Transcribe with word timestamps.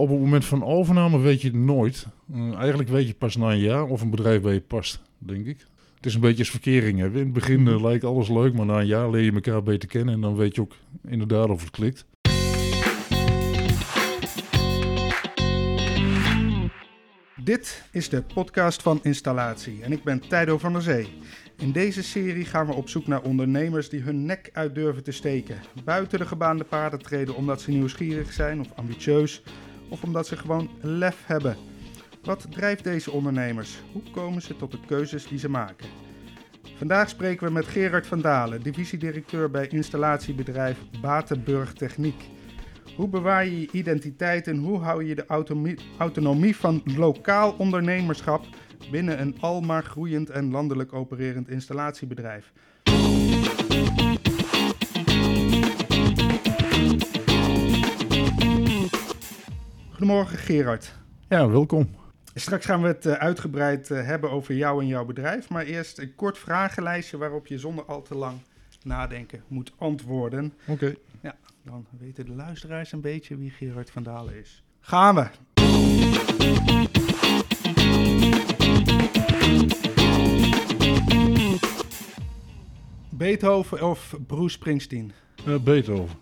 Op 0.00 0.08
het 0.08 0.18
moment 0.18 0.44
van 0.44 0.64
overname 0.64 1.18
weet 1.18 1.42
je 1.42 1.48
het 1.48 1.56
nooit. 1.56 2.06
Eh, 2.32 2.54
eigenlijk 2.54 2.88
weet 2.88 3.06
je 3.06 3.14
pas 3.14 3.36
na 3.36 3.50
een 3.50 3.58
jaar 3.58 3.86
of 3.86 4.00
een 4.00 4.10
bedrijf 4.10 4.42
bij 4.42 4.52
je 4.52 4.60
past, 4.60 5.02
denk 5.18 5.46
ik. 5.46 5.58
Het 5.96 6.06
is 6.06 6.14
een 6.14 6.20
beetje 6.20 6.38
als 6.38 6.50
verkering 6.50 6.98
hebben. 6.98 7.18
In 7.18 7.24
het 7.24 7.34
begin 7.34 7.68
eh, 7.68 7.82
lijkt 7.82 8.04
alles 8.04 8.28
leuk, 8.28 8.54
maar 8.54 8.66
na 8.66 8.80
een 8.80 8.86
jaar 8.86 9.10
leer 9.10 9.22
je 9.22 9.32
elkaar 9.32 9.62
beter 9.62 9.88
kennen. 9.88 10.14
En 10.14 10.20
dan 10.20 10.36
weet 10.36 10.54
je 10.54 10.60
ook 10.60 10.72
inderdaad 11.08 11.48
of 11.48 11.60
het 11.60 11.70
klikt. 11.70 12.06
Dit 17.44 17.84
is 17.92 18.08
de 18.08 18.22
podcast 18.34 18.82
van 18.82 19.00
Installatie 19.02 19.82
en 19.82 19.92
ik 19.92 20.02
ben 20.02 20.28
Tijdo 20.28 20.58
van 20.58 20.72
der 20.72 20.82
Zee. 20.82 21.08
In 21.58 21.72
deze 21.72 22.02
serie 22.02 22.44
gaan 22.44 22.66
we 22.66 22.72
op 22.72 22.88
zoek 22.88 23.06
naar 23.06 23.22
ondernemers 23.22 23.88
die 23.88 24.00
hun 24.00 24.24
nek 24.24 24.50
uit 24.52 24.74
durven 24.74 25.02
te 25.02 25.12
steken. 25.12 25.56
Buiten 25.84 26.18
de 26.18 26.26
gebaande 26.26 26.64
paden 26.64 27.02
treden 27.02 27.34
omdat 27.34 27.60
ze 27.60 27.70
nieuwsgierig 27.70 28.32
zijn 28.32 28.60
of 28.60 28.68
ambitieus 28.74 29.42
of 29.90 30.02
omdat 30.02 30.26
ze 30.26 30.36
gewoon 30.36 30.70
lef 30.80 31.26
hebben. 31.26 31.56
Wat 32.22 32.46
drijft 32.50 32.84
deze 32.84 33.10
ondernemers? 33.10 33.82
Hoe 33.92 34.02
komen 34.10 34.42
ze 34.42 34.56
tot 34.56 34.70
de 34.70 34.80
keuzes 34.86 35.26
die 35.26 35.38
ze 35.38 35.48
maken? 35.48 35.88
Vandaag 36.76 37.08
spreken 37.08 37.46
we 37.46 37.52
met 37.52 37.66
Gerard 37.66 38.06
van 38.06 38.20
Dalen, 38.20 38.62
divisiedirecteur 38.62 39.50
bij 39.50 39.68
installatiebedrijf 39.68 40.78
Batenburg 41.00 41.72
Techniek. 41.72 42.28
Hoe 42.96 43.08
bewaar 43.08 43.44
je 43.44 43.60
je 43.60 43.68
identiteit 43.72 44.46
en 44.46 44.56
hoe 44.56 44.78
hou 44.78 45.04
je 45.04 45.14
de 45.14 45.26
autonomie, 45.26 45.78
autonomie 45.98 46.56
van 46.56 46.82
lokaal 46.84 47.54
ondernemerschap 47.58 48.44
binnen 48.90 49.20
een 49.20 49.36
almaar 49.40 49.84
groeiend 49.84 50.30
en 50.30 50.50
landelijk 50.50 50.92
opererend 50.92 51.48
installatiebedrijf? 51.48 52.52
Goedemorgen 60.00 60.38
Gerard. 60.38 60.94
Ja, 61.28 61.48
welkom. 61.48 61.90
Straks 62.34 62.66
gaan 62.66 62.82
we 62.82 62.86
het 62.86 63.06
eh, 63.06 63.12
uitgebreid 63.12 63.90
eh, 63.90 64.06
hebben 64.06 64.30
over 64.30 64.54
jou 64.54 64.80
en 64.80 64.86
jouw 64.86 65.04
bedrijf. 65.04 65.48
Maar 65.48 65.64
eerst 65.64 65.98
een 65.98 66.14
kort 66.14 66.38
vragenlijstje 66.38 67.16
waarop 67.16 67.46
je 67.46 67.58
zonder 67.58 67.84
al 67.84 68.02
te 68.02 68.14
lang 68.14 68.38
nadenken 68.82 69.42
moet 69.48 69.72
antwoorden. 69.78 70.52
Oké. 70.66 70.94
Ja, 71.20 71.36
dan 71.62 71.86
weten 71.98 72.26
de 72.26 72.34
luisteraars 72.34 72.92
een 72.92 73.00
beetje 73.00 73.36
wie 73.36 73.50
Gerard 73.50 73.90
van 73.90 74.02
Dalen 74.02 74.34
is. 74.34 74.62
Gaan 74.80 75.14
we! 75.14 75.26
Beethoven 83.10 83.88
of 83.88 84.16
Bruce 84.26 84.48
Springsteen? 84.48 85.12
Eh, 85.46 85.56
Beethoven. 85.56 86.18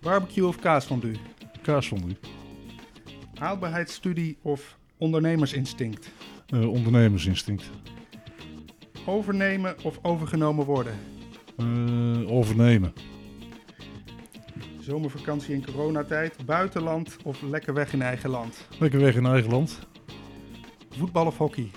Barbecue 0.00 0.46
of 0.46 0.58
kaasfondue? 0.58 1.16
Kaasfondue. 1.64 2.16
Haalbaarheidsstudie 3.34 4.36
of 4.42 4.78
ondernemersinstinct? 4.98 6.10
Uh, 6.54 6.68
ondernemersinstinct. 6.68 7.70
Overnemen 9.06 9.76
of 9.82 9.98
overgenomen 10.02 10.64
worden? 10.64 10.94
Uh, 11.56 12.30
overnemen. 12.30 12.92
Zomervakantie 14.80 15.54
in 15.54 15.64
coronatijd, 15.64 16.46
buitenland 16.46 17.16
of 17.22 17.42
lekker 17.42 17.74
weg 17.74 17.92
in 17.92 18.02
eigen 18.02 18.30
land? 18.30 18.66
Lekker 18.78 19.00
weg 19.00 19.14
in 19.14 19.26
eigen 19.26 19.50
land. 19.50 19.78
Voetbal 20.90 21.26
of 21.26 21.36
hockey? 21.36 21.70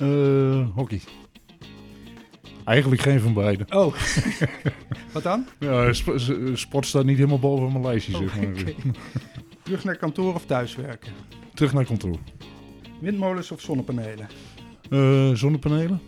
Uh, 0.00 0.68
hockey. 0.74 1.00
Eigenlijk 2.64 3.02
geen 3.02 3.20
van 3.20 3.34
beide. 3.34 3.66
Oh, 3.70 3.94
wat 5.12 5.22
dan? 5.22 5.46
Ja, 5.58 5.92
sp 5.98 6.08
sport 6.54 6.86
staat 6.86 7.04
niet 7.04 7.16
helemaal 7.16 7.38
boven 7.38 7.72
mijn 7.72 7.84
lijstje, 7.84 8.16
zeg 8.16 8.36
maar. 8.36 8.44
Oh, 8.44 8.60
okay. 8.60 8.76
Terug 9.64 9.84
naar 9.84 9.96
kantoor 9.96 10.34
of 10.34 10.46
thuiswerken? 10.46 11.12
Terug 11.54 11.72
naar 11.72 11.84
kantoor. 11.84 12.18
Windmolens 13.00 13.50
of 13.50 13.60
zonnepanelen? 13.60 14.28
Uh, 14.90 15.34
zonnepanelen. 15.34 16.00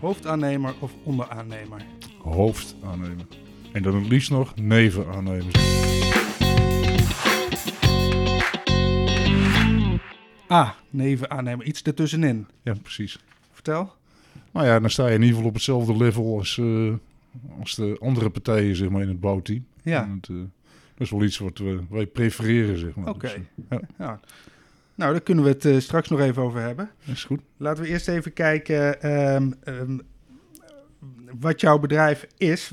Hoofdaannemer 0.00 0.74
of 0.78 0.92
onderaannemer? 1.02 1.82
Hoofdaannemer. 2.18 3.26
En 3.72 3.82
dan 3.82 3.94
het 3.94 4.08
liefst 4.08 4.30
nog 4.30 4.54
nevenaannemers. 4.56 5.54
Ah, 10.46 10.70
nevenaannemer. 10.90 11.66
Iets 11.66 11.82
ertussenin. 11.82 12.46
Ja, 12.62 12.74
precies. 12.82 13.18
Vertel. 13.52 13.92
Nou 14.52 14.66
ja, 14.66 14.80
dan 14.80 14.90
sta 14.90 15.06
je 15.06 15.14
in 15.14 15.20
ieder 15.20 15.34
geval 15.34 15.48
op 15.48 15.54
hetzelfde 15.54 15.96
level 15.96 16.38
als, 16.38 16.56
uh, 16.56 16.94
als 17.60 17.74
de 17.74 17.96
andere 18.00 18.30
partijen 18.30 18.76
zeg 18.76 18.88
maar, 18.88 19.02
in 19.02 19.08
het 19.08 19.20
bouwteam. 19.20 19.64
Ja. 19.82 20.08
Het, 20.14 20.28
uh, 20.28 20.38
dat 20.94 21.06
is 21.06 21.10
wel 21.10 21.22
iets 21.22 21.38
wat 21.38 21.58
we, 21.58 21.80
wij 21.90 22.06
prefereren, 22.06 22.78
zeg 22.78 22.94
maar. 22.94 23.08
Oké. 23.08 23.26
Dus, 23.26 23.36
ja. 23.70 23.80
ja. 23.98 24.20
Nou, 24.94 25.12
daar 25.12 25.22
kunnen 25.22 25.44
we 25.44 25.50
het 25.50 25.64
uh, 25.64 25.78
straks 25.78 26.08
nog 26.08 26.20
even 26.20 26.42
over 26.42 26.60
hebben. 26.60 26.90
Dat 27.04 27.14
is 27.14 27.24
goed. 27.24 27.40
Laten 27.56 27.82
we 27.82 27.88
eerst 27.88 28.08
even 28.08 28.32
kijken 28.32 29.10
um, 29.34 29.54
um, 29.64 30.00
wat 31.40 31.60
jouw 31.60 31.78
bedrijf 31.78 32.26
is. 32.36 32.72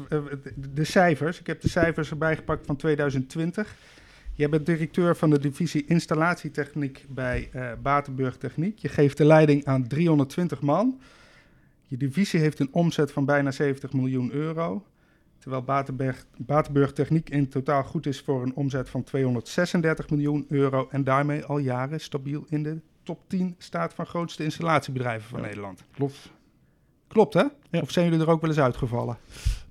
de 0.56 0.84
cijfers. 0.84 1.40
Ik 1.40 1.48
heb 1.48 1.62
de 1.62 1.70
cijfers 1.70 2.10
erbij 2.10 2.36
gepakt 2.36 2.66
van 2.66 2.76
2020. 2.76 3.76
Jij 4.34 4.50
bent 4.50 4.66
directeur 4.66 5.16
van 5.16 5.30
de 5.30 5.40
divisie 5.40 5.86
installatietechniek 5.86 7.06
bij 7.10 7.50
uh, 7.56 7.72
Batenburg 7.82 8.38
Techniek. 8.38 8.78
Je 8.78 8.90
geeft 8.90 9.18
de 9.18 9.26
leiding 9.26 9.66
aan 9.66 9.88
320 9.88 10.62
man. 10.62 11.00
Je 11.90 11.98
divisie 11.98 12.40
heeft 12.40 12.60
een 12.60 12.70
omzet 12.72 13.12
van 13.12 13.26
bijna 13.26 13.52
70 13.52 13.94
miljoen 13.94 14.32
euro. 14.32 14.86
Terwijl 15.40 15.64
Batenburg, 15.64 16.26
Batenburg 16.38 16.94
Techniek 16.94 17.30
in 17.30 17.50
totaal 17.50 17.84
goed 17.84 18.06
is 18.06 18.22
voor 18.22 18.44
een 18.44 18.56
omzet 18.56 18.90
van 18.90 19.04
236 19.04 20.10
miljoen 20.10 20.46
euro. 20.50 20.88
En 20.92 21.04
daarmee 21.04 21.44
al 21.46 21.58
jaren 21.58 22.00
stabiel 22.00 22.46
in 22.50 22.64
de 22.64 22.80
top 23.04 23.20
10 23.28 23.56
staat 23.58 23.94
van 23.94 24.06
grootste 24.06 24.44
installatiebedrijven 24.44 25.30
van 25.30 25.40
Ja. 25.40 25.46
Nederland. 25.46 25.84
Klopt. 25.92 26.32
Klopt 27.08 27.34
hè? 27.34 27.44
Ja. 27.70 27.80
Of 27.82 27.92
zijn 27.92 28.06
jullie 28.10 28.22
er 28.22 28.30
ook 28.30 28.42
wel 28.42 28.50
eens 28.50 28.60
uitgevallen? 28.60 29.18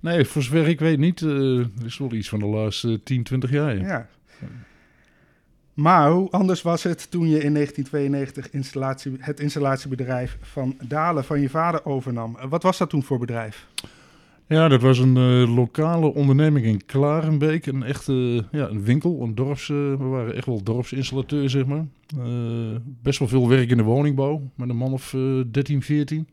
Nee, 0.01 0.25
voor 0.25 0.43
zover 0.43 0.69
ik 0.69 0.81
weet 0.81 0.99
niet. 0.99 1.21
Uh, 1.21 1.67
is 1.85 1.99
wel 1.99 2.13
iets 2.13 2.29
van 2.29 2.39
de 2.39 2.47
laatste 2.47 3.03
10, 3.03 3.23
20 3.23 3.51
jaar. 3.51 3.77
Ja. 3.77 3.87
Ja. 3.87 4.09
Maar 5.79 6.11
hoe 6.11 6.31
anders 6.31 6.63
was 6.63 6.83
het 6.83 7.11
toen 7.11 7.29
je 7.29 7.43
in 7.43 7.55
1992 7.55 8.51
installatie, 8.51 9.17
het 9.19 9.41
installatiebedrijf 9.41 10.39
van 10.41 10.77
Dalen 10.89 11.25
van 11.25 11.41
je 11.41 11.49
vader 11.49 11.85
overnam? 11.85 12.37
Wat 12.49 12.63
was 12.63 12.79
dat 12.79 12.91
toen 12.91 13.03
voor 13.03 13.19
bedrijf? 13.19 13.67
Ja, 14.47 14.69
dat 14.69 14.83
was 14.83 14.99
een 14.99 15.17
uh, 15.17 15.55
lokale 15.55 16.15
onderneming 16.15 16.67
in 16.67 16.85
Klarenbeek. 16.87 17.67
Een 17.67 17.83
echte 17.83 18.45
ja, 18.51 18.69
een 18.69 18.83
winkel, 18.83 19.21
een 19.23 19.35
dorps... 19.35 19.69
Uh, 19.69 19.77
we 19.77 20.05
waren 20.05 20.35
echt 20.35 20.47
wel 20.47 20.63
dorpsinstallateur, 20.63 21.51
zeg 21.51 21.67
maar. 21.67 21.87
Uh, 22.19 22.25
best 23.03 23.19
wel 23.19 23.29
veel 23.29 23.49
werk 23.49 23.71
in 23.71 23.77
de 23.77 23.83
woningbouw, 23.83 24.51
met 24.55 24.69
een 24.69 24.77
man 24.77 24.93
of 24.93 25.15
13, 25.51 25.83
14. 25.83 26.29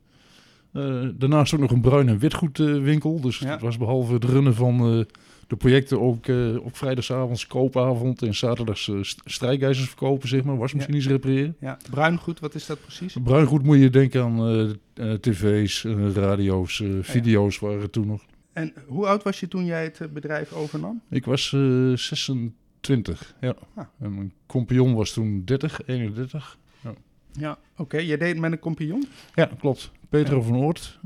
daarnaast 1.15 1.53
ook 1.53 1.59
nog 1.59 1.71
een 1.71 1.81
bruin- 1.81 2.09
en 2.09 2.17
witgoedwinkel. 2.19 3.21
dus 3.21 3.39
Ja. 3.39 3.51
het 3.51 3.61
was 3.61 3.77
behalve 3.77 4.13
het 4.13 4.23
runnen 4.23 4.55
van 4.55 5.05
de 5.47 5.55
projecten 5.55 6.01
ook 6.01 6.27
op 6.63 6.77
vrijdagavond 6.77 7.47
koopavond... 7.47 8.21
en 8.21 8.35
zaterdags 8.35 8.91
strijkijzers 9.25 9.87
verkopen, 9.87 10.27
zeg 10.27 10.43
maar. 10.43 10.57
Wasmachines 10.57 11.07
repareren. 11.07 11.55
Ja, 11.59 11.77
bruingoed, 11.89 12.39
wat 12.39 12.55
is 12.55 12.65
dat 12.65 12.81
precies? 12.81 13.15
Bruingoed 13.23 13.63
moet 13.63 13.79
je 13.79 13.89
denken 13.89 14.23
aan 14.23 14.49
uh, 14.49 14.69
uh, 14.95 15.13
tv's, 15.13 15.83
uh, 15.83 16.13
radio's, 16.13 16.83
video's 17.01 17.57
ja. 17.59 17.67
waren 17.67 17.91
toen 17.91 18.07
nog. 18.07 18.21
En 18.53 18.73
hoe 18.87 19.05
oud 19.07 19.23
was 19.23 19.39
je 19.39 19.47
toen 19.47 19.65
jij 19.65 19.83
het 19.83 20.13
bedrijf 20.13 20.53
overnam? 20.53 21.01
Ik 21.09 21.25
was 21.25 21.49
26, 21.93 23.35
ja. 23.41 23.55
Ah. 23.75 23.85
En 23.99 24.15
mijn 24.15 24.33
compagnon 24.45 24.93
was 24.93 25.13
toen 25.13 25.41
30, 25.45 25.81
31. 25.85 26.57
Ja, 26.81 26.93
ja 27.31 27.51
oké. 27.51 27.81
Okay. 27.81 28.05
Jij 28.05 28.17
deed 28.17 28.39
met 28.39 28.51
een 28.51 28.59
compagnon? 28.59 29.05
Ja, 29.35 29.49
klopt. 29.59 29.91
Peter 30.09 30.35
ja. 30.35 30.41
van 30.41 30.55
Oort. 30.55 30.99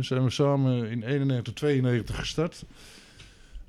zijn 0.00 0.24
we 0.24 0.30
samen 0.30 0.90
in 0.90 1.02
91, 1.02 1.52
92 1.52 2.16
gestart. 2.16 2.64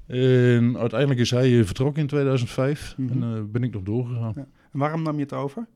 En 0.08 0.78
uiteindelijk 0.78 1.19
is 1.19 1.31
hij 1.31 1.66
vertrokken 1.66 2.02
in 2.02 2.08
2005 2.08 2.96
mm 2.97 3.08
-hmm. 3.08 3.24
en 3.24 3.52
ben 3.52 3.64
ik 3.64 3.74
nog 3.74 3.84
doorgegaan. 3.84 4.34
Ja. 4.35 4.47
En 4.72 4.79
waarom 4.79 5.02
nam 5.02 5.16
je 5.16 5.22
het 5.22 5.34
over? 5.34 5.67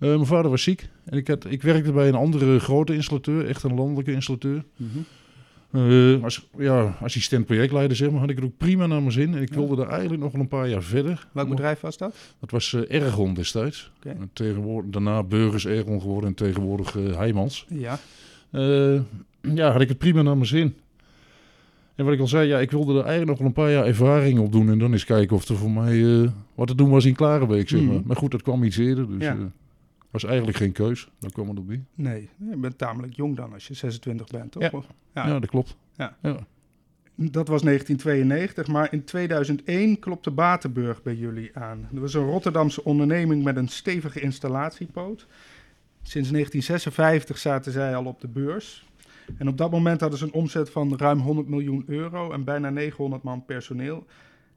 Uh, 0.00 0.08
mijn 0.08 0.26
vader 0.26 0.50
was 0.50 0.62
ziek 0.62 0.88
en 1.04 1.18
ik, 1.18 1.28
had, 1.28 1.44
ik 1.44 1.62
werkte 1.62 1.92
bij 1.92 2.08
een 2.08 2.14
andere 2.14 2.60
grote 2.60 2.94
installateur, 2.94 3.46
echt 3.46 3.62
een 3.62 3.74
landelijke 3.74 4.12
installateur. 4.12 4.64
Mm 4.76 4.88
-hmm. 4.92 5.90
uh, 5.90 6.24
als 6.24 6.48
ja, 6.58 6.96
assistent 7.00 7.46
projectleider, 7.46 7.96
zeg 7.96 8.10
maar, 8.10 8.20
had 8.20 8.30
ik 8.30 8.36
het 8.36 8.44
ook 8.44 8.56
prima 8.56 8.86
naar 8.86 9.00
mijn 9.00 9.12
zin. 9.12 9.34
En 9.34 9.42
ik 9.42 9.48
ja. 9.48 9.56
wilde 9.56 9.76
daar 9.76 9.88
eigenlijk 9.88 10.22
nog 10.22 10.32
wel 10.32 10.40
een 10.40 10.48
paar 10.48 10.68
jaar 10.68 10.82
verder. 10.82 11.26
Welk 11.32 11.46
nog, 11.46 11.56
bedrijf 11.56 11.80
was 11.80 11.96
dat? 11.96 12.16
Dat 12.40 12.50
was 12.50 12.72
uh, 12.72 13.02
Ergon 13.02 13.34
destijds. 13.34 13.90
Okay. 13.96 14.16
Tegenwoordig, 14.32 14.90
daarna 14.90 15.22
Burgers 15.22 15.66
Ergon 15.66 16.00
geworden 16.00 16.28
en 16.28 16.34
tegenwoordig 16.34 16.92
Heijmans. 16.92 17.66
Ja. 17.68 17.98
ja, 19.40 19.72
had 19.72 19.80
ik 19.80 19.88
het 19.88 19.98
prima 19.98 20.22
naar 20.22 20.36
mijn 20.36 20.48
zin. 20.48 20.74
En 22.00 22.06
wat 22.06 22.14
ik 22.14 22.20
al 22.20 22.26
zei, 22.26 22.48
ja, 22.48 22.58
ik 22.58 22.70
wilde 22.70 22.92
er 22.92 23.04
eigenlijk 23.04 23.28
nog 23.28 23.38
wel 23.38 23.46
een 23.46 23.52
paar 23.52 23.70
jaar 23.70 23.86
ervaring 23.86 24.38
op 24.38 24.52
doen. 24.52 24.70
En 24.70 24.78
dan 24.78 24.92
eens 24.92 25.04
kijken 25.04 25.36
of 25.36 25.48
er 25.48 25.56
voor 25.56 25.70
mij 25.70 25.94
uh, 25.94 26.30
wat 26.54 26.66
te 26.66 26.74
doen 26.74 26.90
was 26.90 27.04
in 27.04 27.14
Klarenbeek, 27.14 27.68
zeg 27.68 27.80
maar. 27.80 27.94
Mm. 27.94 28.02
Maar 28.06 28.16
goed, 28.16 28.30
dat 28.30 28.42
kwam 28.42 28.62
iets 28.62 28.76
eerder, 28.76 29.08
dus 29.08 29.22
ja. 29.22 29.34
uh, 29.34 29.44
was 30.10 30.24
eigenlijk 30.24 30.56
geen 30.56 30.72
keus. 30.72 31.10
Dan 31.18 31.30
kwam 31.30 31.48
het 31.48 31.58
op 31.58 31.68
die. 31.68 31.84
Nee, 31.94 32.28
je 32.50 32.56
bent 32.56 32.78
tamelijk 32.78 33.16
jong 33.16 33.36
dan 33.36 33.52
als 33.52 33.68
je 33.68 33.74
26 33.74 34.26
bent, 34.26 34.52
toch? 34.52 34.62
Ja, 34.62 34.70
ja. 35.14 35.26
ja 35.26 35.38
dat 35.38 35.50
klopt. 35.50 35.76
Ja. 35.96 36.16
ja. 36.22 36.36
dat 37.14 37.48
was 37.48 37.62
1992, 37.62 38.66
maar 38.66 38.92
in 38.92 39.04
2001 39.04 39.98
klopte 39.98 40.30
Batenburg 40.30 41.02
bij 41.02 41.14
jullie 41.14 41.50
aan. 41.54 41.88
Dat 41.90 42.00
was 42.00 42.14
een 42.14 42.26
Rotterdamse 42.26 42.84
onderneming 42.84 43.44
met 43.44 43.56
een 43.56 43.68
stevige 43.68 44.20
installatiepoot. 44.20 45.26
Sinds 46.02 46.30
1956 46.30 47.38
zaten 47.38 47.72
zij 47.72 47.96
al 47.96 48.04
op 48.04 48.20
de 48.20 48.28
beurs. 48.28 48.88
En 49.38 49.48
op 49.48 49.58
dat 49.58 49.70
moment 49.70 50.00
hadden 50.00 50.18
ze 50.18 50.24
een 50.24 50.32
omzet 50.32 50.70
van 50.70 50.96
ruim 50.96 51.18
100 51.18 51.48
miljoen 51.48 51.84
euro 51.86 52.32
en 52.32 52.44
bijna 52.44 52.70
900 52.70 53.22
man 53.22 53.44
personeel. 53.44 54.06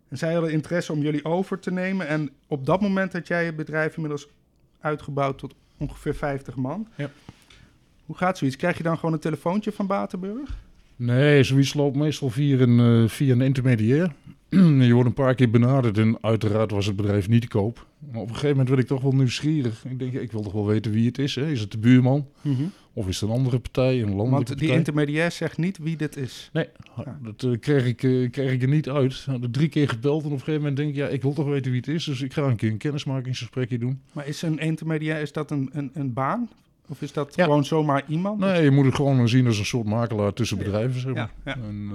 En 0.09 0.17
zij 0.17 0.33
hadden 0.33 0.51
interesse 0.51 0.91
om 0.91 1.01
jullie 1.01 1.25
over 1.25 1.59
te 1.59 1.71
nemen. 1.71 2.07
En 2.07 2.29
op 2.47 2.65
dat 2.65 2.81
moment 2.81 3.13
had 3.13 3.27
jij 3.27 3.45
je 3.45 3.53
bedrijf 3.53 3.95
inmiddels 3.95 4.27
uitgebouwd 4.79 5.37
tot 5.37 5.55
ongeveer 5.77 6.15
50 6.15 6.55
man. 6.55 6.87
Ja. 6.95 7.09
Hoe 8.05 8.17
gaat 8.17 8.37
zoiets? 8.37 8.57
Krijg 8.57 8.77
je 8.77 8.83
dan 8.83 8.95
gewoon 8.97 9.13
een 9.13 9.19
telefoontje 9.19 9.71
van 9.71 9.87
Batenburg? 9.87 10.57
Nee, 10.95 11.43
zoiets 11.43 11.73
loopt 11.73 11.95
meestal 11.95 12.29
via 12.29 12.59
een, 12.59 13.03
eh, 13.03 13.09
via 13.09 13.31
een 13.31 13.41
intermediair. 13.41 14.13
je 14.87 14.93
wordt 14.93 15.09
een 15.09 15.15
paar 15.15 15.35
keer 15.35 15.49
benaderd 15.49 15.97
en 15.97 16.17
uiteraard 16.21 16.71
was 16.71 16.85
het 16.85 16.95
bedrijf 16.95 17.29
niet 17.29 17.41
te 17.41 17.47
koop. 17.47 17.87
Maar 18.11 18.21
op 18.21 18.27
een 18.27 18.33
gegeven 18.33 18.49
moment 18.49 18.69
werd 18.69 18.81
ik 18.81 18.87
toch 18.87 19.01
wel 19.01 19.11
nieuwsgierig. 19.11 19.85
Ik 19.85 19.99
denk, 19.99 20.13
ik 20.13 20.31
wil 20.31 20.41
toch 20.41 20.53
wel 20.53 20.65
weten 20.65 20.91
wie 20.91 21.07
het 21.07 21.17
is. 21.17 21.35
Hè? 21.35 21.47
Is 21.49 21.59
het 21.59 21.71
de 21.71 21.77
buurman? 21.77 22.27
Of 22.95 23.07
is 23.07 23.19
het 23.21 23.29
een 23.29 23.35
andere 23.35 23.59
partij, 23.59 23.91
een 23.93 23.97
landelijke 23.99 24.29
Want 24.31 24.47
die 24.47 24.55
partij? 24.57 24.75
intermediair 24.77 25.31
zegt 25.31 25.57
niet 25.57 25.77
wie 25.77 25.97
dit 25.97 26.17
is. 26.17 26.49
Nee, 26.53 26.67
Ja. 27.05 27.19
dat 27.23 27.43
eh, 27.43 27.59
kreeg, 27.59 27.85
ik, 27.85 28.03
eh, 28.03 28.31
kreeg 28.31 28.51
ik 28.51 28.61
er 28.61 28.67
niet 28.67 28.89
uit. 28.89 29.25
Er 29.41 29.51
drie 29.51 29.69
keer 29.69 29.89
gebeld 29.89 30.19
en 30.21 30.25
op 30.27 30.31
een 30.31 30.37
gegeven 30.39 30.59
moment 30.59 30.77
denk 30.77 30.89
ik, 30.89 30.95
ja, 30.95 31.07
ik 31.07 31.21
wil 31.21 31.33
toch 31.33 31.45
weten 31.47 31.71
wie 31.71 31.79
het 31.79 31.89
is. 31.89 32.03
Dus 32.05 32.21
ik 32.21 32.33
ga 32.33 32.41
een 32.41 32.55
keer 32.55 32.71
een 32.71 32.77
kennismakingsgesprekje 32.77 33.77
doen. 33.77 34.01
Maar 34.11 34.27
is 34.27 34.41
een 34.41 34.59
intermediair, 34.59 35.21
is 35.21 35.31
dat 35.31 35.51
een, 35.51 35.69
een, 35.73 35.91
een 35.93 36.13
baan? 36.13 36.49
Of 36.87 37.01
is 37.01 37.13
dat 37.13 37.35
Ja. 37.35 37.43
gewoon 37.43 37.65
zomaar 37.65 38.03
iemand? 38.07 38.39
Nee, 38.39 38.63
je 38.63 38.71
moet 38.71 38.85
het 38.85 38.95
gewoon 38.95 39.29
zien 39.29 39.47
als 39.47 39.59
een 39.59 39.65
soort 39.65 39.85
makelaar 39.87 40.33
tussen 40.33 40.57
bedrijven. 40.57 41.01
Zeg 41.01 41.13
maar. 41.13 41.31
Ja. 41.45 41.57
Een 41.57 41.91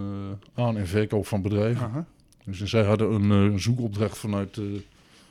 eh, 0.55 0.65
aan- 0.65 0.77
en 0.77 0.87
verkoop 0.87 1.27
van 1.27 1.43
bedrijven. 1.43 2.07
Dus 2.45 2.63
zij 2.63 2.85
hadden 2.85 3.31
een 3.31 3.61
zoekopdracht 3.61 4.19
vanuit 4.19 4.61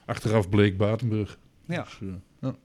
achteraf 0.05 0.49
bleek 0.49 0.77
Batenburg. 0.77 1.37
Ja. 1.65 1.83
Dus, 1.83 1.99
ja. 2.41 2.55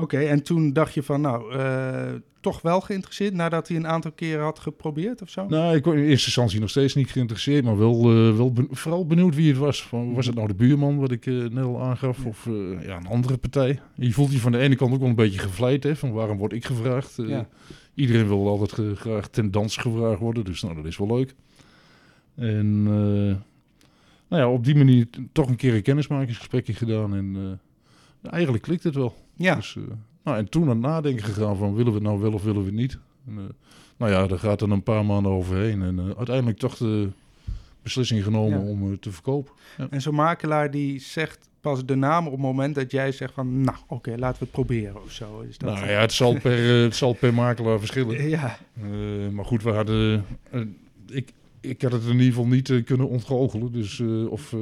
Oké, 0.00 0.18
en 0.18 0.42
toen 0.42 0.72
dacht 0.72 0.94
je 0.94 1.02
van, 1.02 1.20
nou, 1.20 1.52
eh, 1.54 2.12
toch 2.40 2.60
wel 2.62 2.80
geïnteresseerd 2.80 3.34
nadat 3.34 3.68
hij 3.68 3.76
een 3.76 3.86
aantal 3.86 4.12
keren 4.12 4.42
had 4.44 4.58
geprobeerd 4.58 5.22
of 5.22 5.30
zo? 5.30 5.46
Nou, 5.48 5.76
ik 5.76 5.84
was 5.84 5.94
in 5.94 6.00
eerste 6.00 6.26
instantie 6.26 6.60
nog 6.60 6.70
steeds 6.70 6.94
niet 6.94 7.10
geïnteresseerd, 7.10 7.64
maar 7.64 7.78
wel, 7.78 7.94
eh, 8.10 8.36
wel 8.36 8.52
ben- 8.52 8.68
vooral 8.70 9.06
benieuwd 9.06 9.34
wie 9.34 9.48
het 9.48 9.56
was. 9.58 9.82
Van, 9.82 10.14
was 10.14 10.26
het 10.26 10.34
nou 10.34 10.46
de 10.48 10.54
buurman, 10.54 10.98
wat 10.98 11.10
ik 11.10 11.26
eh, 11.26 11.34
net 11.34 11.64
al 11.64 11.82
aangaf, 11.82 12.22
Ja. 12.22 12.28
of 12.28 12.44
ja, 12.86 12.96
een 12.96 13.06
andere 13.06 13.36
partij? 13.36 13.80
Je 13.94 14.12
voelt 14.12 14.32
je 14.32 14.38
van 14.38 14.52
de 14.52 14.58
ene 14.58 14.76
kant 14.76 14.92
ook 14.92 15.00
wel 15.00 15.08
een 15.08 15.14
beetje 15.14 15.38
gevleid, 15.38 15.82
hè, 15.82 15.96
van 15.96 16.12
waarom 16.12 16.38
word 16.38 16.52
ik 16.52 16.64
gevraagd? 16.64 17.14
Ja. 17.16 17.48
Iedereen 17.94 18.28
wil 18.28 18.48
altijd 18.48 18.98
graag 18.98 19.28
ten 19.28 19.50
dans 19.50 19.76
gevraagd 19.76 20.20
worden, 20.20 20.44
dus 20.44 20.62
nou, 20.62 20.74
dat 20.74 20.84
is 20.84 20.96
wel 20.98 21.16
leuk. 21.16 21.34
En 22.36 22.82
nou 24.28 24.42
ja, 24.42 24.48
op 24.50 24.64
die 24.64 24.74
manier 24.76 25.06
toch 25.32 25.48
een 25.48 25.56
keer 25.56 25.74
een 25.74 25.82
kennismakingsgesprekje 25.82 26.72
gedaan 26.72 27.14
en 27.14 27.60
eigenlijk 28.30 28.62
klikt 28.62 28.84
het 28.84 28.94
wel. 28.94 29.14
Ja, 29.38 29.54
Dus, 29.54 29.76
eh, 29.76 29.82
nou, 30.24 30.38
en 30.38 30.48
toen 30.48 30.62
aan 30.62 30.68
het 30.68 30.78
nadenken 30.78 31.24
gegaan 31.24 31.56
van 31.56 31.74
willen 31.74 31.92
we 31.92 31.98
het 31.98 32.06
nou 32.06 32.20
wel 32.20 32.32
of 32.32 32.42
willen 32.42 32.60
we 32.60 32.66
het 32.66 32.74
niet. 32.76 32.98
En, 33.26 33.38
eh, 33.38 33.44
nou 33.96 34.12
ja, 34.12 34.26
daar 34.26 34.38
gaat 34.38 34.60
er 34.60 34.70
een 34.70 34.82
paar 34.82 35.04
maanden 35.04 35.32
overheen. 35.32 35.82
En 35.82 35.98
eh, 35.98 36.16
uiteindelijk 36.16 36.58
toch 36.58 36.76
de 36.76 37.08
beslissing 37.82 38.24
genomen 38.24 38.64
Ja. 38.64 38.70
om 38.70 39.00
te 39.00 39.12
verkopen. 39.12 39.52
en 39.90 40.00
zo'n 40.02 40.14
makelaar 40.14 40.70
die 40.70 41.00
zegt 41.00 41.48
pas 41.60 41.84
de 41.84 41.94
naam 41.94 42.26
op 42.26 42.32
het 42.32 42.40
moment 42.40 42.74
dat 42.74 42.90
jij 42.90 43.12
zegt 43.12 43.32
van, 43.34 43.60
nou, 43.60 43.76
oké, 43.86 44.10
laten 44.16 44.38
we 44.38 44.44
het 44.44 44.50
proberen 44.50 45.02
of 45.02 45.12
zo. 45.12 45.40
Is 45.40 45.58
dat 45.58 45.74
nou 45.74 45.86
ja, 45.88 46.00
het 46.00 46.12
zal 46.12 46.38
per, 46.40 46.82
het 46.82 46.96
zal 46.96 47.12
per 47.12 47.34
makelaar 47.34 47.78
verschillen. 47.78 48.28
Ja, 48.28 48.58
maar 49.32 49.44
goed, 49.44 49.62
we 49.62 49.70
hadden... 49.70 50.24
ik, 51.08 51.32
ik 51.60 51.82
had 51.82 51.92
het 51.92 52.02
in 52.04 52.10
ieder 52.12 52.26
geval 52.26 52.46
niet 52.46 52.82
kunnen 52.84 53.08
ontgoochelen. 53.08 53.72
Dus 53.72 54.00
of... 54.28 54.54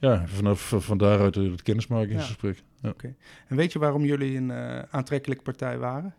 eh, 0.00 0.10
ja, 0.10 0.26
vanaf 0.26 0.74
van 0.78 0.98
daaruit 0.98 1.36
eh, 1.36 1.50
het 1.50 1.62
kennismakingsgesprek. 1.62 2.62
Ja. 2.82 2.94
en 3.48 3.56
weet 3.56 3.72
je 3.72 3.78
waarom 3.78 4.04
jullie 4.04 4.36
een 4.36 4.50
eh, 4.50 4.78
aantrekkelijke 4.90 5.42
partij 5.44 5.78
waren? 5.78 6.14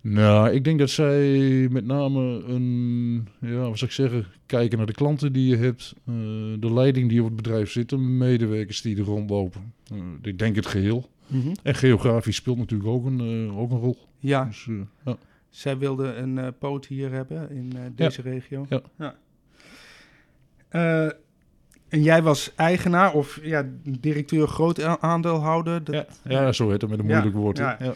Nou, 0.00 0.50
ik 0.50 0.64
denk 0.64 0.78
dat 0.78 0.90
zij 0.90 1.28
met 1.70 1.84
name 1.84 2.20
een, 2.46 3.28
ja, 3.40 3.56
wat 3.68 3.78
zou 3.78 3.90
ik 3.90 3.96
zeggen, 3.96 4.26
kijken 4.46 4.78
naar 4.78 4.86
de 4.86 4.92
klanten 4.92 5.32
die 5.32 5.48
je 5.48 5.56
hebt, 5.56 5.94
eh, 6.06 6.14
de 6.58 6.72
leiding 6.72 7.08
die 7.08 7.20
op 7.20 7.26
het 7.26 7.36
bedrijf 7.36 7.70
zit, 7.70 7.88
de 7.88 7.96
medewerkers 7.98 8.80
die 8.82 8.96
er 8.96 9.02
rondlopen. 9.04 9.72
Eh, 9.90 9.98
ik 10.22 10.38
denk 10.38 10.56
het 10.56 10.66
geheel. 10.66 11.10
En 11.62 11.74
geografisch 11.74 12.36
speelt 12.36 12.58
natuurlijk 12.58 12.88
ook 12.90 13.04
een, 13.04 13.20
eh, 13.48 13.58
ook 13.58 13.70
een 13.70 13.78
rol. 13.78 13.98
Ja, 14.18 14.44
Dus, 14.44 14.66
eh, 14.68 14.74
ja. 15.04 15.16
zij 15.50 15.78
wilden 15.78 16.22
een 16.22 16.38
eh, 16.38 16.48
poot 16.58 16.86
hier 16.86 17.10
hebben 17.12 17.50
in 17.50 17.72
eh, 17.76 17.80
deze 17.94 18.22
regio. 18.22 18.66
Ja. 18.98 19.14
Eh, 20.68 21.08
en 21.92 22.02
jij 22.02 22.22
was 22.22 22.52
eigenaar 22.56 23.12
of 23.12 23.38
ja, 23.42 23.66
directeur 23.82 24.48
groot 24.48 24.82
aandeelhouder 25.00 25.84
dat- 25.84 25.94
Ja, 25.94 26.06
ja, 26.42 26.52
zo 26.52 26.70
heet 26.70 26.80
het 26.80 26.90
met 26.90 26.98
een 26.98 27.06
Ja, 27.06 27.12
moeilijk 27.12 27.36
woord. 27.36 27.58
hè. 27.58 27.64
ja. 27.64 27.76
Ja. 27.80 27.94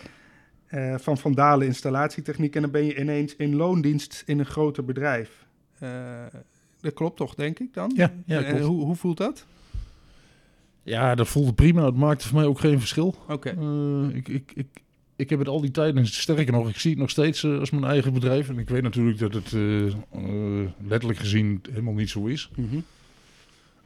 eh, 0.67 0.99
van 0.99 1.19
Vandalen 1.19 1.67
Installatietechniek. 1.67 2.55
En 2.55 2.63
dan 2.63 2.71
ben 2.71 2.85
je 2.85 2.99
ineens 3.01 3.37
in 3.37 3.55
loondienst 3.57 4.23
in 4.27 4.39
een 4.39 4.47
groter 4.47 4.85
bedrijf. 4.85 5.47
Eh, 5.79 5.91
dat 6.81 6.93
klopt 6.95 7.17
toch, 7.17 7.35
denk 7.35 7.59
ik 7.59 7.75
dan? 7.75 7.93
Ja, 7.97 8.13
ja, 8.27 8.43
Eh, 8.43 8.65
hoe, 8.65 8.85
hoe 8.85 8.97
voelt 8.97 9.17
dat? 9.17 9.47
ja, 10.83 11.15
dat 11.15 11.29
voelde 11.29 11.53
prima. 11.53 11.85
Het 11.85 11.97
maakte 11.97 12.27
voor 12.29 12.39
mij 12.39 12.47
ook 12.47 12.61
geen 12.61 12.79
verschil. 12.79 13.15
Oké. 13.29 13.51
Ik, 14.15 14.29
ik, 14.29 14.53
ik, 14.55 14.67
ik 15.17 15.31
heb 15.31 15.39
het 15.39 15.49
al 15.49 15.61
die 15.61 15.71
tijd, 15.71 15.97
en 15.97 16.07
sterker 16.07 16.53
nog, 16.53 16.69
ik 16.69 16.79
zie 16.79 16.91
het 16.91 17.01
nog 17.01 17.11
steeds 17.11 17.45
als 17.45 17.71
mijn 17.71 17.85
eigen 17.85 18.13
bedrijf. 18.13 18.49
En 18.49 18.59
ik 18.59 18.69
weet 18.69 18.83
natuurlijk 18.83 19.19
dat 19.19 19.35
het 19.35 19.53
letterlijk 20.87 21.19
gezien 21.19 21.61
helemaal 21.71 21.95
niet 21.95 22.11
zo 22.11 22.27
is. 22.27 22.51
Mhm. 22.57 22.79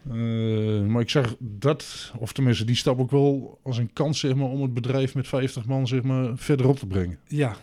Eh, 0.09 0.87
maar 0.87 1.01
ik 1.01 1.11
zag 1.11 1.37
dat, 1.39 2.13
of 2.19 2.33
tenminste 2.33 2.65
die 2.65 2.77
stap 2.77 2.99
ook 2.99 3.11
wel 3.11 3.59
als 3.63 3.79
een 3.79 3.93
kans 3.93 4.21
zeg 4.21 4.35
maar, 4.35 4.49
om 4.49 4.63
het 4.63 4.75
bedrijf 4.75 5.15
met 5.15 5.29
50 5.29 5.67
man 5.67 5.87
zeg 5.87 6.03
maar, 6.03 6.37
verder 6.37 6.69
op 6.69 6.79
te 6.79 6.87
brengen. 6.87 7.19
Ja, 7.27 7.57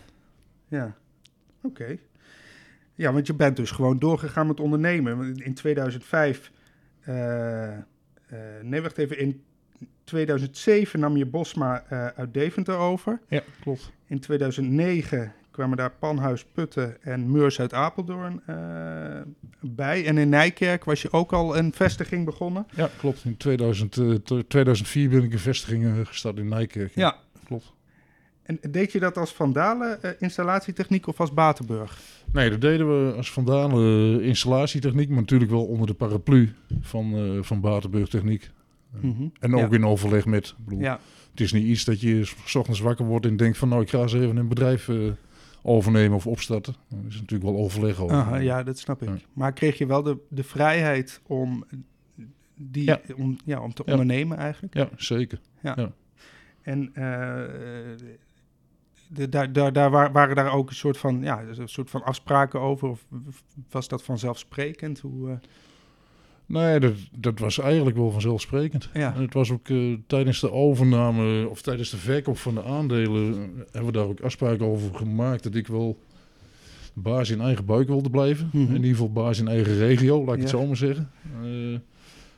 ja. 0.68 0.96
Oké. 1.62 1.98
Ja, 2.94 3.12
want 3.12 3.26
je 3.26 3.34
bent 3.34 3.56
dus 3.56 3.70
gewoon 3.70 3.98
doorgegaan 3.98 4.46
met 4.46 4.60
ondernemen. 4.60 5.36
In 5.36 5.54
2005, 5.54 6.52
eh, 7.00 7.72
eh, 7.76 7.82
nee 8.62 8.82
wacht 8.82 8.98
even, 8.98 9.18
in 9.18 9.42
2007 10.04 11.00
nam 11.00 11.16
je 11.16 11.26
Bosma 11.26 11.84
eh, 11.88 12.06
uit 12.06 12.34
Deventer 12.34 12.76
over. 12.76 13.20
Ja, 13.28 13.42
klopt. 13.60 13.92
In 14.06 14.20
2009 14.20 15.32
kwamen 15.58 15.76
daar 15.76 15.92
Panhuis 15.98 16.44
Putten 16.52 17.02
en 17.02 17.30
Meurs 17.30 17.60
uit 17.60 17.72
Apeldoorn 17.74 18.40
eh, 18.46 18.56
bij. 19.60 20.06
En 20.06 20.18
in 20.18 20.28
Nijkerk 20.28 20.84
was 20.84 21.02
je 21.02 21.12
ook 21.12 21.32
al 21.32 21.56
een 21.56 21.72
vestiging 21.72 22.24
begonnen. 22.24 22.66
Ja, 22.74 22.90
klopt. 22.98 23.24
In 23.24 23.36
2000, 23.36 23.96
eh, 23.96 24.10
t- 24.14 24.48
2004 24.48 25.08
ben 25.08 25.22
ik 25.22 25.32
een 25.32 25.38
vestiging 25.38 25.84
eh, 25.84 25.92
gestart 26.06 26.36
in 26.38 26.48
Nijkerk. 26.48 26.94
Ja. 26.94 27.16
Klopt. 27.44 27.72
En 28.42 28.58
deed 28.70 28.92
je 28.92 29.00
dat 29.00 29.16
als 29.16 29.32
Vandalen 29.34 30.02
eh, 30.02 30.10
installatietechniek 30.18 31.06
of 31.06 31.20
als 31.20 31.32
Batenburg? 31.34 31.98
Nee, 32.32 32.50
dat 32.50 32.60
deden 32.60 33.06
we 33.08 33.12
als 33.16 33.32
Vandalen 33.32 34.20
eh, 34.20 34.26
installatietechniek, 34.26 35.08
maar 35.08 35.20
natuurlijk 35.20 35.50
wel 35.50 35.64
onder 35.64 35.86
de 35.86 35.94
paraplu 35.94 36.52
van, 36.80 37.14
eh 37.14 37.42
van 37.42 37.60
Batenburg 37.60 38.08
Techniek. 38.08 38.50
Mhm. 39.00 39.22
En 39.40 39.54
ook 39.54 39.70
Ja. 39.70 39.76
in 39.76 39.84
overleg 39.86 40.24
met. 40.26 40.54
Bedoel, 40.58 40.80
Ja, 40.80 41.00
Het 41.30 41.40
is 41.40 41.52
niet 41.52 41.64
iets 41.66 41.84
dat 41.84 42.00
je 42.00 42.24
s- 42.24 42.54
ochtends 42.54 42.80
wakker 42.80 43.04
wordt 43.04 43.26
en 43.26 43.36
denkt 43.36 43.58
van 43.58 43.68
nou 43.68 43.82
ik 43.82 43.90
ga 43.90 43.98
eens 43.98 44.12
even 44.14 44.36
een 44.36 44.48
bedrijf 44.48 44.88
eh, 44.88 44.96
overnemen 45.68 46.16
of 46.16 46.26
opstarten. 46.26 46.74
Er 46.90 46.96
is 47.08 47.14
natuurlijk 47.20 47.50
wel 47.50 47.60
overleg 47.60 48.00
over. 48.00 48.16
Aha, 48.16 48.36
ja, 48.36 48.62
dat 48.62 48.78
snap 48.78 49.02
ik. 49.02 49.08
Ja. 49.08 49.16
Maar 49.32 49.52
kreeg 49.52 49.78
je 49.78 49.86
wel 49.86 50.02
de, 50.02 50.16
de 50.28 50.42
vrijheid 50.44 51.20
om, 51.26 51.64
die, 52.54 52.84
Ja. 52.84 53.00
om, 53.16 53.36
ja, 53.44 53.60
om 53.60 53.74
te 53.74 53.82
Ja. 53.86 53.92
ondernemen 53.92 54.36
eigenlijk? 54.38 54.74
Ja, 54.74 54.88
zeker. 54.96 55.40
En 56.62 56.94
eh, 56.94 57.44
de, 59.08 59.28
daar, 59.28 59.52
daar, 59.52 59.72
daar 59.72 59.90
wa- 59.90 60.12
waren 60.12 60.36
daar 60.36 60.52
ook 60.52 60.68
een 60.68 60.74
soort 60.74 60.98
van, 60.98 61.22
ja, 61.22 61.42
een 61.42 61.68
soort 61.68 61.90
van 61.90 62.02
afspraken 62.04 62.60
over? 62.60 62.88
Of 62.88 63.04
was 63.70 63.88
dat 63.88 64.02
vanzelfsprekend? 64.02 65.00
Hoe, 65.00 65.30
eh, 65.30 65.36
Nee, 66.48 66.80
dat, 66.80 66.92
dat 67.18 67.38
was 67.38 67.58
eigenlijk 67.58 67.96
wel 67.96 68.10
vanzelfsprekend. 68.10 68.88
ja. 68.92 69.14
En 69.14 69.22
het 69.22 69.34
was 69.34 69.50
ook 69.50 69.68
eh, 69.68 69.92
tijdens 70.06 70.40
de 70.40 70.52
overname 70.52 71.48
of 71.48 71.62
tijdens 71.62 71.90
de 71.90 71.96
verkoop 71.96 72.38
van 72.38 72.54
de 72.54 72.64
aandelen 72.64 73.32
eh, 73.32 73.38
hebben 73.72 73.92
we 73.92 73.98
daar 73.98 74.06
ook 74.06 74.20
afspraken 74.20 74.66
over 74.66 74.94
gemaakt 74.94 75.42
dat 75.42 75.54
ik 75.54 75.66
wel 75.66 75.98
baas 76.92 77.30
in 77.30 77.40
eigen 77.40 77.64
buik 77.64 77.88
wilde 77.88 78.10
blijven. 78.10 78.50
Mhm. 78.52 78.66
In 78.68 78.74
ieder 78.74 78.90
geval 78.90 79.12
baas 79.12 79.38
in 79.38 79.48
eigen 79.48 79.76
regio, 79.78 80.24
laat 80.24 80.34
ik 80.34 80.40
het 80.40 80.50
zo 80.50 80.66
maar 80.66 80.76
zeggen. 80.76 81.10
Eh, 81.42 81.78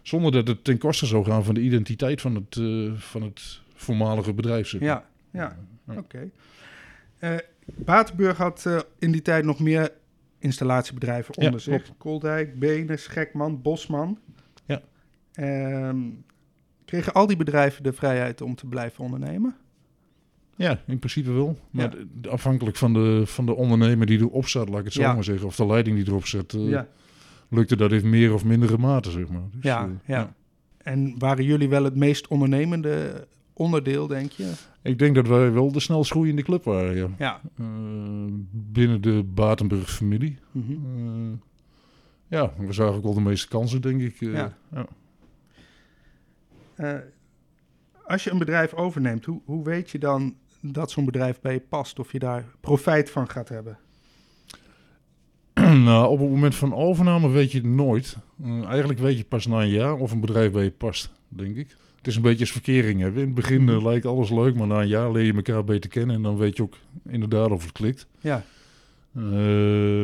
zonder 0.03 0.33
dat 0.33 0.47
het 0.47 0.65
ten 0.65 0.79
koste 0.79 1.07
zou 1.07 1.25
gaan 1.25 1.45
van 1.45 1.55
de 1.55 1.61
identiteit 1.61 2.21
van 2.21 2.35
het, 2.35 2.61
van 2.95 3.23
het 3.23 3.61
voormalige 3.75 4.33
bedrijf. 4.33 4.69
zeg 4.69 4.81
maar. 4.81 4.89
ja, 4.89 5.05
ja, 5.31 5.57
oké. 5.99 6.31
Eh, 7.19 7.35
Batenburg 7.65 8.37
had 8.37 8.85
in 8.99 9.13
die 9.13 9.23
tijd 9.23 9.45
nog 9.45 9.59
meer 9.59 9.91
installatiebedrijven 10.41 11.35
Ja, 11.39 11.45
onder 11.47 11.61
zich. 11.61 11.83
klopt. 11.83 11.99
Koldijk, 11.99 12.59
Benen, 12.59 12.99
Schekman, 12.99 13.63
Bosman. 13.63 14.19
Ja. 14.67 14.83
Ehm, 15.33 15.99
kregen 16.85 17.13
al 17.13 17.27
die 17.27 17.37
bedrijven 17.37 17.83
de 17.83 17.93
vrijheid 17.93 18.41
om 18.41 18.55
te 18.55 18.67
blijven 18.67 19.05
ondernemen? 19.05 19.57
Ja, 20.57 20.81
in 20.87 20.99
principe 20.99 21.33
wel. 21.33 21.59
Maar 21.71 21.95
Ja. 22.23 22.31
afhankelijk 22.31 22.77
van 22.77 22.93
de, 22.93 23.23
van 23.27 23.47
de 23.47 23.55
ondernemer 23.55 24.07
die 24.07 24.19
erop 24.19 24.47
staat, 24.47 24.69
laat 24.69 24.79
ik 24.79 24.85
het 24.85 24.93
zo 24.95 25.01
Ja. 25.01 25.15
maar 25.15 25.25
zeggen. 25.25 25.47
Of 25.47 25.57
de 25.57 25.67
leiding 25.67 25.97
die 25.97 26.07
erop 26.09 26.27
zet, 26.27 26.55
eh, 26.55 26.69
ja. 26.69 26.89
lukte 27.49 27.77
dat 27.77 27.93
in 27.93 28.11
meer 28.11 28.35
of 28.35 28.45
mindere 28.45 28.79
mate, 28.79 29.11
zeg 29.11 29.29
maar. 29.29 29.43
Dus, 29.53 29.63
Ja, 29.65 29.85
eh, 29.85 29.91
ja. 30.07 30.35
En 30.79 31.15
waren 31.19 31.45
jullie 31.45 31.69
wel 31.69 31.85
het 31.85 31.97
meest 31.97 32.29
ondernemende 32.29 33.27
onderdeel, 33.61 34.07
denk 34.07 34.31
je? 34.33 34.53
Ik 34.83 34.99
denk 34.99 35.15
dat 35.15 35.27
wij 35.27 35.53
wel 35.53 35.73
de 35.73 35.81
snelst 35.81 36.11
groeiende 36.11 36.43
club 36.43 36.65
waren, 36.65 36.97
ja. 36.97 37.09
Ja. 37.19 37.41
Eh, 37.59 37.67
binnen 38.51 39.01
de 39.01 39.23
Batenburg-familie. 39.35 40.39
Mhm. 40.51 40.73
Eh, 40.73 41.39
ja, 42.29 42.53
we 42.59 42.73
zagen 42.73 42.95
ook 42.95 43.03
wel 43.03 43.15
de 43.15 43.21
meeste 43.21 43.49
kansen, 43.49 43.81
denk 43.81 44.01
ik. 44.01 44.21
eh, 44.21 44.33
Ja. 44.33 44.57
ja. 44.73 44.87
Als 48.07 48.25
je 48.25 48.31
een 48.31 48.39
bedrijf 48.39 48.75
overneemt, 48.75 49.25
hoe, 49.25 49.41
hoe 49.45 49.65
weet 49.65 49.91
je 49.91 49.99
dan 49.99 50.35
dat 50.61 50.91
zo'n 50.91 51.05
bedrijf 51.05 51.41
bij 51.41 51.53
je 51.53 51.61
past? 51.61 51.99
Of 51.99 52.13
je 52.13 52.19
daar 52.19 52.45
profijt 52.61 53.11
van 53.11 53.29
gaat 53.29 53.49
hebben? 53.49 53.79
nou, 55.85 56.09
op 56.09 56.19
het 56.19 56.29
moment 56.29 56.55
van 56.55 56.75
overname 56.75 57.29
weet 57.29 57.53
je 57.53 57.59
het 57.59 57.67
nooit. 57.67 58.17
Eigenlijk 58.65 58.99
weet 58.99 59.19
je 59.19 59.25
pas 59.25 59.47
na 59.47 59.61
een 59.61 59.69
jaar 59.69 59.95
of 59.97 60.13
een 60.13 60.21
bedrijf 60.21 60.53
bij 60.53 60.65
je 60.65 60.71
past, 60.71 61.13
denk 61.29 61.57
ik. 61.57 61.77
Het 62.01 62.09
is 62.09 62.17
een 62.17 62.23
beetje 62.23 62.41
als 62.41 62.53
verkering 62.53 63.01
hebben. 63.01 63.21
In 63.21 63.27
het 63.27 63.35
begin 63.35 63.65
Mhm. 63.65 63.75
eh, 63.77 63.83
lijkt 63.85 64.07
alles 64.07 64.31
leuk, 64.31 64.55
maar 64.55 64.67
na 64.67 64.81
een 64.81 64.89
jaar 64.89 65.13
leer 65.13 65.25
je 65.25 65.33
elkaar 65.33 65.65
beter 65.65 65.91
kennen. 65.91 66.17
En 66.17 66.23
dan 66.23 66.37
weet 66.37 66.57
je 66.57 66.63
ook 66.63 66.77
inderdaad 67.09 67.51
of 67.51 67.63
het 67.63 67.73
klikt. 67.73 68.07
Ja. 68.21 68.45
Eh, 69.15 69.23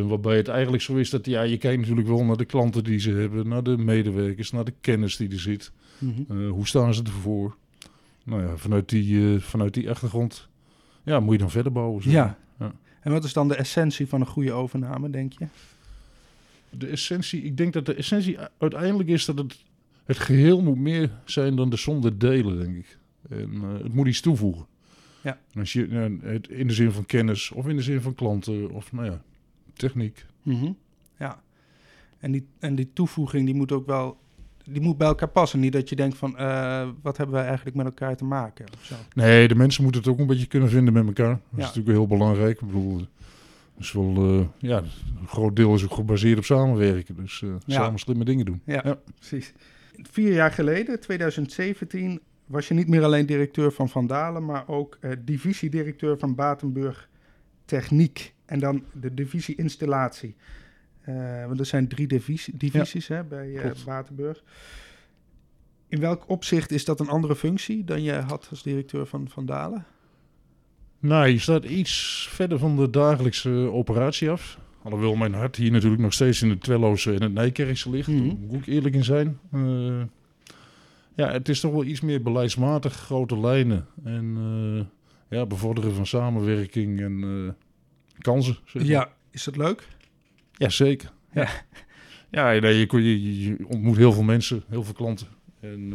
waarbij 0.08 0.36
het 0.36 0.48
eigenlijk 0.48 0.82
zo 0.82 0.94
is 0.94 1.10
dat 1.10 1.26
ja, 1.26 1.42
je 1.42 1.56
kijkt 1.56 1.80
natuurlijk 1.80 2.08
wel 2.08 2.24
naar 2.24 2.36
de 2.36 2.44
klanten 2.44 2.84
die 2.84 2.98
ze 2.98 3.10
hebben, 3.10 3.48
naar 3.48 3.62
de 3.62 3.76
medewerkers, 3.76 4.50
naar 4.50 4.64
de 4.64 4.72
kennis 4.80 5.16
die 5.16 5.30
er 5.30 5.40
zit. 5.40 5.72
Mhm. 5.98 6.20
Eh, 6.28 6.50
hoe 6.50 6.66
staan 6.66 6.94
ze 6.94 7.02
ervoor? 7.02 7.56
Nou 8.24 8.42
ja, 8.42 8.56
vanuit 8.56 8.88
die, 8.88 9.38
vanuit 9.40 9.74
die 9.74 9.90
achtergrond 9.90 10.48
ja, 11.02 11.20
moet 11.20 11.32
je 11.32 11.38
dan 11.38 11.50
verder 11.50 11.72
bouwen. 11.72 12.10
Ja. 12.10 12.38
Ja. 12.58 12.72
En 13.00 13.12
wat 13.12 13.24
is 13.24 13.32
dan 13.32 13.48
de 13.48 13.54
essentie 13.56 14.06
van 14.06 14.20
een 14.20 14.26
goede 14.26 14.52
overname, 14.52 15.10
denk 15.10 15.32
je? 15.38 15.46
De 16.70 16.86
essentie, 16.86 17.42
ik 17.42 17.56
denk 17.56 17.72
dat 17.72 17.86
de 17.86 17.94
essentie 17.94 18.36
uiteindelijk 18.58 19.08
is 19.08 19.24
dat 19.24 19.38
het, 19.38 19.56
het 20.06 20.18
geheel 20.18 20.62
moet 20.62 20.78
meer 20.78 21.10
zijn 21.24 21.56
dan 21.56 21.70
de 21.70 21.76
som 21.76 22.00
der 22.00 22.18
delen, 22.18 22.58
denk 22.58 22.76
ik. 22.76 22.98
En 23.28 23.50
eh, 23.62 23.82
het 23.82 23.94
moet 23.94 24.06
iets 24.06 24.20
toevoegen. 24.20 24.66
Ja. 25.22 25.38
Als 25.58 25.72
je, 25.72 25.86
eh, 25.86 26.30
het, 26.32 26.48
in 26.48 26.66
de 26.66 26.74
zin 26.74 26.92
van 26.92 27.06
kennis 27.06 27.50
of 27.50 27.68
in 27.68 27.76
de 27.76 27.82
zin 27.82 28.00
van 28.00 28.14
klanten 28.14 28.70
of 28.70 28.92
nou 28.92 29.06
ja, 29.06 29.22
techniek. 29.72 30.26
Mhm. 30.42 30.72
Ja. 31.18 31.42
En 32.18 32.32
die, 32.32 32.46
en 32.58 32.74
die 32.74 32.92
toevoeging 32.92 33.44
die 33.46 33.54
moet 33.54 33.72
ook 33.72 33.86
wel 33.86 34.18
die 34.70 34.82
moet 34.82 34.98
bij 34.98 35.06
elkaar 35.06 35.28
passen. 35.28 35.60
Niet 35.60 35.72
dat 35.72 35.88
je 35.88 35.96
denkt 35.96 36.16
van 36.16 36.36
eh, 36.38 36.88
wat 37.02 37.16
hebben 37.16 37.34
wij 37.34 37.44
eigenlijk 37.46 37.76
met 37.76 37.86
elkaar 37.86 38.16
te 38.16 38.24
maken? 38.24 38.66
Of 38.78 38.84
zo. 38.84 38.94
Nee, 39.14 39.48
de 39.48 39.54
mensen 39.54 39.82
moeten 39.82 40.00
het 40.00 40.10
ook 40.10 40.18
een 40.18 40.26
beetje 40.26 40.46
kunnen 40.46 40.68
vinden 40.68 40.92
met 40.92 41.06
elkaar. 41.06 41.28
Dat 41.50 41.58
is 41.58 41.64
natuurlijk 41.64 41.96
heel 41.96 42.06
belangrijk. 42.06 42.60
Ik 42.60 42.66
bedoel, 42.66 43.00
dus 43.76 43.92
wel, 43.92 44.14
eh, 44.16 44.68
ja, 44.70 44.78
een 45.20 45.28
groot 45.28 45.56
deel 45.56 45.74
is 45.74 45.84
ook 45.84 45.92
gebaseerd 45.94 46.38
op 46.38 46.44
samenwerken. 46.44 47.16
Dus 47.16 47.42
eh, 47.42 47.48
Ja. 47.48 47.74
samen 47.74 47.98
slimme 47.98 48.24
dingen 48.24 48.44
doen. 48.44 48.60
Ja, 48.64 48.80
Ja. 48.84 48.98
precies. 49.18 49.52
Vier 50.02 50.32
jaar 50.32 50.52
geleden, 50.52 51.00
2017, 51.00 52.20
was 52.46 52.68
je 52.68 52.74
niet 52.74 52.88
meer 52.88 53.04
alleen 53.04 53.26
directeur 53.26 53.72
van 53.72 53.88
Van 53.88 54.06
Dalen, 54.06 54.44
maar 54.44 54.68
ook 54.68 54.98
eh, 55.00 55.10
divisiedirecteur 55.24 56.18
van 56.18 56.34
Batenburg 56.34 57.08
Techniek. 57.64 58.34
En 58.44 58.58
dan 58.58 58.84
de 58.92 59.14
divisie 59.14 59.54
installatie. 59.54 60.36
Eh, 61.00 61.46
want 61.46 61.60
er 61.60 61.66
zijn 61.66 61.88
drie 61.88 62.06
divisie, 62.06 62.56
divisies 62.56 63.08
hè, 63.08 63.24
bij 63.24 63.56
eh. 63.56 63.70
Batenburg. 63.84 64.42
In 65.88 66.00
welk 66.00 66.28
opzicht 66.28 66.70
is 66.70 66.84
dat 66.84 67.00
een 67.00 67.08
andere 67.08 67.36
functie 67.36 67.84
dan 67.84 68.02
je 68.02 68.12
had 68.12 68.46
als 68.50 68.62
directeur 68.62 69.06
van 69.06 69.28
Van 69.28 69.46
Dalen? 69.46 69.84
Nou, 70.98 71.26
je 71.26 71.38
staat 71.38 71.64
iets 71.64 72.26
verder 72.30 72.58
van 72.58 72.76
de 72.76 72.90
dagelijkse 72.90 73.50
operatie 73.72 74.30
af. 74.30 74.58
Alhoewel 74.86 75.14
mijn 75.14 75.34
hart 75.34 75.56
hier 75.56 75.70
natuurlijk 75.70 76.02
nog 76.02 76.12
steeds 76.12 76.42
in 76.42 76.50
het 76.50 76.60
Twelloze 76.60 77.14
en 77.14 77.22
het 77.22 77.32
Nijkerkse 77.32 77.90
ligt. 77.90 78.08
Mhm. 78.08 78.26
Daar 78.26 78.36
moet 78.36 78.66
ik 78.66 78.66
eerlijk 78.66 78.94
in 78.94 79.04
zijn. 79.04 79.38
Eh, 79.52 80.02
ja, 81.14 81.32
het 81.32 81.48
is 81.48 81.60
toch 81.60 81.72
wel 81.72 81.84
iets 81.84 82.00
meer 82.00 82.22
beleidsmatig, 82.22 82.92
grote 82.92 83.38
lijnen. 83.38 83.86
En 84.04 84.36
eh, 84.38 85.38
ja, 85.38 85.46
bevorderen 85.46 85.94
van 85.94 86.06
samenwerking 86.06 87.00
en 87.00 87.22
eh, 87.22 87.52
kansen. 88.18 88.56
Zeg 88.64 88.82
maar. 88.82 88.90
Ja, 88.90 89.12
is 89.30 89.44
dat 89.44 89.56
leuk? 89.56 89.88
Ja, 90.52 90.68
zeker. 90.68 91.12
Ja. 91.32 91.48
Ja, 92.30 92.50
ja 92.52 92.60
nee, 92.60 92.78
je, 92.78 93.02
je, 93.02 93.42
je 93.42 93.56
ontmoet 93.68 93.96
heel 93.96 94.12
veel 94.12 94.22
mensen, 94.22 94.62
heel 94.68 94.84
veel 94.84 94.94
klanten. 94.94 95.26
En 95.60 95.92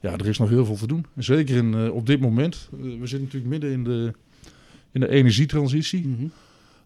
ja, 0.00 0.12
er 0.12 0.26
is 0.26 0.38
nog 0.38 0.48
heel 0.48 0.64
veel 0.64 0.76
te 0.76 0.86
doen. 0.86 1.06
En 1.14 1.24
Zeker 1.24 1.56
in, 1.56 1.90
op 1.90 2.06
dit 2.06 2.20
moment. 2.20 2.68
We 2.70 3.06
zitten 3.06 3.22
natuurlijk 3.22 3.52
midden 3.52 3.70
in 3.70 3.84
de, 3.84 4.12
in 4.92 5.00
de 5.00 5.08
energietransitie. 5.08 6.08
Mhm. 6.08 6.26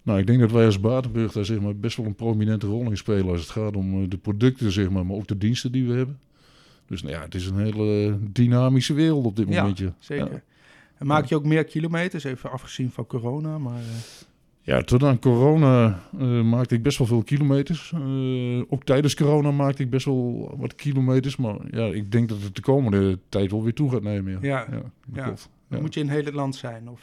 Nou, 0.09 0.21
ik 0.21 0.27
denk 0.27 0.41
dat 0.41 0.51
wij 0.51 0.65
als 0.65 0.81
Batenburg 0.81 1.33
daar 1.33 1.45
zeg 1.45 1.61
maar, 1.61 1.77
best 1.77 1.97
wel 1.97 2.07
een 2.07 2.15
prominente 2.15 2.67
rol 2.67 2.91
in 2.91 2.97
spelen 2.97 3.29
als 3.29 3.41
het 3.41 3.51
gaat 3.51 3.77
om 3.77 4.03
eh, 4.03 4.09
de 4.09 4.17
producten, 4.19 4.73
zeg 4.73 4.91
maar, 4.91 5.07
maar 5.07 5.17
ook 5.17 5.27
de 5.27 5.39
diensten 5.39 5.73
die 5.73 5.87
we 5.87 5.95
hebben. 5.95 6.19
Dus 6.87 7.03
nou 7.03 7.15
ja, 7.15 7.23
het 7.23 7.35
is 7.35 7.47
een 7.47 7.59
hele 7.59 8.19
dynamische 8.33 8.95
wereld 8.95 9.25
op 9.25 9.37
dit 9.37 9.49
Ja, 9.49 9.61
moment. 9.61 9.79
Ja, 9.79 9.95
Zeker. 9.99 10.33
Ja. 10.33 10.41
En 10.99 11.07
maak 11.07 11.25
je 11.25 11.35
ook 11.35 11.45
meer 11.45 11.65
kilometers, 11.65 12.25
even 12.25 12.51
afgezien 12.51 12.91
van 12.91 13.07
corona, 13.07 13.59
maar... 13.59 13.79
eh, 13.79 14.27
Ja, 14.63 14.83
tot 14.83 15.03
aan 15.03 15.19
corona 15.19 16.03
eh, 16.19 16.43
maakte 16.43 16.75
ik 16.75 16.83
best 16.83 16.99
wel 16.99 17.07
veel 17.07 17.23
kilometers. 17.23 17.93
Ook 18.69 18.85
tijdens 18.85 19.15
corona 19.15 19.51
maakte 19.51 19.83
ik 19.83 19.91
best 19.91 20.05
wel 20.05 20.55
wat 20.59 20.75
kilometers. 20.75 21.37
Maar 21.37 21.57
ja, 21.71 21.85
ik 21.87 22.13
denk 22.13 22.29
dat 22.29 22.43
het 22.43 22.55
de 22.57 22.63
komende 22.63 23.19
tijd 23.29 23.51
wel 23.51 23.63
weer 23.63 23.75
toe 23.75 23.91
gaat 23.91 24.03
nemen. 24.03 24.33
Ja, 24.33 24.39
Ja, 24.41 24.67
ja. 25.15 25.23
klopt. 25.25 25.49
dan 25.69 25.79
Ja. 25.79 25.85
moet 25.85 25.95
je 25.95 26.01
in 26.01 26.09
heel 26.09 26.25
het 26.25 26.35
land 26.35 26.57
zijn, 26.57 26.89
of... 26.89 27.01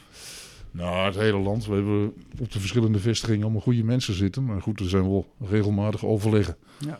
Nou, 0.76 1.06
het 1.06 1.14
hele 1.14 1.38
land. 1.38 1.66
We 1.66 1.74
hebben 1.74 2.12
op 2.40 2.52
de 2.52 2.60
verschillende 2.60 2.98
vestigingen 2.98 3.42
allemaal 3.42 3.60
goede 3.60 3.84
mensen 3.84 4.14
zitten. 4.14 4.44
Maar 4.44 4.62
goed, 4.62 4.80
er 4.80 4.88
zijn 4.88 5.02
wel 5.02 5.26
regelmatig 5.40 6.04
overleggen. 6.04 6.56
Ja. 6.78 6.98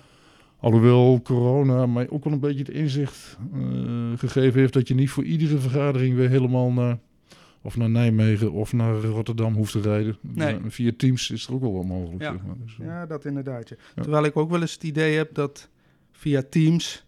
Alhoewel 0.60 1.20
corona 1.22 1.86
mij 1.86 2.10
ook 2.10 2.24
wel 2.24 2.32
een 2.32 2.40
beetje 2.40 2.58
het 2.58 2.68
inzicht 2.68 3.38
eh, 3.54 3.60
gegeven 4.16 4.60
heeft... 4.60 4.72
dat 4.72 4.88
je 4.88 4.94
niet 4.94 5.10
voor 5.10 5.24
iedere 5.24 5.58
vergadering 5.58 6.14
weer 6.14 6.28
helemaal 6.28 6.72
naar... 6.72 6.98
of 7.62 7.76
naar 7.76 7.90
Nijmegen 7.90 8.52
of 8.52 8.72
naar 8.72 8.94
Rotterdam 8.94 9.54
hoeft 9.54 9.72
te 9.72 9.80
rijden. 9.80 10.16
Nee. 10.20 10.58
Via 10.66 10.92
Teams 10.96 11.30
is 11.30 11.46
er 11.46 11.54
ook 11.54 11.60
wel 11.60 11.74
wat 11.74 11.84
mogelijk. 11.84 12.22
Ja. 12.22 12.32
Zeg 12.32 12.42
maar. 12.46 12.56
Dus, 12.64 12.78
eh, 12.80 12.86
Ja, 12.86 13.06
dat 13.06 13.24
inderdaad. 13.24 13.68
ja. 13.68 13.76
Ja. 13.94 14.02
Terwijl 14.02 14.24
ik 14.24 14.36
ook 14.36 14.50
wel 14.50 14.60
eens 14.60 14.72
het 14.72 14.82
idee 14.84 15.16
heb 15.16 15.34
dat 15.34 15.68
via 16.12 16.42
Teams 16.48 17.04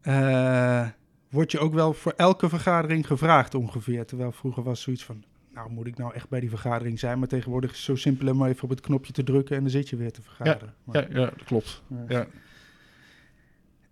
eh 0.00 0.86
word 1.30 1.52
je 1.52 1.58
ook 1.58 1.74
wel 1.74 1.92
voor 1.92 2.12
elke 2.16 2.48
vergadering 2.48 3.06
gevraagd 3.06 3.54
ongeveer. 3.54 4.06
Terwijl 4.06 4.32
vroeger 4.32 4.62
was 4.62 4.80
zoiets 4.80 5.04
van, 5.04 5.24
nou 5.56 5.70
moet 5.70 5.86
ik 5.86 5.96
nou 5.98 6.14
echt 6.14 6.28
bij 6.28 6.40
die 6.40 6.48
vergadering 6.48 6.98
zijn? 6.98 7.18
Maar 7.18 7.28
tegenwoordig 7.28 7.70
is 7.70 7.76
het 7.76 7.86
zo 7.86 7.94
simpel 7.94 8.28
om 8.28 8.36
maar 8.36 8.48
even 8.48 8.64
op 8.64 8.70
het 8.70 8.80
knopje 8.80 9.12
te 9.12 9.22
drukken 9.22 9.56
en 9.56 9.62
dan 9.62 9.70
zit 9.70 9.88
je 9.88 9.96
weer 9.96 10.12
te 10.12 10.22
vergaderen. 10.22 10.74
Maar, 10.84 11.12
Ja, 11.12 11.20
ja, 11.20 11.24
dat 11.26 11.44
klopt. 11.44 11.82
ja. 12.08 12.26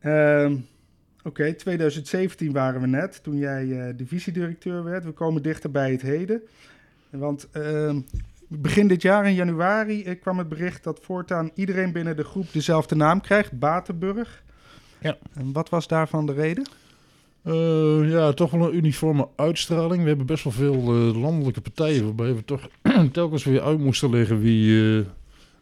Ja. 0.00 0.44
Ehm, 0.44 0.56
Oké, 1.26 1.54
2017 1.54 2.52
waren 2.52 2.80
we 2.80 2.87
net, 2.87 3.23
toen 3.23 3.37
jij 3.37 3.80
eh, 3.80 3.94
divisiedirecteur 3.97 4.85
werd. 4.85 5.04
We 5.04 5.11
komen 5.12 5.42
dichter 5.42 5.71
bij 5.71 5.90
het 5.90 6.02
heden. 6.02 6.42
Want 7.11 7.49
ehm, 7.50 8.00
begin 8.49 8.88
dit 8.88 9.02
jaar, 9.02 9.26
in 9.26 9.35
januari, 9.35 10.04
eh, 10.04 10.21
kwam 10.21 10.38
het 10.38 10.49
bericht 10.49 10.85
dat 10.85 11.00
voortaan 11.02 11.50
iedereen 11.54 11.92
binnen 11.92 12.16
de 12.16 12.25
groep 12.25 12.52
dezelfde 12.52 12.94
naam 12.94 13.21
krijgt, 13.21 13.59
Batenburg. 13.59 14.42
Ja. 15.00 15.16
En 15.35 15.52
wat 15.52 15.68
was 15.68 15.88
daarvan 15.88 16.26
de 16.26 16.33
reden? 16.33 16.66
Eh, 17.44 18.10
ja, 18.10 18.32
toch 18.32 18.50
wel 18.50 18.68
een 18.68 18.76
uniforme 18.76 19.28
uitstraling. 19.36 20.02
We 20.02 20.08
hebben 20.08 20.26
best 20.26 20.44
wel 20.44 20.52
veel 20.52 20.74
eh, 20.74 21.20
landelijke 21.20 21.60
partijen 21.60 22.04
waarbij 22.04 22.34
we 22.34 22.44
toch 22.44 22.68
telkens 23.12 23.44
weer 23.44 23.62
uit 23.62 23.78
moesten 23.78 24.10
leggen 24.10 24.40
wie, 24.40 24.98
eh 24.98 25.04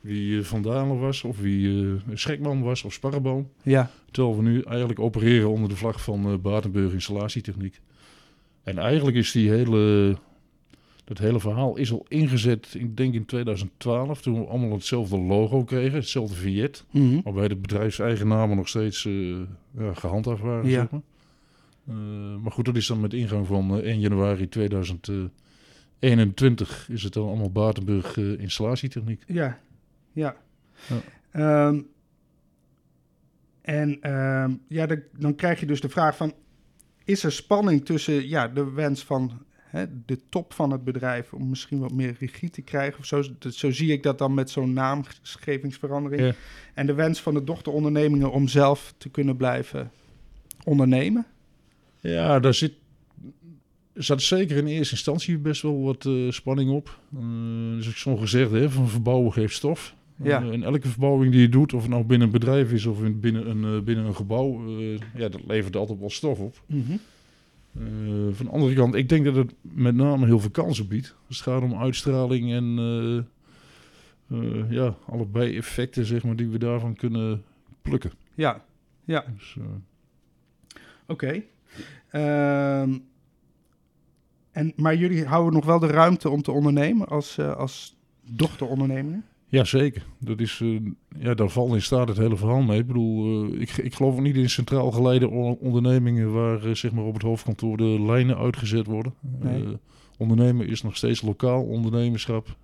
wie 0.00 0.42
Van 0.42 0.62
Dalen 0.62 0.98
was, 0.98 1.24
of 1.24 1.38
wie 1.38 1.96
Schrekman 2.14 2.62
was, 2.62 2.82
of 2.82 2.92
Sparreboom. 2.92 3.48
Ja, 3.62 3.90
Terwijl 4.10 4.36
we 4.36 4.42
nu 4.42 4.62
eigenlijk 4.62 5.00
opereren 5.00 5.50
onder 5.50 5.68
de 5.68 5.76
vlag 5.76 6.02
van 6.02 6.40
Batenburg 6.40 6.92
Installatietechniek. 6.92 7.80
En 8.62 8.78
eigenlijk 8.78 9.16
is 9.16 9.32
die 9.32 9.50
hele, 9.50 10.16
dat 11.04 11.18
hele 11.18 11.40
verhaal 11.40 11.76
is 11.76 11.92
al 11.92 12.04
ingezet, 12.08 12.74
ik 12.78 12.96
denk 12.96 13.14
in 13.14 13.24
2012, 13.24 14.22
toen 14.22 14.40
we 14.40 14.46
allemaal 14.46 14.72
hetzelfde 14.72 15.18
logo 15.18 15.64
kregen, 15.64 15.98
hetzelfde 15.98 16.34
vignet. 16.34 16.84
Mhm. 16.90 17.20
Waarbij 17.24 17.48
de 17.48 17.56
bedrijfseigenamen 17.56 18.56
nog 18.56 18.68
steeds 18.68 19.02
ja, 19.78 19.94
gehandhaafd 19.94 20.42
waren. 20.42 20.68
Ja. 20.68 20.80
Zeg 20.80 20.90
maar. 20.90 21.00
Eh, 21.88 21.94
maar 22.42 22.52
goed, 22.52 22.64
dat 22.64 22.76
is 22.76 22.86
dan 22.86 23.00
met 23.00 23.14
ingang 23.14 23.46
van 23.46 23.70
eh, 23.80 23.90
1 23.90 24.00
januari 24.00 24.48
2021 24.48 26.88
is 26.88 27.02
het 27.02 27.12
dan 27.12 27.26
allemaal 27.28 27.50
Batenburg 27.52 28.16
eh, 28.16 28.38
installatietechniek. 28.40 29.22
ja, 29.26 29.58
ja. 30.12 30.36
Ja. 30.88 30.96
Ehm, 31.30 31.80
en 33.60 34.00
ehm, 34.00 34.54
ja, 34.68 34.86
de- 34.86 35.08
dan 35.18 35.34
krijg 35.34 35.60
je 35.60 35.66
dus 35.66 35.80
de 35.80 35.88
vraag 35.88 36.16
van... 36.16 36.34
is 37.04 37.24
er 37.24 37.32
spanning 37.32 37.84
tussen 37.84 38.28
ja, 38.28 38.48
de 38.48 38.70
wens 38.70 39.04
van 39.04 39.32
hè, 39.56 39.84
de 40.06 40.18
top 40.28 40.52
van 40.52 40.70
het 40.70 40.84
bedrijf... 40.84 41.32
om 41.32 41.48
misschien 41.48 41.78
wat 41.78 41.92
meer 41.92 42.16
regie 42.18 42.50
te 42.50 42.62
krijgen 42.62 42.98
of 42.98 43.04
zo? 43.06 43.22
Dat- 43.38 43.54
Zo 43.54 43.70
zie 43.70 43.92
ik 43.92 44.02
dat 44.02 44.18
dan 44.18 44.34
met 44.34 44.50
zo'n 44.50 44.72
naamgevingsverandering. 44.72 46.22
Ja. 46.22 46.32
En 46.74 46.86
de 46.86 46.94
wens 46.94 47.20
van 47.20 47.34
de 47.34 47.44
dochterondernemingen 47.44 48.32
om 48.32 48.48
zelf 48.48 48.94
te 48.98 49.08
kunnen 49.08 49.36
blijven 49.36 49.90
ondernemen. 50.64 51.26
Ja, 52.02 52.40
daar 52.40 52.54
zit 52.54 52.72
zat 53.94 54.22
zeker 54.22 54.56
in 54.56 54.66
eerste 54.66 54.94
instantie 54.94 55.38
best 55.38 55.62
wel 55.62 55.82
wat 55.82 56.04
eh, 56.04 56.30
spanning 56.30 56.70
op. 56.70 56.98
Uh, 57.14 57.76
dus 57.76 57.88
ik 57.88 57.96
zo'n 57.96 58.18
gezegd 58.18 58.50
hè, 58.50 58.70
van 58.70 58.88
verbouwen 58.88 59.32
geeft 59.32 59.54
stof. 59.54 59.94
Ja. 60.22 60.42
en 60.42 60.62
elke 60.62 60.88
verbouwing 60.88 61.32
die 61.32 61.40
je 61.40 61.48
doet, 61.48 61.72
of 61.74 61.80
het 61.80 61.90
nou 61.90 62.04
binnen 62.04 62.26
een 62.26 62.32
bedrijf 62.32 62.72
is 62.72 62.86
of 62.86 63.02
in, 63.02 63.20
binnen, 63.20 63.50
een, 63.50 63.84
binnen 63.84 64.04
een 64.04 64.16
gebouw, 64.16 64.78
ja, 65.16 65.28
dat 65.28 65.40
levert 65.46 65.76
altijd 65.76 65.98
wel 65.98 66.10
stof 66.10 66.38
op. 66.38 66.62
Mhm. 66.66 66.96
van 68.32 68.46
de 68.46 68.52
andere 68.52 68.74
kant, 68.74 68.94
ik 68.94 69.08
denk 69.08 69.24
dat 69.24 69.36
het 69.36 69.54
met 69.60 69.94
name 69.94 70.26
heel 70.26 70.40
veel 70.40 70.50
kansen 70.50 70.88
biedt. 70.88 71.14
Als 71.28 71.36
het 71.36 71.46
gaat 71.46 71.62
om 71.62 71.74
uitstraling 71.74 72.52
en 72.52 72.66
ja, 74.68 74.96
allebei 75.06 75.56
effecten 75.56 76.06
zeg 76.06 76.22
maar, 76.22 76.36
die 76.36 76.48
we 76.48 76.58
daarvan 76.58 76.94
kunnen 76.94 77.42
plukken. 77.82 78.12
Ja, 78.34 78.64
ja. 79.04 79.24
Dus, 79.36 79.56
Oké. 81.06 81.42
En, 84.52 84.72
maar 84.76 84.96
jullie 84.96 85.26
houden 85.26 85.52
nog 85.52 85.64
wel 85.64 85.78
de 85.78 85.86
ruimte 85.86 86.30
om 86.30 86.42
te 86.42 86.50
ondernemen 86.50 87.08
als, 87.08 87.38
uh, 87.38 87.56
als 87.56 87.96
dochterondernemingen? 88.22 89.24
Ja, 89.46 89.64
zeker. 89.64 90.06
Dat 90.18 90.40
is, 90.40 90.60
uh, 90.60 90.80
ja, 91.18 91.34
daar 91.34 91.48
valt 91.48 91.74
in 91.74 91.82
staat 91.82 92.08
het 92.08 92.16
hele 92.16 92.36
verhaal 92.36 92.62
mee. 92.62 92.78
Ik 92.78 92.86
bedoel, 92.86 93.44
uh, 93.44 93.60
ik, 93.60 93.70
ik 93.70 93.94
geloof 93.94 94.18
niet 94.18 94.36
in 94.36 94.50
centraal 94.50 94.90
geleide 94.90 95.28
ondernemingen 95.60 96.32
waar 96.32 96.76
zeg 96.76 96.92
maar 96.92 97.04
op 97.04 97.14
het 97.14 97.22
hoofdkantoor 97.22 97.76
de 97.76 98.00
lijnen 98.00 98.36
uitgezet 98.36 98.86
worden. 98.86 99.14
Nee. 99.20 99.76
ondernemen 100.18 100.66
is 100.66 100.82
nog 100.82 100.96
steeds 100.96 101.22
lokaal 101.22 101.62
ondernemerschap. 101.62 102.56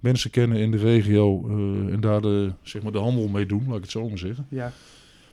mensen 0.00 0.30
kennen 0.30 0.58
in 0.58 0.70
de 0.70 0.76
regio 0.76 1.48
en 1.90 2.00
daar 2.00 2.20
de, 2.20 2.52
zeg 2.62 2.82
maar 2.82 2.92
de 2.92 2.98
handel 2.98 3.28
mee 3.28 3.46
doen, 3.46 3.64
laat 3.66 3.76
ik 3.76 3.82
het 3.82 3.90
zo 3.90 4.08
maar 4.08 4.18
zeggen. 4.18 4.46
Ja. 4.48 4.72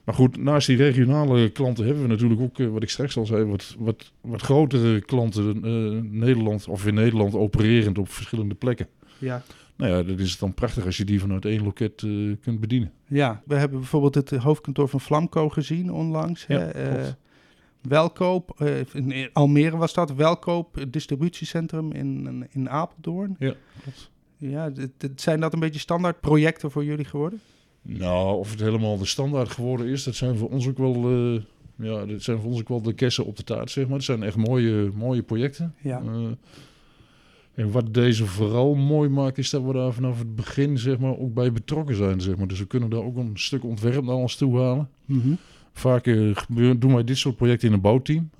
Maar 0.04 0.14
goed, 0.14 0.36
naast 0.36 0.66
die 0.66 0.76
regionale 0.76 1.50
klanten 1.50 1.84
hebben 1.84 2.02
we 2.02 2.08
natuurlijk 2.08 2.40
ook, 2.40 2.58
uh, 2.58 2.68
wat 2.68 2.82
ik 2.82 2.90
straks 2.90 3.16
al 3.16 3.26
zei, 3.26 3.44
wat, 3.44 3.74
wat, 3.78 4.12
wat 4.20 4.42
grotere 4.42 5.00
klanten 5.00 5.56
uh, 5.64 6.02
Nederland 6.02 6.68
of 6.68 6.86
in 6.86 6.94
Nederland 6.94 7.34
opererend 7.34 7.98
op 7.98 8.08
verschillende 8.08 8.54
plekken. 8.54 8.88
Ja. 9.18 9.42
Nou 9.76 9.92
ja, 9.92 10.02
dat 10.02 10.18
is 10.18 10.30
het 10.30 10.40
dan 10.40 10.54
prachtig 10.54 10.84
als 10.84 10.96
je 10.96 11.04
die 11.04 11.20
vanuit 11.20 11.44
één 11.44 11.62
loket 11.62 12.02
uh, 12.02 12.36
kunt 12.40 12.60
bedienen. 12.60 12.92
Ja, 13.06 13.42
we 13.46 13.54
hebben 13.54 13.78
bijvoorbeeld 13.78 14.14
het 14.14 14.30
hoofdkantoor 14.30 14.88
van 14.88 15.00
Flamco 15.00 15.48
gezien 15.48 15.92
onlangs. 15.92 16.44
Ja, 16.48 16.58
hè? 16.58 17.10
Welkoop, 17.80 18.60
in 18.92 19.30
Almere 19.32 19.76
was 19.76 19.94
dat, 19.94 20.14
Welkoop 20.14 20.84
distributiecentrum 20.88 21.92
in, 21.92 22.46
in 22.50 22.70
Apeldoorn. 22.70 23.36
Ja, 23.38 23.54
klopt. 23.82 24.10
Ja, 24.36 24.70
dit, 24.70 25.20
zijn 25.20 25.40
dat 25.40 25.52
een 25.52 25.60
beetje 25.60 25.80
standaard 25.80 26.20
projecten 26.20 26.70
voor 26.70 26.84
jullie 26.84 27.04
geworden? 27.04 27.40
Nou, 27.82 28.38
of 28.38 28.50
het 28.50 28.60
helemaal 28.60 28.98
de 28.98 29.06
standaard 29.06 29.50
geworden 29.50 29.86
is, 29.86 30.04
dat 30.04 30.14
zijn 30.14 30.36
voor 30.36 30.48
ons 30.48 30.68
ook 30.68 30.78
wel, 30.78 31.12
uh, 31.12 31.40
ja, 31.76 32.06
dat 32.06 32.22
zijn 32.22 32.38
voor 32.38 32.50
ons 32.50 32.60
ook 32.60 32.68
wel 32.68 32.82
de 32.82 32.92
kessen 32.92 33.24
op 33.24 33.36
de 33.36 33.44
taart, 33.44 33.70
zeg 33.70 33.84
maar. 33.86 33.96
Het 33.96 34.04
zijn 34.04 34.22
echt 34.22 34.36
mooie, 34.36 34.90
mooie 34.94 35.22
projecten. 35.22 35.74
Ja. 35.82 36.02
Uh, 36.02 36.26
en 37.54 37.70
wat 37.70 37.94
deze 37.94 38.26
vooral 38.26 38.74
mooi 38.74 39.08
maakt, 39.08 39.38
is 39.38 39.50
dat 39.50 39.62
we 39.62 39.72
daar 39.72 39.92
vanaf 39.92 40.18
het 40.18 40.36
begin, 40.36 40.78
zeg 40.78 40.98
maar, 40.98 41.18
ook 41.18 41.34
bij 41.34 41.52
betrokken 41.52 41.96
zijn, 41.96 42.20
zeg 42.20 42.36
maar. 42.36 42.48
Dus 42.48 42.58
we 42.58 42.66
kunnen 42.66 42.90
daar 42.90 43.02
ook 43.02 43.16
een 43.16 43.30
stuk 43.34 43.64
ontwerp 43.64 44.04
naar 44.04 44.14
ons 44.14 44.36
toe 44.36 44.58
halen. 44.58 44.88
Mm 45.04 45.20
-hmm. 45.20 45.38
Vaak 45.72 46.06
uh, 46.06 46.36
doen 46.78 46.94
wij 46.94 47.04
dit 47.04 47.18
soort 47.18 47.36
projecten 47.36 47.68
in 47.68 47.74
een 47.74 47.80
bouwteam, 47.80 48.30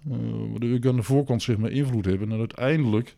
waardoor 0.50 0.80
we 0.80 0.88
aan 0.88 0.96
de 0.96 1.02
voorkant, 1.02 1.42
zeg 1.42 1.56
maar, 1.56 1.70
invloed 1.70 2.04
hebben 2.04 2.32
en 2.32 2.38
uiteindelijk 2.38 3.16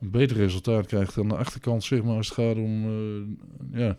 een 0.00 0.10
beter 0.10 0.36
resultaat 0.36 0.86
krijgt 0.86 1.14
dan 1.14 1.28
de 1.28 1.36
achterkant, 1.36 1.84
zeg 1.84 2.02
maar, 2.02 2.16
als 2.16 2.28
het 2.28 2.36
gaat 2.36 2.56
om, 2.56 2.86
ja 3.72 3.96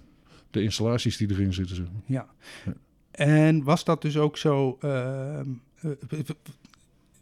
de 0.56 0.64
installaties 0.64 1.18
die 1.18 1.30
erin 1.32 1.54
zitten. 1.54 1.76
Zeg 1.76 1.86
maar. 1.86 2.02
ja. 2.06 2.28
ja. 2.66 2.74
En 3.12 3.64
was 3.64 3.84
dat 3.84 4.02
dus 4.02 4.18
ook 4.18 4.38
zo? 4.38 4.78
Uh, 4.82 5.40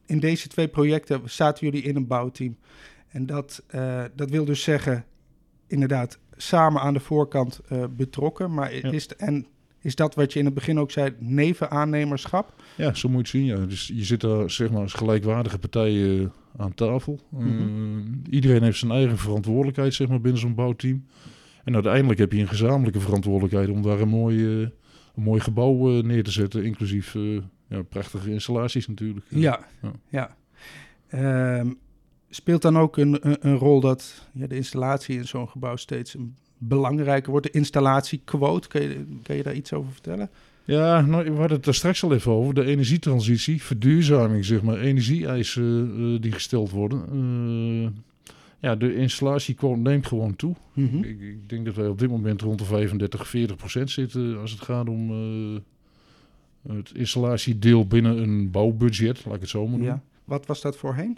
in 0.06 0.20
deze 0.20 0.48
twee 0.48 0.68
projecten 0.68 1.22
zaten 1.26 1.66
jullie 1.66 1.84
in 1.84 1.96
een 1.96 2.08
bouwteam. 2.08 2.58
En 3.10 3.26
dat, 3.26 3.64
uh, 3.76 4.04
dat 4.16 4.30
wil 4.30 4.46
dus 4.46 4.64
zeggen, 4.64 5.06
inderdaad, 5.68 6.20
samen 6.36 6.82
aan 6.82 6.94
de 6.94 7.00
voorkant 7.00 7.62
uh, 7.72 7.84
betrokken. 7.90 8.54
Maar 8.54 8.76
Ja. 8.76 8.92
is, 8.92 9.08
en 9.08 9.46
is 9.80 9.96
dat 9.96 10.16
wat 10.16 10.34
je 10.34 10.40
in 10.40 10.46
het 10.46 10.54
begin 10.54 10.80
ook 10.80 10.92
zei, 10.92 11.14
nevenaannemerschap? 11.20 12.54
Ja, 12.78 12.94
zo 12.94 13.10
moet 13.10 13.30
je 13.30 13.38
het 13.38 13.46
zien. 13.48 13.60
Ja. 13.60 13.66
Dus 13.66 13.88
je 13.88 14.04
zit 14.04 14.22
daar 14.22 14.52
zeg 14.52 14.72
maar, 14.72 14.82
als 14.82 14.94
gelijkwaardige 14.94 15.60
partijen 15.60 16.32
aan 16.58 16.74
tafel. 16.74 17.20
Mhm. 17.30 17.48
Uh, 17.48 18.04
iedereen 18.30 18.64
heeft 18.64 18.80
zijn 18.80 18.92
eigen 18.92 19.18
verantwoordelijkheid 19.18 19.94
zeg 19.94 20.08
maar, 20.08 20.22
binnen 20.22 20.42
zo'n 20.42 20.56
bouwteam. 20.56 21.06
En 21.64 21.74
uiteindelijk 21.74 22.20
heb 22.20 22.32
je 22.32 22.40
een 22.40 22.48
gezamenlijke 22.48 23.00
verantwoordelijkheid 23.00 23.70
om 23.70 23.82
daar 23.82 24.00
een 24.00 24.08
mooi, 24.08 24.38
uh, 24.38 24.68
een 25.16 25.24
mooi 25.24 25.40
gebouw 25.40 25.92
uh, 25.92 26.04
neer 26.04 26.24
te 26.24 26.32
zetten. 26.32 26.64
Inclusief 26.64 27.14
uh, 27.14 27.42
ja, 27.68 27.82
prachtige 27.82 28.32
installaties 28.32 28.88
natuurlijk. 28.88 29.26
Ja, 29.30 29.60
Ja. 29.82 29.92
ja. 30.10 30.36
Ehm, 31.08 31.72
speelt 32.30 32.62
dan 32.62 32.78
ook 32.78 32.98
een, 32.98 33.48
een, 33.48 33.58
rol 33.58 33.80
dat 33.80 34.28
ja, 34.34 34.48
de 34.48 34.56
installatie 34.56 35.18
in 35.18 35.28
zo'n 35.28 35.50
gebouw 35.50 35.76
steeds 35.76 36.16
belangrijker 36.58 37.32
wordt? 37.32 37.46
De 37.46 37.52
installatiequote, 37.52 38.68
kun 38.68 38.82
je, 38.82 39.06
kun 39.24 39.36
je 39.36 39.44
daar 39.44 39.54
iets 39.54 39.74
over 39.74 39.92
vertellen? 39.92 40.30
Ja, 40.66 41.02
nou, 41.02 41.24
we 41.24 41.38
hadden 41.38 41.58
het 41.58 41.66
er 41.66 41.76
straks 41.76 42.04
al 42.04 42.14
even 42.14 42.32
over. 42.32 42.54
De 42.54 42.66
energietransitie, 42.66 43.64
verduurzaming, 43.64 44.46
zeg 44.46 44.62
maar. 44.62 44.78
Energieeisen 44.78 45.94
uh, 46.00 46.22
die 46.22 46.32
gesteld 46.32 46.72
worden. 46.72 47.04
Uh, 47.14 47.88
ja, 48.64 48.76
de 48.76 48.96
installatiequote 48.96 49.80
neemt 49.80 50.08
gewoon 50.08 50.36
toe. 50.36 50.56
Mhm. 50.74 51.04
Ik, 51.04 51.22
ik, 51.22 51.50
denk 51.50 51.66
dat 51.66 51.76
wij 51.76 51.88
op 51.88 52.00
dit 52.00 52.10
moment 52.10 52.42
rond 52.42 52.60
de 52.60 52.66
35, 52.66 53.28
40 53.28 53.56
procent 53.56 53.92
zitten 53.92 54.40
als 54.40 54.52
het 54.52 54.62
gaat 54.62 54.90
om 54.90 55.12
uh, 55.12 55.60
het 56.76 56.92
installatiedeel 56.96 57.88
binnen 57.88 58.18
een 58.18 58.52
bouwbudget, 58.52 59.26
laat 59.26 59.36
ik 59.36 59.42
het 59.42 59.50
zo 59.50 59.68
maar 59.68 59.78
doen. 59.78 59.88
Ja. 59.88 60.04
Wat 60.24 60.46
was 60.46 60.62
dat 60.62 60.78
voorheen? 60.78 61.18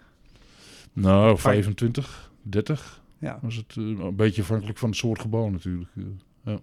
Nou, 0.93 1.37
25, 1.37 2.31
30 2.41 3.01
Ja. 3.17 3.39
was 3.41 3.55
het 3.55 3.75
uh, 3.75 3.99
een 3.99 4.15
beetje 4.15 4.41
afhankelijk 4.41 4.77
van 4.77 4.89
het 4.89 4.97
soort 4.97 5.19
gebouw 5.19 5.49
natuurlijk. 5.49 5.89
Uh, 5.95 6.05
ja. 6.43 6.59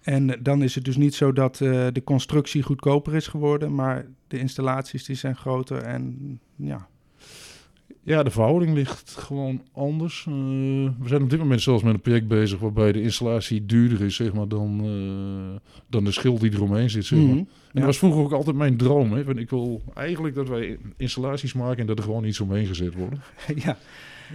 En 0.00 0.42
dan 0.42 0.62
is 0.62 0.74
het 0.74 0.84
dus 0.84 0.96
niet 0.96 1.14
zo 1.14 1.32
dat 1.32 1.56
de 1.56 2.02
constructie 2.04 2.62
goedkoper 2.62 3.14
is 3.14 3.26
geworden, 3.26 3.74
maar 3.74 4.06
de 4.28 4.38
installaties 4.38 5.04
die 5.04 5.16
zijn 5.16 5.36
groter 5.36 5.82
en 5.82 6.40
ja. 6.56 6.88
Ja, 8.02 8.22
de 8.22 8.30
verhouding 8.30 8.74
ligt 8.74 9.10
gewoon 9.10 9.62
anders. 9.72 10.26
Uh, 10.28 10.34
we 10.98 11.08
zijn 11.08 11.22
op 11.22 11.30
dit 11.30 11.38
moment 11.38 11.62
zelfs 11.62 11.82
met 11.82 11.94
een 11.94 12.00
project 12.00 12.28
bezig 12.28 12.58
waarbij 12.58 12.92
de 12.92 13.02
installatie 13.02 13.66
duurder 13.66 14.02
is 14.02 14.16
zeg 14.16 14.32
maar, 14.32 14.48
dan, 14.48 14.80
uh, 14.84 15.56
dan 15.86 16.04
de 16.04 16.12
schil 16.12 16.38
die 16.38 16.52
eromheen 16.52 16.90
zit. 16.90 17.04
Zeg 17.04 17.18
maar. 17.18 17.28
Mhm. 17.28 17.38
En 17.38 17.46
dat 17.72 17.84
was 17.84 17.98
vroeger 17.98 18.22
ook 18.22 18.32
altijd 18.32 18.56
mijn 18.56 18.76
droom. 18.76 19.12
Hè? 19.12 19.24
Want 19.24 19.38
ik 19.38 19.50
wil 19.50 19.82
eigenlijk 19.94 20.34
dat 20.34 20.48
wij 20.48 20.78
installaties 20.96 21.52
maken 21.52 21.80
en 21.80 21.86
dat 21.86 21.98
er 21.98 22.04
gewoon 22.04 22.24
iets 22.24 22.40
omheen 22.40 22.66
gezet 22.66 22.94
worden. 22.94 23.22
ja. 23.64 23.78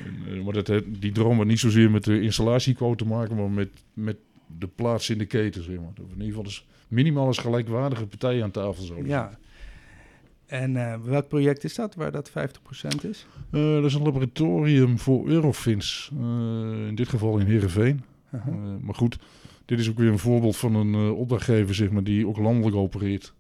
En, 0.05 0.35
uh, 0.35 0.43
maar 0.43 0.53
dat, 0.53 0.83
die 0.85 1.12
droom 1.12 1.38
had 1.38 1.47
niet 1.47 1.59
zozeer 1.59 1.91
met 1.91 2.03
de 2.03 2.21
installatiequote 2.21 3.03
te 3.03 3.09
maken, 3.09 3.35
maar 3.35 3.49
met, 3.49 3.69
met 3.93 4.17
de 4.59 4.67
plaats 4.67 5.09
in 5.09 5.17
de 5.17 5.25
keten. 5.25 5.63
Zeg 5.63 5.75
maar. 5.75 5.91
Dat 5.93 6.05
we 6.05 6.13
in 6.13 6.21
ieder 6.21 6.27
geval 6.27 6.43
dus 6.43 6.65
minimaal 6.88 7.25
als 7.25 7.38
gelijkwaardige 7.38 8.05
partijen 8.05 8.43
aan 8.43 8.51
tafel 8.51 8.83
zouden 8.83 9.07
Ja. 9.07 9.38
En 10.49 10.75
uh, 10.75 10.95
welk 11.03 11.27
project 11.27 11.63
is 11.63 11.75
dat 11.75 11.95
waar 11.95 12.12
dat 12.12 12.29
50% 12.29 12.33
is? 13.09 13.25
Uh, 13.51 13.75
dat 13.75 13.85
is 13.85 13.93
een 13.93 14.03
laboratorium 14.03 14.99
voor 14.99 15.27
Eurofins. 15.27 16.12
Uh, 16.13 16.88
in 16.88 16.95
dit 16.95 17.09
geval 17.09 17.38
in 17.38 17.45
Heerenveen. 17.45 18.03
Uh 18.35 18.41
-huh. 18.43 18.55
maar 18.81 18.95
goed, 18.95 19.17
dit 19.65 19.79
is 19.79 19.89
ook 19.89 19.97
weer 19.97 20.12
een 20.12 20.19
voorbeeld 20.19 20.57
van 20.57 20.75
een 20.75 21.12
opdrachtgever 21.12 21.75
zeg 21.75 21.89
maar, 21.89 22.03
die 22.03 22.27
ook 22.27 22.38
landelijk 22.38 22.75
opereert. 22.75 23.33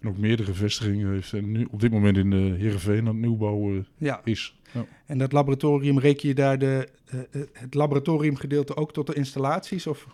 En 0.00 0.08
ook 0.08 0.16
meerdere 0.16 0.52
vestigingen 0.52 1.12
heeft. 1.12 1.32
En 1.32 1.52
nu 1.52 1.66
op 1.70 1.80
dit 1.80 1.90
moment 1.90 2.16
in 2.16 2.32
Heerenveen 2.32 2.98
aan 2.98 3.06
het 3.06 3.16
nieuwbouwen 3.16 3.86
ja. 3.96 4.20
is. 4.24 4.54
Ja. 4.72 4.86
En 5.06 5.18
dat 5.18 5.32
laboratorium, 5.32 5.98
reken 5.98 6.28
je 6.28 6.34
daar 6.34 6.58
de, 6.58 6.88
uh, 7.14 7.42
het 7.52 7.74
laboratoriumgedeelte 7.74 8.76
ook 8.76 8.92
tot 8.92 9.06
de 9.06 9.14
installaties? 9.14 9.86
Of? 9.86 10.06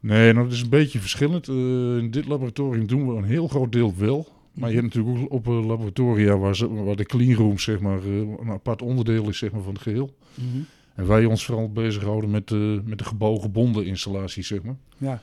Nee, 0.00 0.32
nou, 0.32 0.44
dat 0.44 0.54
is 0.54 0.62
een 0.62 0.68
beetje 0.68 0.98
verschillend. 0.98 1.48
Uh, 1.48 1.54
in 1.96 2.10
dit 2.10 2.26
laboratorium 2.26 2.86
doen 2.86 3.08
we 3.08 3.16
een 3.16 3.24
heel 3.24 3.48
groot 3.48 3.72
deel 3.72 3.94
wel. 3.96 4.28
Maar 4.54 4.68
je 4.70 4.80
hebt 4.80 4.94
natuurlijk 4.94 5.24
ook 5.24 5.32
op 5.32 5.46
uh, 5.46 5.66
laboratoria 5.66 6.36
waar, 6.36 6.56
ze, 6.56 6.68
waar 6.68 6.96
de 6.96 7.04
cleanroom 7.04 7.58
zeg 7.58 7.80
maar, 7.80 8.06
uh, 8.06 8.18
een 8.18 8.50
apart 8.50 8.82
onderdeel 8.82 9.28
is 9.28 9.38
zeg 9.38 9.52
maar, 9.52 9.62
van 9.62 9.72
het 9.72 9.82
geheel. 9.82 10.16
Mm 10.34 10.50
-hmm. 10.52 10.66
En 10.94 11.06
wij 11.06 11.24
ons 11.24 11.44
vooral 11.44 11.72
bezighouden 11.72 12.30
met 12.30 12.48
de, 12.48 12.82
met 12.84 12.98
de 12.98 13.04
gebouwgebonden 13.04 13.86
installaties, 13.86 14.46
zeg 14.46 14.62
maar. 14.62 14.76
Ja. 14.98 15.22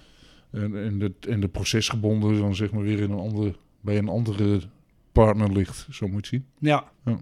En, 0.52 0.84
en, 0.84 1.00
de, 1.00 1.14
en 1.30 1.40
de 1.40 1.48
procesgebonden 1.48 2.40
dan 2.40 2.56
zeg 2.56 2.72
maar 2.72 2.84
weer 2.84 3.00
in 3.00 3.12
een 3.12 3.20
andere, 3.20 3.56
bij 3.82 3.98
een 3.98 4.10
andere 4.10 4.62
partner 5.12 5.52
ligt, 5.52 5.88
zo 5.92 6.08
moet 6.08 6.28
je 6.28 6.36
zien. 6.36 6.46
Ja. 6.60 6.92
ja. 7.06 7.18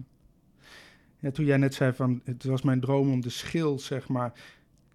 Ja, 1.18 1.30
toen 1.30 1.44
jij 1.44 1.56
net 1.56 1.74
zei 1.74 1.92
van 1.92 2.20
het 2.24 2.44
was 2.44 2.62
mijn 2.62 2.80
droom 2.80 3.12
om 3.12 3.20
de 3.20 3.30
schil, 3.30 3.78
zeg 3.78 4.08
maar, 4.08 4.32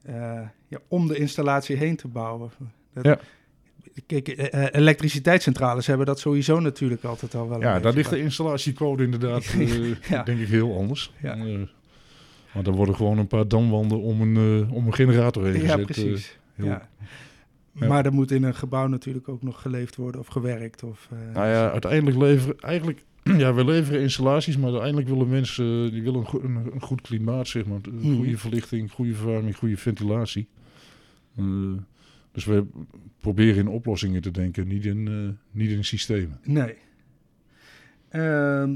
uh, 0.09 0.41
ja, 0.67 0.79
om 0.87 1.07
de 1.07 1.17
installatie 1.17 1.75
heen 1.75 1.95
te 1.95 2.07
bouwen. 2.07 2.51
Dat, 2.93 3.05
ja. 3.05 3.19
Kijk, 4.05 4.27
uh, 4.53 4.65
elektriciteitscentrales 4.71 5.87
hebben 5.87 6.05
dat 6.05 6.19
sowieso 6.19 6.59
natuurlijk 6.59 7.03
altijd 7.03 7.35
al 7.35 7.49
wel. 7.49 7.61
Ja, 7.61 7.79
daar 7.79 7.93
ligt 7.93 8.09
de 8.09 8.19
installatiequote 8.19 9.03
inderdaad, 9.03 9.53
uh, 9.57 9.95
ja. 10.09 10.23
denk 10.23 10.39
ik, 10.39 10.47
heel 10.47 10.77
anders. 10.77 11.11
Ja. 11.21 11.35
maar 12.53 12.63
dan 12.63 12.73
worden 12.75 12.95
gewoon 12.95 13.17
een 13.17 13.27
paar 13.27 13.47
damwanden 13.47 14.01
om 14.01 14.21
een, 14.21 14.69
om 14.69 14.85
een 14.87 14.93
generator 14.93 15.43
heen 15.45 15.53
ja, 15.53 15.59
gezet. 15.59 15.85
Precies. 15.85 16.37
heel... 16.53 16.65
ja, 16.65 16.89
precies. 17.71 17.89
Maar 17.89 18.05
er 18.05 18.13
moet 18.13 18.31
in 18.31 18.43
een 18.43 18.55
gebouw 18.55 18.87
natuurlijk 18.87 19.27
ook 19.29 19.41
nog 19.41 19.61
geleefd 19.61 19.95
worden 19.95 20.21
of 20.21 20.27
gewerkt. 20.27 20.83
Of, 20.83 21.09
nou 21.33 21.47
ja, 21.47 21.71
uiteindelijk 21.71 22.17
leveren 22.17 22.59
eigenlijk 22.59 23.03
ja, 23.43 23.53
we 23.53 23.65
leveren 23.65 24.01
installaties, 24.01 24.57
maar 24.57 24.69
uiteindelijk 24.69 25.07
willen 25.09 25.29
mensen 25.29 25.91
die 25.91 26.01
willen 26.03 26.19
een, 26.19 26.25
go- 26.27 26.41
een, 26.43 26.55
een 26.73 26.81
goed 26.81 27.01
klimaat, 27.01 27.47
zeg 27.47 27.65
maar. 27.65 27.79
Een 27.83 27.95
Mhm. 27.99 28.15
Goede 28.15 28.37
verlichting, 28.37 28.91
goede 28.91 29.13
verwarming, 29.13 29.57
goede 29.57 29.77
ventilatie. 29.77 30.47
Eh, 31.37 31.43
dus 32.35 32.45
we 32.45 32.65
proberen 33.19 33.55
in 33.55 33.67
oplossingen 33.67 34.21
te 34.21 34.31
denken, 34.31 34.67
niet 34.67 34.85
in, 34.85 35.07
eh, 35.07 35.29
niet 35.51 35.69
in 35.69 35.85
systemen. 35.85 36.39
Nee. 36.43 36.75
Ehm, 38.09 38.75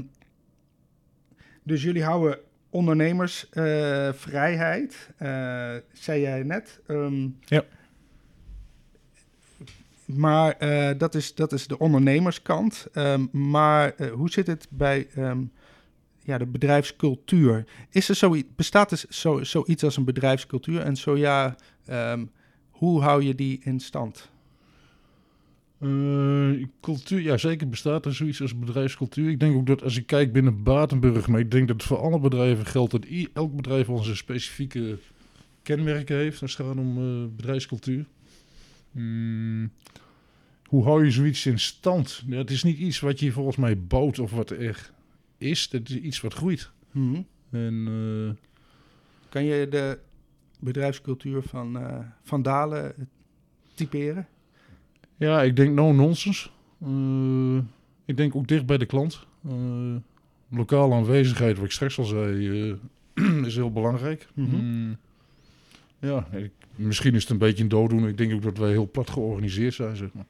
dus 1.62 1.82
jullie 1.82 2.04
houden 2.04 2.38
ondernemersvrijheid, 2.70 4.16
vrijheid, 4.16 5.10
eh, 5.16 5.74
zei 5.92 6.20
jij 6.20 6.42
net. 6.42 6.80
Ehm, 6.86 7.28
Ja. 7.44 7.64
Maar 10.04 10.58
dat, 10.98 11.14
is, 11.14 11.34
dat 11.34 11.52
is 11.52 11.66
de 11.66 11.78
ondernemerskant. 11.78 12.86
Ehm, 12.92 13.26
maar 13.32 13.94
hoe 14.12 14.30
zit 14.30 14.46
het 14.46 14.66
bij 14.70 15.08
ja, 16.22 16.38
de 16.38 16.46
bedrijfscultuur? 16.46 17.64
Is 17.90 18.08
er 18.08 18.14
zoiets, 18.14 18.48
bestaat 18.56 18.90
er 18.90 19.04
zo, 19.08 19.44
zoiets 19.44 19.84
als 19.84 19.96
een 19.96 20.04
bedrijfscultuur? 20.04 20.80
En 20.80 20.96
zo 20.96 21.16
ja, 21.16 21.56
hoe 22.80 23.02
hou 23.02 23.22
je 23.22 23.34
die 23.34 23.60
in 23.62 23.80
stand? 23.80 24.30
Eh, 25.78 26.66
cultuur, 26.80 27.20
ja, 27.20 27.36
zeker 27.36 27.68
bestaat 27.68 28.06
er 28.06 28.14
zoiets 28.14 28.42
als 28.42 28.58
bedrijfscultuur. 28.58 29.30
Ik 29.30 29.40
denk 29.40 29.54
ook 29.54 29.66
dat 29.66 29.82
als 29.82 29.96
ik 29.96 30.06
kijk 30.06 30.32
binnen 30.32 30.62
Batenburg, 30.62 31.28
maar 31.28 31.40
ik 31.40 31.50
denk 31.50 31.68
dat 31.68 31.76
het 31.76 31.86
voor 31.86 31.98
alle 31.98 32.20
bedrijven 32.20 32.66
geldt 32.66 32.90
dat 32.90 33.06
elk 33.32 33.56
bedrijf 33.56 33.86
wel 33.86 34.02
zijn 34.02 34.16
specifieke 34.16 34.98
kenmerken 35.62 36.16
heeft 36.16 36.42
als 36.42 36.56
het 36.56 36.66
gaat 36.66 36.76
om 36.76 36.96
eh, 36.98 37.36
bedrijfscultuur. 37.36 38.04
Hmm, 38.92 39.70
hoe 40.64 40.84
hou 40.84 41.04
je 41.04 41.10
zoiets 41.10 41.46
in 41.46 41.58
stand? 41.58 42.22
Ja, 42.26 42.36
het 42.36 42.50
is 42.50 42.62
niet 42.62 42.78
iets 42.78 43.00
wat 43.00 43.20
je 43.20 43.32
volgens 43.32 43.56
mij 43.56 43.78
bouwt 43.78 44.18
of 44.18 44.30
wat 44.30 44.50
er 44.50 44.90
is. 45.38 45.68
Het 45.70 45.90
is 45.90 45.96
iets 45.96 46.20
wat 46.20 46.34
groeit. 46.34 46.70
Mhm. 46.90 47.22
En 47.50 47.86
eh, 47.86 48.48
Kan 49.28 49.44
je 49.44 49.68
de 49.68 49.98
bedrijfscultuur 50.60 51.42
van 51.42 51.78
eh, 51.78 51.98
Van 52.22 52.42
Dalen 52.42 53.08
typeren? 53.74 54.26
Ja, 55.16 55.42
ik 55.42 55.56
denk 55.56 55.74
no 55.74 55.92
nonsense. 55.92 56.48
Eh, 56.82 57.56
ik 58.04 58.16
denk 58.16 58.36
ook 58.36 58.46
dicht 58.48 58.66
bij 58.66 58.78
de 58.78 58.86
klant. 58.86 59.26
Eh, 59.48 59.96
lokale 60.48 60.94
aanwezigheid, 60.94 61.56
wat 61.56 61.64
ik 61.64 61.72
straks 61.72 61.98
al 61.98 62.04
zei, 62.04 62.48
eh, 63.14 63.44
is 63.46 63.54
heel 63.56 63.72
belangrijk. 63.72 64.28
Mhm. 64.34 64.56
Mm, 64.56 64.96
ja, 65.98 66.26
ik- 66.32 66.52
misschien 66.74 67.14
is 67.14 67.22
het 67.22 67.30
een 67.30 67.38
beetje 67.38 67.62
een 67.62 67.68
dooddoener. 67.68 68.08
Ik 68.08 68.16
denk 68.18 68.32
ook 68.32 68.42
dat 68.42 68.58
wij 68.58 68.70
heel 68.70 68.90
plat 68.90 69.10
georganiseerd 69.10 69.74
zijn, 69.74 69.96
zeg 69.96 70.12
maar. 70.12 70.26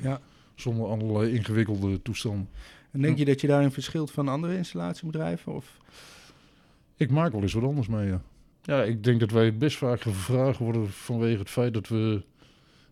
Ja. 0.00 0.20
Zonder 0.54 0.86
allerlei 0.86 1.34
ingewikkelde 1.34 2.02
toestanden. 2.02 2.48
En 2.90 3.00
denk 3.00 3.18
je 3.18 3.24
dat 3.24 3.40
je 3.40 3.46
daarin 3.46 3.70
verschilt 3.70 4.10
van 4.10 4.28
andere 4.28 4.56
installatiebedrijven? 4.56 5.52
Of? 5.54 5.76
Ik 6.96 7.10
maak 7.10 7.32
wel 7.32 7.42
eens 7.42 7.52
wat 7.52 7.62
anders 7.64 7.88
mee, 7.88 8.06
ja. 8.06 8.22
Ja, 8.62 8.82
ik 8.82 9.04
denk 9.04 9.20
dat 9.20 9.30
wij 9.30 9.56
best 9.56 9.76
vaak 9.76 10.00
gevraagd 10.00 10.58
worden 10.58 10.90
vanwege 10.90 11.38
het 11.38 11.50
feit 11.50 11.74
dat 11.74 11.88
we 11.88 12.22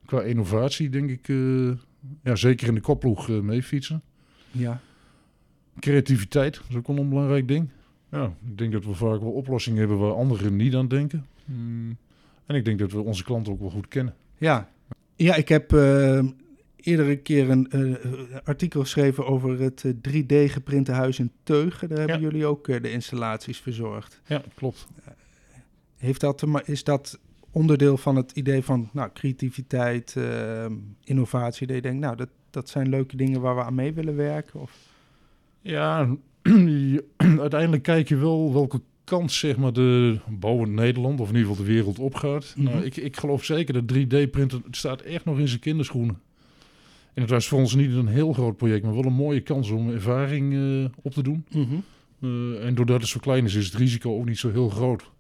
qua 0.06 0.22
innovatie, 0.22 0.88
denk 0.88 1.11
ik, 1.11 1.28
eh, 1.28 1.70
ja, 2.22 2.35
zeker 2.37 2.68
in 2.68 2.74
de 2.74 2.80
kopploeg 2.80 3.28
eh, 3.28 3.40
meefietsen. 3.40 4.02
Ja. 4.50 4.80
Creativiteit 5.78 6.54
dat 6.54 6.64
is 6.68 6.76
ook 6.76 6.87
wel 6.87 6.96
een 6.98 7.09
belangrijk 7.09 7.48
ding. 7.48 7.68
Ja, 8.11 8.24
ik 8.48 8.59
denk 8.59 8.72
dat 8.72 8.85
we 8.85 8.94
vaak 8.94 9.20
wel 9.20 9.30
oplossingen 9.33 9.78
hebben 9.78 9.98
waar 9.98 10.12
anderen 10.14 10.56
niet 10.56 10.74
aan 10.74 10.88
denken. 10.88 11.26
Mm, 11.44 11.96
En 12.46 12.54
ik 12.56 12.64
denk 12.64 12.78
dat 12.78 12.92
we 12.92 13.00
onze 13.00 13.24
klanten 13.24 13.52
ook 13.52 13.61
wel 13.61 13.70
goed 13.70 13.88
kennen. 13.88 14.14
Ja, 14.38 14.68
ja 15.16 15.35
ik 15.35 15.48
heb 15.48 15.72
eh, 15.72 16.24
eerder 16.76 17.09
een 17.09 17.22
keer 17.22 17.50
een 17.50 17.98
artikel 18.44 18.80
geschreven 18.80 19.26
over 19.26 19.61
het 19.61 19.85
eh, 19.85 19.92
3D-geprinte 19.92 20.92
huis 20.92 21.18
in 21.18 21.30
Teugen. 21.42 21.88
Daar 21.88 21.98
hebben 21.98 22.16
Ja. 22.16 22.22
jullie 22.22 22.46
ook 22.46 22.66
de 22.83 22.90
installaties 22.92 23.59
verzorgd. 23.59 24.20
Ja, 24.26 24.42
klopt. 24.54 24.87
Heeft 26.01 26.21
dat, 26.21 26.45
is 26.65 26.85
dat 26.85 27.19
onderdeel 27.51 27.97
van 27.97 28.17
het 28.17 28.33
idee 28.33 28.63
van 28.63 28.89
nou, 28.93 29.11
creativiteit, 29.15 30.17
eh, 30.17 30.67
innovatie? 31.05 31.67
Dat 31.67 31.77
je 31.77 31.83
denkt, 31.83 32.01
nou, 32.01 32.17
dat, 32.17 32.29
dat 32.51 32.69
zijn 32.69 32.89
leuke 32.89 33.17
dingen 33.17 33.41
waar 33.41 33.57
we 33.57 33.63
aan 33.63 33.75
mee 33.75 33.93
willen 33.93 34.17
werken? 34.17 34.61
Of? 34.61 34.77
Ja, 35.61 36.17
uiteindelijk 37.45 37.83
kijk 37.83 38.09
je 38.09 38.17
wel 38.17 38.53
welke 38.53 38.81
kant 39.05 39.33
zeg 39.33 39.57
maar, 39.57 39.73
de 39.73 40.19
bouwend 40.29 40.73
Nederland, 40.73 41.21
of 41.21 41.29
in 41.29 41.35
ieder 41.35 41.51
geval 41.51 41.65
de 41.65 41.73
wereld, 41.73 41.99
opgaat. 41.99 42.55
Mhm. 42.57 42.69
Nou, 42.69 42.85
ik, 42.85 42.97
ik 42.97 43.17
geloof 43.17 43.45
zeker 43.45 43.75
dat 43.75 43.97
3D-printen, 43.97 44.63
het 44.67 44.77
staat 44.77 45.01
echt 45.01 45.25
nog 45.25 45.39
in 45.39 45.49
zijn 45.49 45.61
kinderschoenen. 45.61 46.21
En 47.15 47.23
het 47.23 47.31
was 47.31 47.49
voor 47.49 47.59
ons 47.59 47.75
niet 47.75 47.93
een 47.93 48.07
heel 48.07 48.33
groot 48.33 48.57
project, 48.57 48.85
maar 48.85 48.95
wel 48.95 49.05
een 49.05 49.13
mooie 49.13 49.41
kans 49.41 49.71
om 49.71 49.91
ervaring 49.91 50.55
eh, 50.55 50.91
op 51.03 51.13
te 51.13 51.23
doen. 51.23 51.45
Eh, 52.21 52.67
en 52.67 52.75
doordat 52.75 53.01
het 53.01 53.11
zo 53.11 53.19
klein 53.21 53.45
is, 53.45 53.55
is 53.55 53.67
het 53.67 53.75
risico 53.75 54.17
ook 54.17 54.25
niet 54.25 54.39
zo 54.39 54.51
heel 54.51 54.69
groot. 54.69 55.11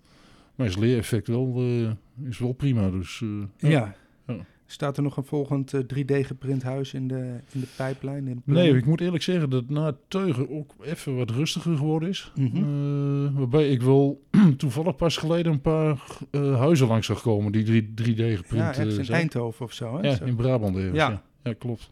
Maar 0.60 0.68
is 0.68 0.74
het 0.74 0.84
leereffect 0.84 1.28
wel, 1.28 1.54
eh, 1.56 2.28
is 2.28 2.38
wel 2.38 2.52
prima. 2.52 2.90
Dus, 2.90 3.22
eh, 3.22 3.70
Ja. 3.70 3.94
Ja. 4.26 4.36
Staat 4.66 4.96
er 4.96 5.02
nog 5.02 5.16
een 5.16 5.24
volgend 5.24 5.74
eh, 5.74 5.80
3D-geprint 5.80 6.62
huis 6.62 6.94
in 6.94 7.08
de, 7.08 7.40
in 7.52 7.60
de 7.60 7.66
pijplijn? 7.76 8.28
In 8.28 8.42
de 8.44 8.52
Nee, 8.52 8.76
ik 8.76 8.86
moet 8.86 9.00
eerlijk 9.00 9.22
zeggen 9.22 9.50
dat 9.50 9.68
na 9.68 9.96
Teugen 10.08 10.50
ook 10.50 10.74
even 10.80 11.16
wat 11.16 11.30
rustiger 11.30 11.76
geworden 11.76 12.08
is. 12.08 12.32
Mhm. 12.34 12.56
Eh, 12.56 13.38
waarbij 13.38 13.68
ik 13.70 13.82
wel 13.82 14.22
toevallig 14.56 14.96
pas 14.96 15.16
geleden 15.16 15.52
een 15.52 15.60
paar 15.60 16.02
eh, 16.30 16.58
huizen 16.58 16.86
langs 16.86 17.06
zag 17.06 17.22
komen 17.22 17.52
die 17.52 17.64
3, 17.64 18.14
3D 18.14 18.36
geprint 18.36 18.76
ja, 18.76 18.82
eh, 18.82 18.98
in 18.98 19.04
zijn. 19.04 19.18
Eindhoven 19.18 19.64
of 19.64 19.72
zo. 19.72 19.96
Hè? 19.96 20.08
Ja, 20.08 20.14
Zo. 20.14 20.24
in 20.24 20.36
Brabant 20.36 20.76
ergens. 20.76 20.96
Ja. 20.96 21.10
Ja. 21.10 21.22
Ja. 21.42 21.54
klopt. 21.58 21.90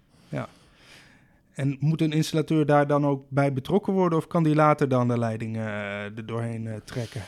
En 1.59 1.77
moet 1.81 2.01
een 2.01 2.13
installateur 2.13 2.67
daar 2.67 2.87
dan 2.87 3.07
ook 3.07 3.25
bij 3.29 3.53
betrokken 3.53 3.93
worden? 3.93 4.19
Of 4.19 4.27
kan 4.27 4.43
die 4.43 4.55
later 4.55 4.89
dan 4.89 5.09
de 5.09 5.19
leiding 5.19 5.57
eh, 5.57 6.03
er 6.05 6.27
doorheen 6.27 6.67
eh, 6.67 6.75
trekken? 6.85 7.23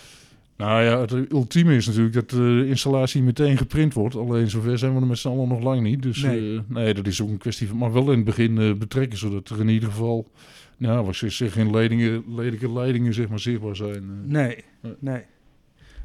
Nou 0.61 0.83
ja, 0.83 1.01
het 1.01 1.33
ultieme 1.33 1.75
is 1.77 1.87
natuurlijk 1.87 2.15
dat 2.15 2.31
de 2.31 2.65
installatie 2.69 3.23
meteen 3.23 3.57
geprint 3.57 3.95
wordt. 3.95 4.15
Alleen 4.17 4.51
zover 4.51 4.79
zijn 4.79 4.95
we 4.95 5.01
er 5.01 5.07
met 5.07 5.19
z'n 5.19 5.29
allen 5.29 5.49
nog 5.49 5.63
lang 5.63 5.83
niet. 5.83 6.03
Dus 6.03 6.23
Nee. 6.23 6.41
nee, 6.41 6.61
nee 6.69 6.95
dat 6.95 7.07
is 7.07 7.23
ook 7.23 7.29
een 7.29 7.39
kwestie 7.39 7.69
van... 7.69 7.77
Maar 7.79 7.93
wel 7.93 8.11
in 8.11 8.17
het 8.17 8.25
begin 8.25 8.59
eh, 8.59 8.75
betrekken, 8.75 9.19
zodat 9.19 9.49
er 9.49 9.61
in 9.61 9.69
ieder 9.69 9.89
geval... 9.91 10.31
Nou, 10.77 11.05
wat 11.07 11.15
ze 11.15 11.29
zeggen, 11.31 11.63
geen 11.63 11.71
leidingen, 11.73 12.25
lelijke 12.37 12.73
leidingen 12.73 13.15
zeg 13.15 13.29
maar 13.29 13.39
zichtbaar 13.39 13.77
zijn. 13.77 13.95
eh. 13.95 14.31
Nee, 14.33 14.65
Nee. 14.99 15.23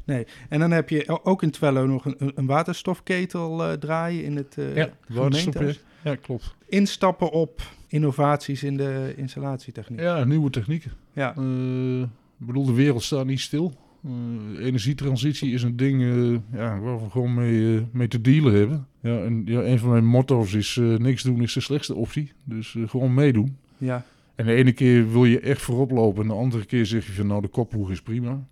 nee. 0.04 0.26
En 0.48 0.60
dan 0.60 0.70
heb 0.70 0.88
je 0.88 1.20
ook 1.24 1.42
in 1.42 1.50
Twello 1.50 1.86
nog 1.86 2.04
een, 2.04 2.32
een 2.34 2.46
waterstofketel 2.46 3.64
eh, 3.64 3.72
draaien 3.72 4.24
in 4.24 4.36
het 4.36 4.54
eh 4.58 4.76
ja, 4.76 4.88
waterstofproject. 5.08 5.84
Ja, 6.04 6.14
klopt. 6.14 6.54
Instappen 6.68 7.30
op 7.30 7.62
innovaties 7.88 8.62
in 8.62 8.76
de 8.76 9.14
installatietechniek. 9.16 10.00
Ja, 10.00 10.24
nieuwe 10.24 10.50
technieken. 10.50 10.92
Ja, 11.12 11.34
Eh, 11.36 12.00
ik 12.40 12.46
bedoel, 12.46 12.64
de 12.64 12.72
wereld 12.74 13.02
staat 13.02 13.26
niet 13.26 13.40
stil. 13.40 13.72
Eh, 14.04 14.66
energietransitie 14.66 15.52
is 15.52 15.62
een 15.62 15.76
ding 15.76 16.02
eh, 16.02 16.58
ja, 16.58 16.78
waar 16.78 17.02
we 17.02 17.10
gewoon 17.10 17.34
mee, 17.34 17.76
eh, 17.76 17.82
mee 17.92 18.08
te 18.08 18.20
dealen 18.20 18.54
hebben. 18.54 18.86
Ja, 19.00 19.22
en 19.22 19.42
ja, 19.44 19.60
een 19.60 19.78
van 19.78 19.90
mijn 19.90 20.06
motto's 20.06 20.54
is: 20.54 20.80
niks 20.98 21.22
doen 21.22 21.42
is 21.42 21.52
de 21.52 21.60
slechtste 21.60 21.94
optie. 21.94 22.32
Dus 22.44 22.76
gewoon 22.86 23.14
meedoen. 23.14 23.56
ja, 23.78 24.04
En 24.34 24.46
de 24.46 24.54
ene 24.54 24.72
keer 24.72 25.12
wil 25.12 25.24
je 25.24 25.40
echt 25.40 25.62
voorop 25.62 25.90
lopen, 25.90 26.22
en 26.22 26.28
de 26.28 26.34
andere 26.34 26.64
keer 26.64 26.86
zeg 26.86 27.06
je 27.06 27.12
van 27.12 27.26
nou, 27.26 27.40
de 27.42 27.48
kopploeg 27.48 27.90
is 27.90 28.02
prima. 28.02 28.46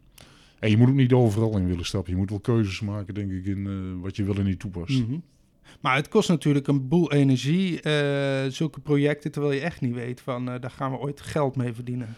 En 0.59 0.71
je 0.71 0.77
moet 0.77 0.89
ook 0.89 0.95
niet 0.95 1.13
overal 1.13 1.57
in 1.57 1.67
willen 1.67 1.85
stappen. 1.85 2.13
Je 2.13 2.19
moet 2.19 2.31
wel 2.31 2.41
keuzes 2.41 2.81
maken, 2.81 3.15
denk 3.15 3.31
ik, 3.31 3.47
in 3.47 4.01
wat 4.01 4.17
je 4.17 4.25
wel 4.25 4.35
en 4.35 4.45
niet 4.45 4.59
toepast. 4.59 4.99
Mhm. 4.99 5.19
Maar 5.81 5.97
het 5.97 6.09
kost 6.09 6.29
natuurlijk 6.29 6.67
een 6.67 6.89
boel 6.89 7.13
energie, 7.13 7.81
zulke 8.49 8.81
projecten, 8.81 9.33
terwijl 9.33 9.55
je 9.55 9.61
echt 9.61 9.81
niet 9.81 9.95
weet 9.95 10.21
van, 10.21 10.45
daar 10.45 10.71
gaan 10.71 10.91
we 10.91 10.99
ooit 10.99 11.21
geld 11.21 11.57
mee 11.57 11.73
verdienen. 11.73 12.17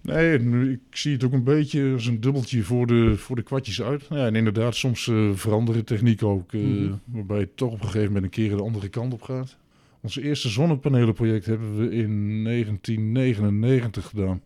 Nee, 0.00 0.38
ik 0.72 0.80
zie 0.90 1.12
het 1.12 1.24
ook 1.24 1.32
een 1.32 1.44
beetje 1.44 1.92
als 1.92 2.06
een 2.06 2.20
dubbeltje 2.20 2.62
voor 2.62 2.86
de, 2.86 3.16
voor 3.16 3.36
de 3.36 3.42
kwartjes 3.42 3.82
uit. 3.82 4.06
Ja, 4.10 4.26
en 4.26 4.34
inderdaad, 4.36 4.74
soms 4.76 5.08
eh, 5.08 5.30
veranderen 5.34 5.84
techniek 5.84 6.22
ook, 6.22 6.52
eh, 6.52 6.60
Mhm. 6.60 6.92
waarbij 7.04 7.38
het 7.38 7.56
toch 7.56 7.72
op 7.72 7.80
een 7.80 7.86
gegeven 7.86 8.06
moment 8.06 8.24
een 8.24 8.30
keer 8.30 8.56
de 8.56 8.62
andere 8.62 8.88
kant 8.88 9.12
op 9.12 9.22
gaat. 9.22 9.56
Ons 10.00 10.16
eerste 10.18 10.48
zonnepanelenproject 10.48 11.46
hebben 11.46 11.76
we 11.78 11.90
in 11.94 12.42
1999 12.42 14.06
gedaan. 14.06 14.40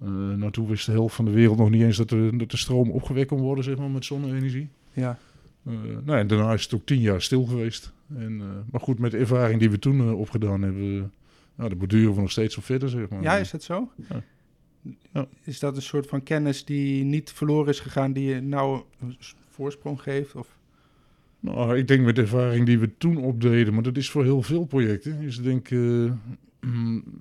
Eh, 0.00 0.08
nou, 0.08 0.50
toen 0.52 0.66
wist 0.68 0.86
de 0.86 0.92
helft 0.92 1.14
van 1.14 1.24
de 1.24 1.30
wereld 1.30 1.58
nog 1.58 1.70
niet 1.70 1.82
eens 1.82 1.96
dat 1.96 2.08
de, 2.08 2.30
dat 2.36 2.50
de 2.50 2.56
stroom 2.56 2.90
opgewekt 2.90 3.28
kon 3.28 3.40
worden, 3.40 3.64
zeg 3.64 3.76
maar, 3.76 3.90
met 3.90 4.04
zonne-energie. 4.04 4.68
Ja, 4.92 5.18
Eh, 5.66 5.72
nou, 6.04 6.18
en 6.18 6.26
daarna 6.26 6.52
is 6.52 6.62
het 6.62 6.74
ook 6.74 6.86
tien 6.86 7.00
jaar 7.00 7.22
stil 7.22 7.44
geweest. 7.44 7.92
En, 8.16 8.36
maar 8.70 8.80
goed, 8.80 8.98
met 8.98 9.10
de 9.10 9.16
ervaring 9.16 9.60
die 9.60 9.70
we 9.70 9.78
toen 9.78 10.14
opgedaan 10.14 10.62
hebben, 10.62 10.82
uh, 10.94 11.02
nou, 11.54 11.68
daar 11.68 11.78
borduren 11.78 12.14
we 12.14 12.20
nog 12.20 12.30
steeds 12.30 12.56
op 12.56 12.64
verder, 12.64 12.88
zeg 12.88 13.08
maar. 13.08 13.22
ja 13.22 13.36
is 13.36 13.50
dat 13.50 13.62
zo? 13.62 13.90
Ja. 14.08 14.22
Ja. 15.12 15.26
Is 15.42 15.58
dat 15.58 15.76
een 15.76 15.82
soort 15.82 16.06
van 16.06 16.22
kennis 16.22 16.64
die 16.64 17.04
niet 17.04 17.32
verloren 17.32 17.68
is 17.68 17.80
gegaan, 17.80 18.12
die 18.12 18.34
je 18.34 18.40
nou 18.40 18.82
een 19.00 19.16
voorsprong 19.50 20.02
geeft? 20.02 20.34
Of? 20.34 20.56
Nou, 21.40 21.76
ik 21.78 21.88
denk 21.88 22.04
met 22.04 22.14
de 22.14 22.20
ervaring 22.22 22.66
die 22.66 22.78
we 22.78 22.96
toen 22.98 23.16
opdeden, 23.16 23.74
maar 23.74 23.82
dat 23.82 23.96
is 23.96 24.10
voor 24.10 24.24
heel 24.24 24.42
veel 24.42 24.64
projecten, 24.64 25.20
is 25.20 25.42
denk 25.42 25.70
eh, 25.70 25.78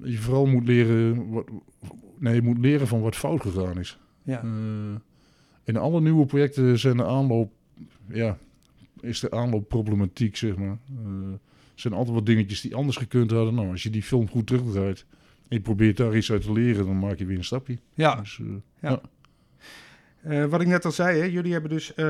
je 0.02 0.17
vooral 0.17 0.46
moet 0.46 0.67
leren, 0.67 1.30
wat, 1.30 1.48
nee, 2.17 2.36
je 2.36 2.41
moet 2.41 2.58
leren 2.58 2.88
van 2.88 3.02
wat 3.02 3.15
fout 3.15 3.41
gegaan 3.41 3.80
is. 3.80 4.00
Ja, 4.24 4.41
Eh, 4.44 4.50
in 5.63 5.78
alle 5.78 6.02
nieuwe 6.02 6.26
projecten 6.26 6.80
zijn 6.80 6.98
de 6.98 7.06
aanloop, 7.06 7.52
ja, 8.08 8.38
is 9.00 9.20
de 9.20 9.32
aanloop 9.32 9.67
problematiek, 9.67 10.36
zeg 10.36 10.56
maar. 10.56 10.78
Eh, 11.06 11.34
zijn 11.82 11.94
altijd 11.94 12.15
wat 12.15 12.26
dingetjes 12.26 12.62
die 12.62 12.76
anders 12.76 12.98
gekund 12.98 13.32
hadden. 13.32 13.56
Nou, 13.56 13.70
als 13.72 13.84
je 13.84 13.89
die 13.89 14.04
film 14.04 14.30
goed 14.30 14.48
terugdraait, 14.48 15.06
en 15.48 15.58
je 15.58 15.62
probeert 15.62 15.98
daar 15.98 16.15
iets 16.17 16.32
uit 16.32 16.41
te 16.41 16.52
leren, 16.52 16.86
dan 16.86 17.00
maak 17.00 17.17
je 17.17 17.26
weer 17.26 17.38
een 17.38 17.44
stapje. 17.44 17.78
Ja, 17.94 18.15
Dus, 18.15 18.39
eh, 18.39 18.46
Ja. 18.89 19.02
Eh, 20.22 20.46
wat 20.46 20.62
ik 20.62 20.67
net 20.67 20.86
al 20.86 20.91
zei, 20.91 21.20
hè, 21.20 21.26
jullie 21.26 21.52
hebben 21.52 21.70
dus 21.70 21.94
eh, 21.94 22.06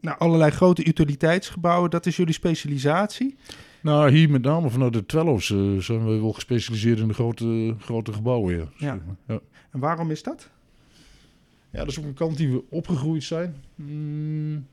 nou, 0.00 0.18
allerlei 0.18 0.50
grote 0.50 0.86
utiliteitsgebouwen. 0.86 1.90
Dat 1.90 2.06
is 2.06 2.16
jullie 2.16 2.34
specialisatie. 2.34 3.36
nou, 3.82 4.10
hier 4.10 4.30
met 4.30 4.42
name 4.42 4.70
vanuit 4.70 4.92
de 4.92 5.06
Twello's 5.06 5.50
eh, 5.50 5.76
zijn 5.76 6.04
we 6.04 6.20
wel 6.20 6.32
gespecialiseerd 6.32 6.98
in 6.98 7.08
de 7.08 7.14
grote, 7.14 7.74
grote 7.78 8.12
gebouwen. 8.12 8.70
Ja, 8.76 9.00
ja. 9.26 9.40
En 9.70 9.80
waarom 9.80 10.10
is 10.10 10.22
dat? 10.22 10.50
Ja, 11.70 11.78
dat 11.78 11.88
is 11.88 11.98
ook 11.98 12.04
een 12.04 12.14
kant 12.14 12.36
die 12.36 12.50
we 12.52 12.62
opgegroeid 12.70 13.22
zijn. 13.24 13.54
Mm, 13.74 14.66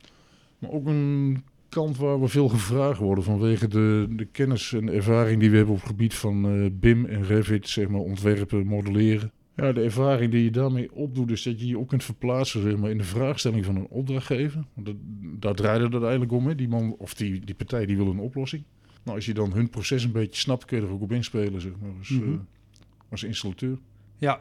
maar 0.59 0.71
ook 0.71 0.85
een 0.87 1.43
kant 1.69 1.97
waar 1.97 2.21
we 2.21 2.27
veel 2.27 2.47
gevraagd 2.49 2.99
worden 2.99 3.23
vanwege 3.23 3.67
de, 3.67 4.07
de 4.09 4.25
kennis 4.25 4.73
en 4.73 4.89
ervaring 4.89 5.39
die 5.39 5.49
we 5.49 5.57
hebben 5.57 5.73
op 5.73 5.79
het 5.79 5.89
gebied 5.89 6.13
van 6.13 6.45
eh, 6.45 6.69
BIM 6.71 7.05
en 7.05 7.23
Revit, 7.23 7.69
zeg 7.69 7.87
maar, 7.87 8.01
ontwerpen, 8.01 8.65
modelleren. 8.65 9.31
Ja, 9.55 9.71
de 9.71 9.81
ervaring 9.81 10.31
die 10.31 10.43
je 10.43 10.51
daarmee 10.51 10.93
opdoet 10.93 11.31
is 11.31 11.43
dat 11.43 11.59
je 11.59 11.67
je 11.67 11.79
ook 11.79 11.87
kunt 11.87 12.03
verplaatsen 12.03 12.61
zeg 12.61 12.77
maar, 12.77 12.89
in 12.89 12.97
de 12.97 13.03
vraagstelling 13.03 13.65
van 13.65 13.75
een 13.75 13.87
opdrachtgever. 13.87 14.63
Want 14.73 14.87
dat, 14.87 14.95
daar 15.39 15.53
draait 15.53 15.81
het 15.81 15.91
uiteindelijk 15.91 16.31
om. 16.31 16.47
Hè. 16.47 16.55
Die 16.55 16.67
man 16.67 16.95
of 16.97 17.13
die, 17.13 17.39
die 17.45 17.55
partij 17.55 17.85
die 17.85 17.97
wil 17.97 18.07
een 18.07 18.19
oplossing. 18.19 18.63
Nou, 19.03 19.17
als 19.17 19.25
je 19.25 19.33
dan 19.33 19.53
hun 19.53 19.69
proces 19.69 20.03
een 20.03 20.11
beetje 20.11 20.41
snapt, 20.41 20.65
kun 20.65 20.77
je 20.77 20.85
er 20.85 20.91
ook 20.91 21.01
op 21.01 21.11
inspelen, 21.11 21.61
zeg 21.61 21.71
maar, 21.81 21.91
als, 21.97 22.09
eh, 22.09 22.39
als 23.09 23.23
installateur. 23.23 23.77
Ja. 24.17 24.39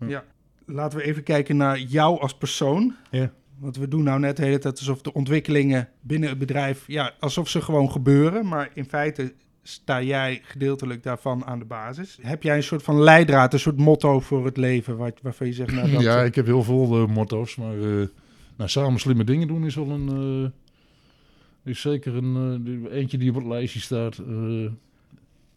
Ja. 0.00 0.06
ja. 0.06 0.24
Laten 0.64 0.98
we 0.98 1.04
even 1.04 1.22
kijken 1.22 1.56
naar 1.56 1.80
jou 1.80 2.20
als 2.20 2.36
persoon. 2.36 2.94
Ja. 3.10 3.32
Want 3.58 3.76
we 3.76 3.88
doen 3.88 4.02
nou 4.02 4.20
net 4.20 4.36
de 4.36 4.44
hele 4.44 4.58
tijd 4.58 4.78
alsof 4.78 5.00
de 5.02 5.12
ontwikkelingen 5.12 5.88
binnen 6.00 6.28
het 6.28 6.38
bedrijf, 6.38 6.84
ja, 6.86 7.12
alsof 7.20 7.48
ze 7.48 7.60
gewoon 7.60 7.90
gebeuren. 7.90 8.46
Maar 8.48 8.70
in 8.74 8.84
feite 8.84 9.34
sta 9.62 10.02
jij 10.02 10.40
gedeeltelijk 10.42 11.02
daarvan 11.02 11.44
aan 11.44 11.58
de 11.58 11.64
basis. 11.64 12.18
Heb 12.22 12.42
jij 12.42 12.56
een 12.56 12.62
soort 12.62 12.82
van 12.82 13.00
leidraad, 13.00 13.52
een 13.52 13.58
soort 13.58 13.78
motto 13.78 14.20
voor 14.20 14.44
het 14.44 14.56
leven, 14.56 14.96
wat, 14.96 15.18
waarvan 15.22 15.46
je 15.46 15.52
zegt, 15.52 15.72
nou 15.72 15.90
dat... 15.92 16.02
Ja, 16.02 16.22
ik 16.22 16.34
heb 16.34 16.46
heel 16.46 16.62
veel 16.62 17.02
eh, 17.02 17.06
motto's, 17.14 17.56
maar 17.56 17.74
eh, 17.78 18.06
nou, 18.56 18.70
samen 18.70 19.00
slimme 19.00 19.24
dingen 19.24 19.48
doen 19.48 19.64
is 19.64 19.74
wel 19.74 19.90
een... 19.90 20.08
eh, 20.44 20.50
is 21.70 21.80
zeker 21.80 22.16
een 22.16 22.86
eh, 22.90 22.98
eentje 22.98 23.18
die 23.18 23.28
op 23.30 23.34
het 23.36 23.46
lijstje 23.46 23.80
staat. 23.80 24.18
Eh, 24.18 24.70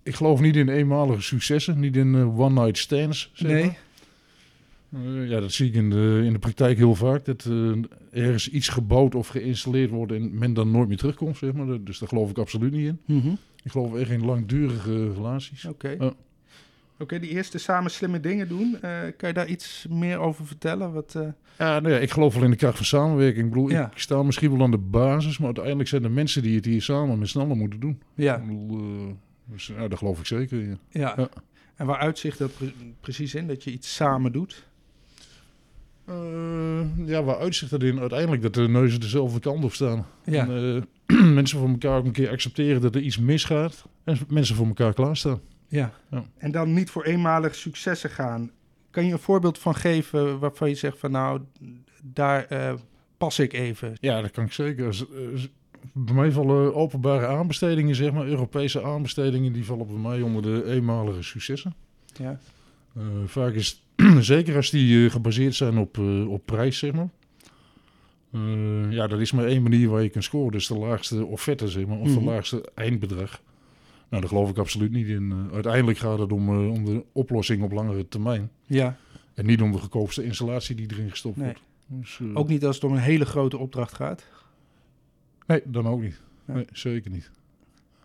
ik 0.03 0.15
geloof 0.15 0.39
niet 0.41 0.55
in 0.55 0.69
eenmalige 0.69 1.21
successen, 1.21 1.79
niet 1.79 1.95
in 1.95 2.15
eh, 2.15 2.39
one-night 2.39 2.77
stands. 2.77 3.31
Zeg 3.33 3.51
nee? 3.51 3.63
maar. 3.63 3.71
Eh, 3.71 3.77
ja, 5.27 5.39
dat 5.39 5.51
zie 5.51 5.67
ik 5.67 5.73
in 5.73 5.89
de, 5.89 6.21
in 6.25 6.33
de 6.33 6.39
praktijk 6.39 6.77
heel 6.77 6.95
vaak. 6.95 7.25
Dat 7.25 7.45
eh, 7.45 7.71
ergens 8.11 8.49
iets 8.49 8.67
gebouwd 8.67 9.15
of 9.15 9.27
geïnstalleerd 9.27 9.89
wordt 9.89 10.11
en 10.11 10.37
men 10.37 10.53
dan 10.53 10.71
nooit 10.71 10.87
meer 10.87 10.97
terugkomt. 10.97 11.37
Zeg 11.37 11.53
maar. 11.53 11.83
Dus 11.83 11.99
daar 11.99 12.09
geloof 12.09 12.29
ik 12.29 12.37
absoluut 12.37 12.71
niet 12.71 12.87
in. 12.87 12.99
Mhm. 13.17 13.29
Ik 13.63 13.71
geloof 13.71 13.95
echt 13.95 14.09
in 14.09 14.25
langdurige 14.25 15.13
relaties. 15.13 15.65
Oké. 15.65 16.13
Oké, 16.99 17.19
die 17.19 17.29
eerste 17.29 17.57
samen 17.57 17.91
slimme 17.91 18.19
dingen 18.19 18.47
doen. 18.47 18.77
eh, 18.81 18.99
kan 19.17 19.29
je 19.29 19.33
daar 19.35 19.47
iets 19.47 19.85
meer 19.89 20.17
over 20.17 20.45
vertellen? 20.45 20.93
Wat, 20.93 21.15
eh, 21.15 21.21
Ja, 21.57 21.79
nou 21.79 21.93
ja, 21.93 21.99
ik 21.99 22.11
geloof 22.11 22.33
wel 22.33 22.43
in 22.43 22.49
de 22.51 22.55
kracht 22.55 22.75
van 22.77 22.85
samenwerking. 22.85 23.45
Ik 23.45 23.49
bedoel, 23.51 23.69
Ja. 23.69 23.91
ik 23.91 23.97
sta 23.97 24.23
misschien 24.23 24.51
wel 24.51 24.61
aan 24.63 24.71
de 24.71 24.77
basis, 24.77 25.37
maar 25.37 25.45
uiteindelijk 25.47 25.89
zijn 25.89 26.01
de 26.01 26.09
mensen 26.09 26.41
die 26.41 26.55
het 26.55 26.65
hier 26.65 26.81
samen 26.81 27.19
met 27.19 27.29
z'n 27.29 27.39
allen 27.39 27.57
moeten 27.57 27.79
doen. 27.79 28.01
ja, 28.15 28.35
Ik 28.35 28.41
bedoel, 28.47 28.79
eh, 28.79 29.13
dus, 29.45 29.71
dat 29.89 29.97
geloof 29.97 30.19
ik 30.19 30.25
zeker. 30.25 30.59
Ja. 30.59 30.77
ja. 30.89 31.13
Ja. 31.17 31.29
En 31.75 31.85
waar 31.85 31.97
uitzicht 31.97 32.37
dat 32.37 32.55
pre- 32.57 32.73
precies 32.99 33.35
in? 33.35 33.47
Dat 33.47 33.63
je 33.63 33.71
iets 33.71 33.95
samen 33.95 34.31
doet? 34.31 34.67
Eh, 36.05 37.07
ja, 37.07 37.23
waar 37.23 37.37
uitzicht 37.37 37.71
dat 37.71 37.83
in? 37.83 37.99
Uiteindelijk 37.99 38.41
dat 38.41 38.53
de 38.53 38.67
neuzen 38.69 38.99
dezelfde 38.99 39.39
kant 39.39 39.63
op 39.63 39.73
staan. 39.73 40.05
Ja. 40.25 40.47
En, 40.47 40.85
eh, 41.07 41.21
mensen 41.39 41.59
voor 41.59 41.69
elkaar 41.69 41.97
ook 41.97 42.05
een 42.05 42.11
keer 42.11 42.29
accepteren 42.29 42.81
dat 42.81 42.95
er 42.95 43.01
iets 43.01 43.17
misgaat. 43.17 43.85
En 44.03 44.17
mensen 44.27 44.55
voor 44.55 44.67
elkaar 44.67 44.93
klaarstaan. 44.93 45.39
Ja. 45.67 45.93
Ja. 46.11 46.23
En 46.37 46.51
dan 46.51 46.73
niet 46.73 46.89
voor 46.89 47.03
eenmalig 47.03 47.55
successen 47.55 48.09
gaan. 48.09 48.51
Kan 48.89 49.05
je 49.05 49.11
een 49.11 49.19
voorbeeld 49.19 49.57
van 49.59 49.75
geven 49.75 50.39
waarvan 50.39 50.69
je 50.69 50.75
zegt 50.75 50.99
van 50.99 51.11
nou, 51.11 51.41
daar 52.03 52.45
eh, 52.45 52.73
pas 53.17 53.39
ik 53.39 53.53
even. 53.53 53.93
Ja, 53.99 54.21
dat 54.21 54.31
kan 54.31 54.45
ik 54.45 54.51
zeker. 54.51 54.85
Als- 54.85 55.05
als- 55.33 55.49
Bij 55.93 56.13
mij 56.15 56.31
vallen 56.31 56.75
openbare 56.75 57.27
aanbestedingen, 57.27 57.95
zeg 57.95 58.11
maar, 58.13 58.25
Europese 58.27 58.83
aanbestedingen, 58.83 59.53
die 59.53 59.65
vallen 59.65 59.87
bij 59.87 59.95
mij 59.97 60.21
onder 60.21 60.41
de 60.41 60.65
eenmalige 60.65 61.21
successen. 61.23 61.73
Ja. 62.13 62.39
Eh, 62.95 63.03
vaak 63.25 63.53
is 63.53 63.85
zeker 64.19 64.55
als 64.55 64.69
die 64.69 65.05
eh, 65.05 65.11
gebaseerd 65.11 65.55
zijn 65.55 65.77
op, 65.77 65.97
eh, 65.97 66.29
op 66.29 66.45
prijs, 66.45 66.77
zeg 66.77 66.91
maar. 66.93 67.09
Ja, 68.89 69.07
dat 69.07 69.19
is 69.19 69.31
maar 69.31 69.45
één 69.45 69.61
manier 69.63 69.89
waar 69.89 70.01
je 70.03 70.09
kunt 70.09 70.23
scoren. 70.23 70.51
Dus 70.51 70.67
de 70.67 70.77
laagste 70.77 71.25
offerte, 71.25 71.67
zeg 71.67 71.85
maar, 71.85 71.97
of 71.99 72.07
Mhm. 72.07 72.17
de 72.19 72.23
laagste 72.25 72.71
eindbedrag. 72.75 73.41
Nou, 74.09 74.21
daar 74.21 74.27
geloof 74.31 74.49
ik 74.49 74.57
absoluut 74.57 74.91
niet 74.91 75.07
in. 75.07 75.49
Uiteindelijk 75.53 75.97
gaat 75.97 76.19
het 76.19 76.31
om, 76.31 76.69
om 76.69 76.85
de 76.85 77.03
oplossing 77.11 77.63
op 77.63 77.71
langere 77.71 78.07
termijn. 78.07 78.51
ja. 78.65 78.97
En 79.33 79.45
niet 79.45 79.61
om 79.61 79.71
de 79.71 79.77
goedkoopste 79.77 80.23
installatie 80.23 80.75
die 80.75 80.87
erin 80.91 81.09
gestopt 81.09 81.35
Nee. 81.37 81.45
wordt. 81.45 81.61
Dus, 81.85 82.19
Ook 82.33 82.47
niet 82.47 82.65
als 82.65 82.75
het 82.75 82.83
om 82.83 82.91
een 82.91 82.97
hele 82.99 83.25
grote 83.25 83.57
opdracht 83.57 83.93
gaat. 83.93 84.25
Nee, 85.47 85.61
dan 85.65 85.87
ook 85.87 86.01
niet. 86.01 86.21
Ja. 86.47 86.53
Nee, 86.53 86.65
zeker 86.71 87.11
niet. 87.11 87.31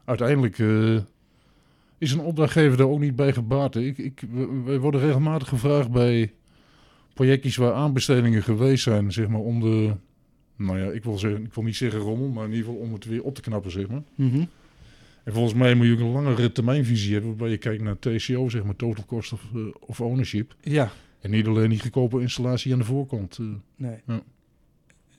Uiteindelijk 0.05 0.57
is 1.99 2.13
een 2.13 2.21
opdrachtgever 2.21 2.77
daar 2.77 2.89
ook 2.89 3.01
niet 3.01 3.17
bij 3.17 3.33
gebaat. 3.33 3.77
Ik, 3.77 3.99
ik, 3.99 4.23
we- 4.31 4.63
wij 4.65 4.79
worden 4.79 5.01
regelmatig 5.01 5.49
gevraagd 5.49 5.91
bij 5.91 6.33
projectjes 7.15 7.57
waar 7.57 7.73
aanbestedingen 7.73 8.43
geweest 8.43 8.83
zijn, 8.83 9.13
zeg 9.13 9.29
maar, 9.29 9.41
om 9.41 9.61
de, 9.61 9.93
nou 10.57 10.79
ja, 10.79 10.91
ik 10.91 11.05
wil, 11.05 11.19
zeggen, 11.19 11.45
ik 11.45 11.55
wil 11.55 11.65
niet 11.65 11.77
zeggen 11.77 12.01
rommel, 12.01 12.29
maar 12.29 12.45
in 12.45 12.51
ieder 12.53 12.67
geval 12.67 12.81
om 12.81 12.93
het 12.93 13.05
weer 13.05 13.23
op 13.23 13.35
te 13.35 13.41
knappen, 13.41 13.71
zeg 13.71 13.89
maar. 13.89 14.03
Mhm. 14.15 14.45
En 15.25 15.33
volgens 15.33 15.55
mij 15.55 15.75
moet 15.75 15.87
je 15.87 15.93
ook 15.93 15.99
een 15.99 16.11
langere 16.13 16.53
termijnvisie 16.53 17.13
hebben, 17.13 17.31
waarbij 17.31 17.51
je 17.51 17.57
kijkt 17.59 17.83
naar 17.83 17.99
TCO, 17.99 18.49
zeg 18.49 18.65
maar, 18.65 18.77
total 18.77 19.05
cost 19.05 19.33
of, 19.33 19.43
eh, 19.55 19.61
of 19.81 20.01
ownership. 20.01 20.55
Ja, 20.61 20.91
En 21.21 21.31
niet 21.31 21.47
alleen 21.47 21.71
die 21.71 21.81
goedkope 21.81 22.21
installatie 22.21 22.73
aan 22.73 22.79
de 22.79 22.85
voorkant. 22.85 23.39
eh. 23.41 23.47
nee. 23.77 23.99
Ja. 24.07 24.23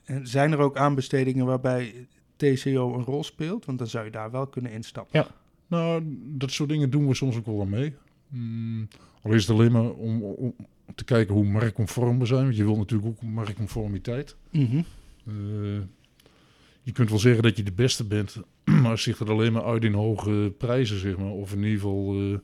En 0.04 0.26
zijn 0.26 0.52
er 0.52 0.58
ook 0.58 0.76
aanbestedingen 0.76 1.46
waarbij 1.46 1.94
TCO 2.36 2.94
een 2.94 3.04
rol 3.04 3.24
speelt? 3.24 3.64
Want 3.64 3.78
dan 3.78 3.86
zou 3.86 4.04
je 4.04 4.10
daar 4.10 4.30
wel 4.30 4.46
kunnen 4.46 4.72
instappen. 4.72 5.26
Nou, 5.68 6.02
dat 6.24 6.50
soort 6.50 6.68
dingen 6.68 6.90
doen 6.90 7.08
we 7.08 7.14
soms 7.14 7.36
ook 7.36 7.46
wel 7.46 7.60
aan 7.60 7.68
mee. 7.68 7.94
Mm, 8.28 8.88
al 9.22 9.32
is 9.32 9.46
het 9.46 9.56
alleen 9.56 9.72
maar 9.72 9.90
om, 9.90 10.22
om 10.22 10.54
te 10.94 11.04
kijken 11.04 11.34
hoe 11.34 11.44
marktconform 11.44 12.18
we 12.18 12.26
zijn. 12.26 12.42
Want 12.42 12.56
je 12.56 12.64
wil 12.64 12.76
natuurlijk 12.76 13.08
ook 13.08 13.22
marktconformiteit. 13.22 14.36
Mhm. 14.50 14.82
Eh, 15.26 15.34
je 16.82 16.92
kunt 16.92 17.10
wel 17.10 17.18
zeggen 17.18 17.42
dat 17.42 17.56
je 17.56 17.62
de 17.62 17.72
beste 17.72 18.04
bent, 18.04 18.36
maar 18.82 18.98
zich 18.98 19.18
dat 19.18 19.28
alleen 19.28 19.52
maar 19.52 19.64
uit 19.64 19.84
in 19.84 19.92
hoge 19.92 20.54
prijzen, 20.58 20.98
zeg 20.98 21.16
maar. 21.16 21.30
Of 21.30 21.52
in 21.52 21.58
ieder 21.62 21.80
geval, 21.80 22.14
eh 22.14 22.38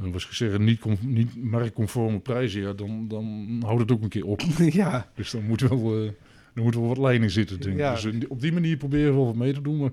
eh, 0.00 0.14
ik 0.14 0.20
zeggen, 0.20 0.64
niet, 0.64 1.02
niet 1.02 1.44
marktconforme 1.44 2.18
prijzen. 2.18 2.60
Ja, 2.60 2.72
dan, 2.72 3.08
dan 3.08 3.56
houdt 3.64 3.80
het 3.80 3.92
ook 3.92 4.02
een 4.02 4.08
keer 4.08 4.26
op. 4.26 4.40
ja, 4.82 5.10
Dus 5.14 5.30
dan 5.30 5.46
moet 5.46 5.60
wel, 5.60 5.94
eh 5.94 6.10
er 6.54 6.62
moet 6.62 6.74
wel 6.74 6.86
wat 6.86 6.98
lijn 6.98 7.22
in 7.22 7.30
zitten, 7.30 7.60
denk 7.60 7.72
ik. 7.72 7.80
Ja. 7.80 7.94
Dus 7.94 8.26
op 8.28 8.40
die 8.40 8.52
manier 8.52 8.76
proberen 8.76 9.10
we 9.10 9.16
wel 9.16 9.26
wat 9.26 9.34
mee 9.34 9.52
te 9.52 9.60
doen. 9.60 9.78
Maar 9.78 9.90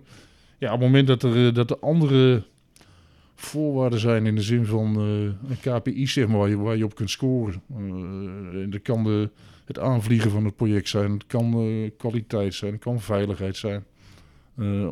ja, 0.58 0.74
op 0.74 0.80
het 0.80 0.88
moment 0.90 1.08
dat 1.08 1.24
er, 1.24 1.48
eh, 1.48 1.54
dat 1.54 1.70
er 1.70 1.80
andere 1.80 2.44
voorwaarden 3.36 4.00
zijn 4.00 4.26
in 4.26 4.36
de 4.36 4.42
zin 4.42 4.66
van 4.66 4.96
eh, 4.96 5.50
een 5.50 5.82
KPI, 5.82 6.08
zeg 6.08 6.28
maar, 6.28 6.38
waar 6.38 6.50
je, 6.50 6.58
waar 6.58 6.78
je 6.78 6.86
op 6.86 6.96
kunt 6.96 7.10
scoren. 7.10 7.62
En 8.54 8.70
dat 8.70 8.82
kan 8.82 9.04
de, 9.04 9.30
het 9.66 9.80
aanvliegen 9.80 10.32
van 10.32 10.46
het 10.46 10.56
project 10.56 10.90
zijn, 10.90 11.12
het 11.12 11.26
kan 11.28 11.92
kwaliteit 11.98 12.54
zijn, 12.54 12.72
het 12.72 12.82
kan 12.82 13.00
veiligheid 13.00 13.56
zijn. 13.56 13.86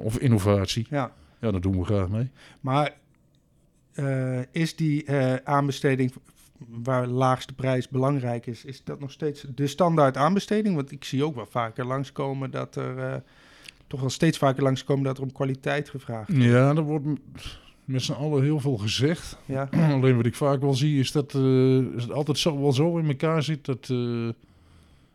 of 0.03 0.17
innovatie. 0.17 0.87
ja. 0.89 1.11
Ja, 1.39 1.51
dat 1.51 1.63
doen 1.63 1.77
we 1.77 1.85
graag 1.85 2.09
mee. 2.09 2.29
Maar 2.59 2.93
is 4.51 4.75
die 4.75 5.11
aanbesteding 5.43 6.13
waar 6.83 7.07
laagste 7.07 7.53
prijs 7.53 7.89
belangrijk 7.89 8.45
is, 8.45 8.65
is 8.65 8.83
dat 8.83 8.99
nog 8.99 9.11
steeds 9.11 9.45
de 9.55 9.67
standaard 9.67 10.17
aanbesteding? 10.17 10.75
Want 10.75 10.91
ik 10.91 11.03
zie 11.03 11.25
ook 11.25 11.35
wel 11.35 11.45
vaker 11.45 11.85
langskomen 11.85 12.51
dat 12.51 12.75
er, 12.75 13.23
toch 13.87 13.99
wel 13.99 14.09
steeds 14.09 14.37
vaker 14.37 14.63
langskomen 14.63 15.03
dat 15.03 15.17
er 15.17 15.23
om 15.23 15.31
kwaliteit 15.31 15.89
gevraagd 15.89 16.29
wordt. 16.29 16.43
Ja, 16.43 16.75
er 16.75 16.83
wordt 16.83 17.05
met 17.85 18.01
z'n 18.01 18.11
allen 18.11 18.43
heel 18.43 18.59
veel 18.59 18.77
gezegd. 18.77 19.37
Ja, 19.45 19.69
Alleen 19.93 20.15
wat 20.15 20.25
ik 20.25 20.35
vaak 20.35 20.61
wel 20.61 20.73
zie 20.73 20.99
is 20.99 21.11
dat 21.11 21.33
eh, 21.33 21.77
is 21.77 22.03
het 22.03 22.11
altijd 22.11 22.37
zo, 22.37 22.59
wel 22.61 22.73
zo 22.73 22.97
in 22.97 23.07
elkaar 23.07 23.43
zit 23.43 23.65
dat 23.65 23.81
eh, 23.81 24.29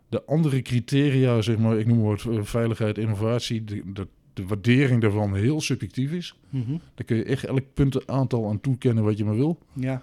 de 0.08 0.22
andere 0.26 0.62
criteria, 0.62 1.40
zeg 1.40 1.58
maar, 1.58 1.78
ik 1.78 1.86
noem 1.86 1.98
maar 1.98 2.06
wat 2.06 2.24
eh, 2.24 2.42
veiligheid, 2.42 2.98
innovatie, 2.98 3.64
de, 3.64 3.82
dat 3.84 4.08
de 4.32 4.46
waardering 4.46 5.00
daarvan 5.00 5.34
heel 5.34 5.60
subjectief 5.60 6.12
is. 6.12 6.34
Mhm. 6.48 6.70
Daar 6.70 7.06
kun 7.06 7.16
je 7.16 7.24
echt 7.24 7.44
elk 7.44 7.64
puntenaantal 7.74 8.48
aan 8.48 8.60
toekennen 8.60 9.04
wat 9.04 9.18
je 9.18 9.24
maar 9.24 9.36
wil. 9.36 9.58
ja. 9.72 10.02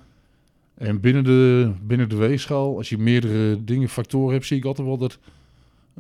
En 0.78 1.00
binnen 1.00 1.24
de, 1.24 1.72
binnen 1.84 2.10
de 2.10 2.16
weegschaal, 2.16 2.78
als 2.78 2.90
je 2.90 2.98
meerdere 2.98 3.64
dingen, 3.64 3.90
factoren 3.90 4.34
hebt, 4.34 4.46
zie 4.46 4.58
ik 4.58 4.66
altijd 4.66 4.88
wel 4.88 4.98
dat 4.98 5.20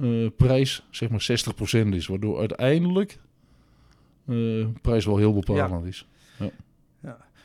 eh, 0.01 0.27
prijs 0.37 0.87
zeg 0.89 1.09
maar 1.09 1.27
60% 1.85 1.87
is. 1.87 2.07
Waardoor 2.07 2.39
uiteindelijk 2.39 3.17
eh, 4.27 4.65
prijs 4.81 5.05
wel 5.05 5.17
heel 5.17 5.33
bepalend 5.33 5.85
is. 5.85 6.07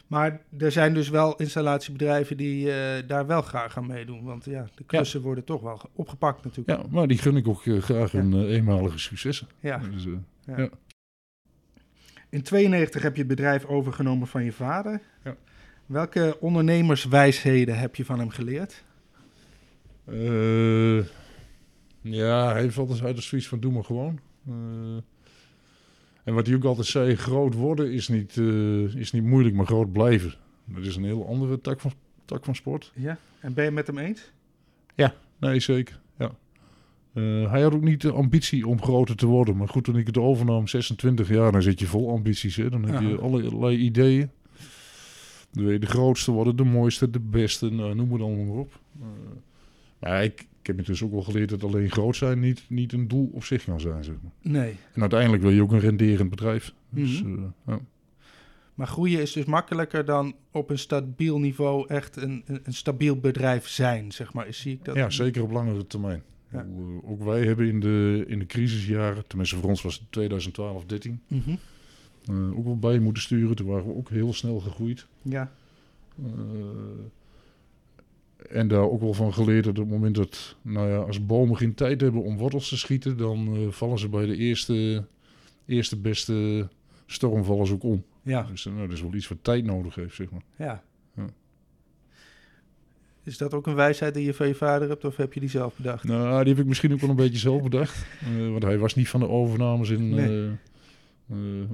Maar 0.07 0.41
er 0.59 0.73
zijn 0.73 0.95
dus 0.95 1.09
wel 1.09 1.37
installatiebedrijven 1.37 2.37
die 2.37 2.73
eh, 2.73 3.09
daar 3.09 3.27
wel 3.27 3.43
graag 3.43 3.77
aan 3.77 3.87
meedoen. 3.87 4.25
Want 4.25 4.45
ja, 4.45 4.67
de 4.75 4.85
klussen 4.85 5.21
worden 5.21 5.45
toch 5.45 5.61
wel 5.63 5.77
ge- 5.77 5.89
opgepakt 5.95 6.45
natuurlijk. 6.45 6.79
Ja, 6.83 6.87
maar 6.91 7.07
die 7.07 7.19
gun 7.19 7.37
ik 7.37 7.49
ook 7.49 7.63
graag 7.63 8.13
Ja. 8.13 8.19
hun 8.19 8.33
eh, 8.33 8.55
eenmalige 8.55 8.99
successen. 8.99 9.49
Ja. 9.61 9.79
Dus, 9.79 10.07
Ja. 10.47 10.69
In 12.31 12.43
92 12.43 13.03
heb 13.03 13.13
je 13.13 13.19
het 13.19 13.29
bedrijf 13.29 13.65
overgenomen 13.65 14.27
van 14.29 14.45
je 14.45 14.53
vader. 14.53 15.01
Ja. 15.25 15.37
Welke 15.87 16.37
ondernemerswijsheden 16.41 17.79
heb 17.79 17.97
je 17.97 18.05
van 18.05 18.19
hem 18.19 18.31
geleerd? 18.31 18.85
Ja, 22.03 22.53
hij 22.53 22.61
heeft 22.61 22.79
altijd 22.79 23.03
uit 23.03 23.17
de 23.17 23.23
zoiets 23.23 23.49
van 23.49 23.61
doe 23.61 23.73
maar 23.73 23.85
gewoon. 23.85 24.21
Eh, 24.47 24.55
en 26.25 26.35
wat 26.35 26.47
hij 26.47 26.57
ook 26.57 26.65
altijd 26.65 26.87
zei, 26.87 27.17
groot 27.17 27.55
worden 27.55 27.93
is 27.93 28.09
niet, 28.09 28.37
eh, 28.37 28.95
is 28.95 29.13
niet 29.13 29.25
moeilijk, 29.25 29.55
maar 29.55 29.67
groot 29.67 29.93
blijven. 29.93 30.35
Dat 30.65 30.85
is 30.85 30.97
een 30.97 31.05
heel 31.05 31.27
andere 31.27 31.61
tak 31.61 31.81
van, 31.81 31.93
tak 32.25 32.45
van 32.45 32.55
sport. 32.55 32.93
Ja. 32.95 33.19
En 33.41 33.55
ben 33.55 33.65
je 33.65 33.71
het 33.71 33.75
met 33.75 33.87
hem 33.87 33.99
eens? 33.99 34.33
Nee, 35.43 35.61
zeker. 35.61 36.01
Ja. 36.19 36.31
Eh, 37.13 37.51
hij 37.51 37.63
had 37.63 37.75
ook 37.75 37.83
niet 37.83 38.01
de 38.01 38.13
ambitie 38.13 38.67
om 38.67 38.83
groter 38.83 39.17
te 39.17 39.27
worden. 39.27 39.57
Maar 39.57 39.69
goed, 39.69 39.85
toen 39.85 39.97
ik 39.97 40.07
het 40.07 40.19
overnam, 40.19 40.69
26 40.69 41.29
jaar, 41.29 41.53
dan 41.53 41.63
zit 41.63 41.81
je 41.81 41.87
vol 41.87 42.11
ambities. 42.11 42.57
Hè? 42.57 42.71
Dan 42.71 42.85
heb 42.85 43.01
je 43.01 43.19
allerlei 43.19 43.77
ideeën. 43.77 44.31
Dan 45.51 45.65
wil 45.65 45.73
je 45.73 45.79
de 45.79 45.87
grootste 45.87 46.31
worden, 46.31 46.57
de 46.57 46.65
mooiste, 46.65 47.11
de 47.11 47.21
beste, 47.21 47.71
nou, 47.71 47.95
noem 47.95 48.13
het 48.13 48.23
allemaal 48.23 48.45
maar 48.45 48.57
op. 48.57 48.81
Maar 49.99 50.25
ik, 50.25 50.47
ik 50.63 50.69
heb 50.69 50.79
intussen 50.79 51.07
ook 51.07 51.13
wel 51.13 51.23
geleerd 51.23 51.49
dat 51.49 51.65
alleen 51.65 51.91
groot 51.91 52.17
zijn 52.17 52.41
niet, 52.41 52.65
niet 52.69 52.93
een 52.93 53.09
doel 53.09 53.31
op 53.33 53.45
zich 53.45 53.65
kan 53.65 53.81
zijn. 53.81 54.05
Zeg 54.05 54.15
maar. 54.23 54.53
Nee. 54.53 54.77
En 54.93 55.01
uiteindelijk 55.01 55.43
wil 55.43 55.51
je 55.51 55.63
ook 55.63 55.73
een 55.73 55.79
renderend 55.81 56.31
bedrijf. 56.31 56.75
Dus, 56.91 57.23
Mhm. 57.23 57.39
eh, 57.39 57.45
ja. 57.67 57.81
Maar 58.75 58.87
groeien 58.87 59.21
is 59.21 59.33
dus 59.33 59.45
makkelijker 59.45 60.05
dan 60.05 60.35
op 60.51 60.71
een 60.71 60.79
stabiel 60.79 61.39
niveau 61.39 61.89
echt 61.89 62.17
een, 62.17 62.43
een, 62.47 62.61
een 62.65 62.75
stabiel 62.75 63.17
bedrijf 63.21 63.69
zijn, 63.69 64.13
zeg 64.13 64.33
maar. 64.33 64.47
Zie 64.55 64.73
ik 64.73 64.85
dat? 64.85 64.95
ja, 64.97 65.11
zeker 65.11 65.43
op 65.43 65.51
langere 65.51 65.87
termijn. 65.87 66.23
Ja. 66.53 66.59
Eh, 66.61 67.11
Ook 67.11 67.25
wij 67.25 67.45
hebben 67.45 67.67
in 67.69 67.81
de, 67.81 68.25
in 68.27 68.39
de 68.39 68.47
crisisjaren, 68.47 69.27
tenminste 69.27 69.57
voor 69.57 69.69
ons 69.69 69.83
was 69.83 69.95
het 69.95 70.03
2012, 70.13 70.85
13, 70.85 71.21
Mhm. 71.27 71.51
eh, 72.25 72.59
ook 72.59 72.65
wel 72.65 72.79
bij 72.79 72.99
moeten 72.99 73.23
sturen. 73.23 73.57
Toen 73.57 73.67
waren 73.67 73.87
we 73.87 73.95
ook 73.95 74.09
heel 74.11 74.33
snel 74.33 74.61
gegroeid. 74.61 75.07
Ja. 75.23 75.53
En 78.51 78.69
daar 78.69 78.91
ook 78.91 79.01
wel 79.01 79.15
van 79.15 79.35
geleerd 79.35 79.65
dat 79.65 79.79
op 79.79 79.85
het 79.85 79.93
moment 79.93 80.15
dat, 80.15 80.57
nou 80.63 80.89
ja, 80.89 80.97
als 80.97 81.27
bomen 81.27 81.57
geen 81.57 81.75
tijd 81.75 82.01
hebben 82.01 82.23
om 82.23 82.37
wortels 82.37 82.69
te 82.69 82.77
schieten, 82.77 83.17
dan 83.17 83.57
eh, 83.57 83.69
vallen 83.69 83.99
ze 83.99 84.09
bij 84.09 84.27
de 84.27 84.37
eerste, 84.37 85.05
eerste 85.67 85.97
beste 85.97 86.69
storm 87.07 87.45
vallen 87.45 87.67
ze 87.67 87.73
ook 87.73 87.83
om. 87.83 88.05
Ja. 88.23 88.43
Dus 88.43 88.67
eh, 88.67 88.73
nou, 88.73 88.87
dat 88.87 88.97
is 88.97 89.03
wel 89.03 89.15
iets 89.15 89.29
wat 89.29 89.39
tijd 89.43 89.65
nodig 89.65 89.95
heeft, 89.95 90.15
zeg 90.15 90.31
maar. 90.31 90.43
ja. 90.57 90.83
Ja. 91.17 91.27
Is 93.23 93.39
dat 93.39 93.55
ook 93.55 93.67
een 93.67 93.75
wijsheid 93.75 94.15
die 94.15 94.25
je 94.25 94.35
van 94.35 94.47
je 94.47 94.55
vader 94.55 94.89
hebt 94.89 95.05
of 95.05 95.17
heb 95.17 95.33
je 95.33 95.41
die 95.41 95.49
zelf 95.49 95.77
bedacht? 95.77 96.05
Nou, 96.05 96.45
die 96.45 96.53
heb 96.53 96.63
ik 96.63 96.69
misschien 96.69 96.93
ook 96.93 97.01
wel 97.01 97.11
een 97.11 97.17
beetje 97.17 97.39
zelf 97.39 97.63
bedacht. 97.63 98.07
Eh, 98.23 98.51
want 98.51 98.63
hij 98.63 98.79
was 98.79 98.95
niet 98.95 99.09
van 99.09 99.21
de 99.21 99.29
overnames 99.29 99.91
in. 99.91 100.09
Nee. 100.09 100.51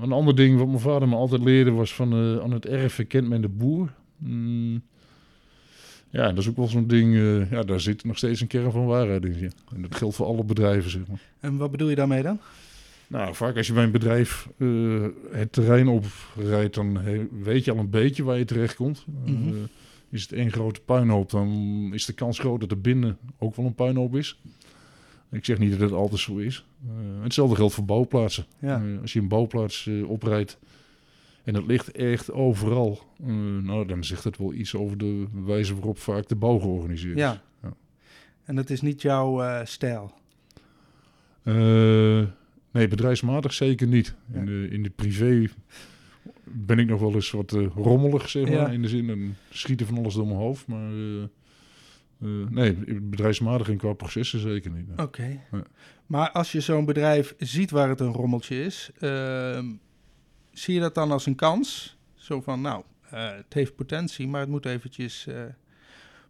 een 0.00 0.12
ander 0.12 0.37
ding 0.37 0.59
wat 0.59 0.66
mijn 0.66 0.81
vader 0.81 1.09
me 1.09 1.14
altijd 1.14 1.42
leerde 1.42 1.70
was 1.70 1.94
van 1.94 2.14
aan 2.42 2.50
het 2.50 2.66
erf 2.66 2.96
herkent 2.96 3.28
men 3.28 3.40
de 3.40 3.48
boer. 3.48 3.94
Mm, 4.16 4.83
ja, 6.11 6.29
dat 6.29 6.38
is 6.38 6.49
ook 6.49 6.57
wel 6.57 6.66
zo'n 6.68 6.87
ding. 6.87 7.14
eh, 7.14 7.51
ja, 7.51 7.62
daar 7.62 7.81
zit 7.81 8.05
nog 8.05 8.16
steeds 8.16 8.40
een 8.40 8.47
kern 8.47 8.71
van 8.73 8.87
waarheid 8.87 9.25
in. 9.25 9.38
Ja. 9.40 9.49
En 9.75 9.83
dat 9.83 9.94
geldt 9.94 10.14
voor 10.16 10.27
alle 10.27 10.44
bedrijven, 10.44 10.90
zeg 10.90 11.07
maar. 11.09 11.21
En 11.40 11.57
wat 11.57 11.71
bedoel 11.71 11.88
je 11.88 11.94
daarmee 11.94 12.23
dan? 12.23 12.38
Nou, 13.07 13.35
vaak 13.35 13.57
als 13.57 13.66
je 13.66 13.73
bij 13.73 13.85
een 13.85 13.90
bedrijf 13.90 14.49
eh, 14.59 14.68
het 15.31 15.53
terrein 15.53 15.88
oprijdt, 15.88 16.75
dan 16.75 16.99
weet 17.42 17.64
je 17.64 17.71
al 17.73 17.79
een 17.79 17.90
beetje 17.90 18.23
waar 18.25 18.38
je 18.38 18.44
terechtkomt. 18.44 19.05
Eh, 19.25 19.33
Mhm. 19.33 19.55
is 20.11 20.23
het 20.23 20.33
één 20.33 20.53
grote 20.53 20.81
puinhoop, 20.81 21.31
dan 21.31 21.49
is 21.92 22.05
de 22.05 22.12
kans 22.12 22.38
groot 22.38 22.61
dat 22.61 22.71
er 22.71 22.81
binnen 22.81 23.18
ook 23.38 23.57
wel 23.57 23.66
een 23.66 23.75
puinhoop 23.75 24.16
is. 24.16 24.40
Ik 25.31 25.44
zeg 25.44 25.59
niet 25.59 25.71
dat 25.71 25.81
het 25.81 25.92
altijd 25.92 26.21
zo 26.21 26.37
is. 26.37 26.64
Hetzelfde 27.23 27.57
geldt 27.57 27.75
voor 27.75 27.85
bouwplaatsen. 27.85 28.44
Ja. 28.59 28.83
Als 29.03 29.12
je 29.12 29.21
een 29.21 29.29
bouwplaats 29.29 29.88
oprijdt 30.07 30.59
en 31.48 31.54
het 31.54 31.66
ligt 31.66 31.90
echt 31.90 32.32
overal, 32.32 33.00
eh, 33.20 33.26
nou, 33.62 33.87
dan 33.87 34.04
zegt 34.04 34.24
het 34.24 34.38
wel 34.38 34.52
iets 34.52 34.74
over 34.74 34.98
de 34.98 35.26
wijze 35.44 35.74
waarop 35.74 35.98
vaak 35.98 36.28
de 36.28 36.37
bouw 36.37 36.58
georganiseerd 36.58 37.16
is. 37.16 37.22
Ja. 37.22 37.42
Ja. 37.62 37.74
En 38.44 38.56
dat 38.56 38.70
is 38.70 38.80
niet 38.80 39.02
jouw 39.02 39.42
eh, 39.42 39.64
stijl. 39.64 40.12
Eh, 41.42 42.24
nee, 42.70 42.88
bedrijfsmatig 42.88 43.52
zeker 43.52 43.87
niet. 43.87 44.14
In, 44.32 44.44
de, 44.44 44.68
in 44.70 44.82
de 44.82 44.90
privé 44.90 45.48
ben 46.44 46.78
ik 46.78 46.88
nog 46.88 47.00
wel 47.00 47.14
eens 47.14 47.30
wat 47.30 47.50
rommelig, 47.74 48.28
zeg 48.28 48.42
maar. 48.42 48.52
Ja. 48.52 48.68
In 48.68 48.82
de 48.82 48.88
zin, 48.88 49.06
dan 49.06 49.34
schieten 49.50 49.87
van 49.87 49.98
alles 49.98 50.14
door 50.14 50.26
mijn 50.26 50.38
hoofd. 50.38 50.66
Maar 50.66 50.90
nee, 52.50 52.74
bedrijfsmatig 53.00 53.68
en 53.68 53.76
qua 53.76 53.92
processen 53.92 54.40
zeker 54.40 54.70
niet. 54.70 54.88
Oké. 54.96 55.40
Ja. 55.52 55.62
Maar 56.06 56.30
als 56.30 56.52
je 56.52 56.61
zo'n 56.61 56.84
bedrijf 56.84 57.34
ziet 57.38 57.70
waar 57.70 57.88
het 57.88 58.00
een 58.00 58.12
rommeltje 58.12 58.64
is, 58.64 58.90
ehm, 58.98 59.66
zie 60.59 60.75
je 60.75 60.81
dat 60.81 60.94
dan 60.94 61.11
als 61.11 61.27
een 61.27 61.35
kans? 61.35 61.97
Zo 62.14 62.40
van, 62.40 62.61
nou, 62.61 62.83
eh, 63.11 63.31
het 63.37 63.55
heeft 63.55 63.75
potentie, 63.75 64.29
maar 64.29 64.40
het 64.40 64.51
moet 64.51 64.66
eventjes 64.66 65.27
eh, 65.27 65.42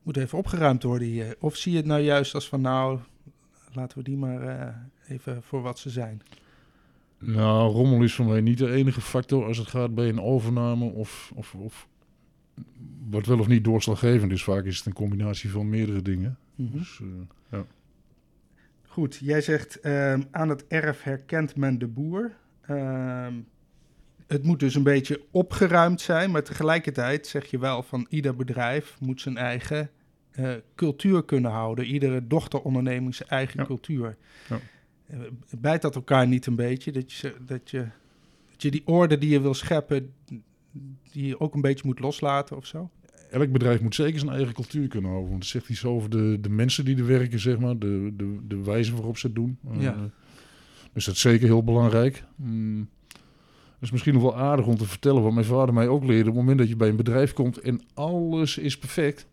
moet 0.03 0.17
even 0.17 0.39
opgeruimd 0.39 0.83
worden 0.83 1.09
hier. 1.09 1.37
Of 1.39 1.57
zie 1.57 1.73
je 1.73 1.79
het 1.79 1.87
nou 1.87 2.01
juist 2.01 2.35
als 2.35 2.49
van, 2.49 2.61
nou, 2.61 2.99
laten 3.73 3.99
we 3.99 4.05
die 4.05 4.17
maar 4.17 4.43
eh, 4.43 4.75
even 5.09 5.43
voor 5.43 5.63
wat 5.63 5.79
ze 5.79 5.91
zijn. 5.91 6.23
Nou, 7.19 7.73
rommel 7.73 8.03
is 8.03 8.15
voor 8.15 8.25
mij 8.25 8.41
niet 8.41 8.59
de 8.59 8.73
enige 8.73 9.01
factor 9.01 9.45
als 9.45 9.59
het 9.59 9.67
gaat 9.67 9.95
bij 9.95 10.09
een 10.09 10.21
overname 10.21 10.85
of, 10.85 11.33
of, 11.35 11.55
of 11.55 11.89
wat 13.11 13.27
wel 13.27 13.39
of 13.39 13.47
niet 13.47 13.65
doorslaggevend 13.65 14.33
is. 14.33 14.45
Vaak 14.45 14.65
is 14.65 14.77
het 14.77 14.87
een 14.87 14.93
combinatie 14.93 15.51
van 15.51 15.69
meerdere 15.69 16.03
dingen. 16.03 16.39
Mhm. 16.55 16.79
Dus, 16.79 17.01
eh, 17.51 17.61
Goed, 18.87 19.19
jij 19.23 19.41
zegt 19.41 19.81
ehm, 19.81 20.23
aan 20.31 20.49
het 20.49 20.67
erf 20.67 21.03
herkent 21.03 21.57
men 21.57 21.79
de 21.79 21.87
boer. 21.87 22.33
Ehm, 22.61 23.35
het 24.29 24.43
moet 24.45 24.61
dus 24.61 24.75
een 24.75 24.83
beetje 24.83 25.23
opgeruimd 25.31 26.01
zijn, 26.01 26.31
maar 26.31 26.43
tegelijkertijd 26.43 27.27
zeg 27.27 27.47
je 27.51 27.59
wel 27.59 27.83
van 27.83 28.07
ieder 28.09 28.37
bedrijf 28.37 28.97
moet 29.01 29.21
zijn 29.21 29.37
eigen 29.37 29.91
eh, 30.31 30.53
cultuur 30.75 31.25
kunnen 31.25 31.51
houden. 31.51 31.85
Iedere 31.85 32.27
dochteronderneming 32.27 33.15
zijn 33.15 33.29
eigen 33.29 33.61
Ja. 33.61 33.67
cultuur. 33.67 34.17
Ja. 34.49 34.61
Eh, 35.07 35.19
bijt 35.59 35.83
dat 35.83 35.95
elkaar 35.95 36.27
niet 36.27 36.47
een 36.47 36.57
beetje? 36.57 36.93
Dat 36.93 37.13
je, 37.13 37.35
dat, 37.47 37.71
je, 37.71 37.87
dat 38.51 38.63
je 38.63 38.71
die 38.71 38.83
orde 38.87 39.19
die 39.19 39.31
je 39.31 39.41
wil 39.41 39.55
scheppen, 39.55 40.13
die 41.13 41.27
je 41.27 41.41
ook 41.41 41.55
een 41.55 41.61
beetje 41.61 41.87
moet 41.87 42.01
loslaten 42.01 42.57
of 42.57 42.67
zo? 42.67 42.91
elk 43.31 43.53
bedrijf 43.53 43.81
moet 43.81 43.95
zeker 43.95 44.19
zijn 44.19 44.33
eigen 44.33 44.55
cultuur 44.55 44.89
kunnen 44.89 45.11
houden. 45.11 45.31
Want 45.31 45.43
het 45.43 45.53
zegt 45.53 45.69
iets 45.69 45.85
over 45.85 46.11
de, 46.11 46.39
de 46.41 46.49
mensen 46.49 46.85
die 46.85 46.97
er 46.97 47.07
werken, 47.07 47.41
zeg 47.41 47.59
maar. 47.59 47.79
De, 47.79 48.13
de, 48.17 48.39
de 48.49 48.63
wijze 48.63 48.93
waarop 48.95 49.19
ze 49.19 49.27
het 49.27 49.35
doen. 49.37 49.59
Eh, 49.71 49.83
Ja. 49.83 50.11
dus 50.93 51.05
dat 51.05 51.15
is 51.15 51.21
zeker 51.21 51.47
heel 51.47 51.65
belangrijk. 51.65 52.25
Mm. 52.37 52.89
Dat 53.79 53.87
is 53.87 53.91
misschien 53.91 54.15
nog 54.15 54.23
wel 54.23 54.37
aardig 54.37 54.67
om 54.67 54.77
te 54.77 54.85
vertellen 54.87 55.23
wat 55.23 55.33
mijn 55.33 55.47
vader 55.47 55.75
mij 55.75 55.89
ook 55.89 56.05
leerde. 56.05 56.21
Op 56.21 56.27
het 56.27 56.35
moment 56.35 56.59
dat 56.59 56.69
je 56.69 56.77
bij 56.77 56.89
een 56.89 56.97
bedrijf 56.97 57.33
komt 57.33 57.59
en 57.59 57.81
alles 57.95 58.59
is 58.59 58.79
perfect... 58.79 59.27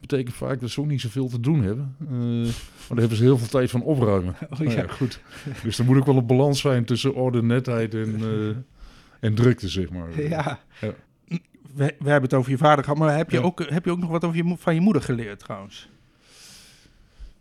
betekent 0.00 0.34
vaak 0.34 0.60
dat 0.60 0.70
ze 0.70 0.80
ook 0.80 0.86
niet 0.86 1.00
zoveel 1.00 1.28
te 1.28 1.40
doen 1.40 1.62
hebben. 1.62 1.96
Eh 2.10 2.52
maar 2.88 2.96
daar 2.96 2.98
hebben 2.98 3.16
ze 3.16 3.22
heel 3.22 3.38
veel 3.38 3.48
tijd 3.48 3.70
van 3.70 3.82
opruimen. 3.82 4.34
Oh, 4.50 4.58
Nou 4.58 4.70
ja. 4.70 4.86
goed. 4.86 5.20
Dus 5.62 5.78
er 5.78 5.84
moet 5.84 5.96
ook 5.96 6.06
wel 6.06 6.16
een 6.16 6.26
balans 6.26 6.60
zijn 6.60 6.84
tussen 6.84 7.14
orde, 7.14 7.42
netheid 7.42 7.94
en, 7.94 8.14
eh, 8.20 8.56
en 9.20 9.34
drukte, 9.34 9.68
zeg 9.68 9.90
maar. 9.90 10.22
Ja. 10.22 10.60
Ja. 10.80 10.94
We, 11.74 11.94
we 11.98 12.10
hebben 12.10 12.22
het 12.22 12.34
over 12.34 12.50
je 12.50 12.58
vader 12.58 12.84
gehad, 12.84 12.98
maar 12.98 13.16
heb 13.16 13.30
je, 13.30 13.42
ook, 13.42 13.68
heb 13.68 13.84
je 13.84 13.90
ook 13.90 13.98
nog 13.98 14.10
wat 14.10 14.24
over 14.24 14.36
je, 14.36 14.54
van 14.58 14.74
je 14.74 14.80
moeder 14.80 15.02
geleerd 15.02 15.38
trouwens? 15.38 15.88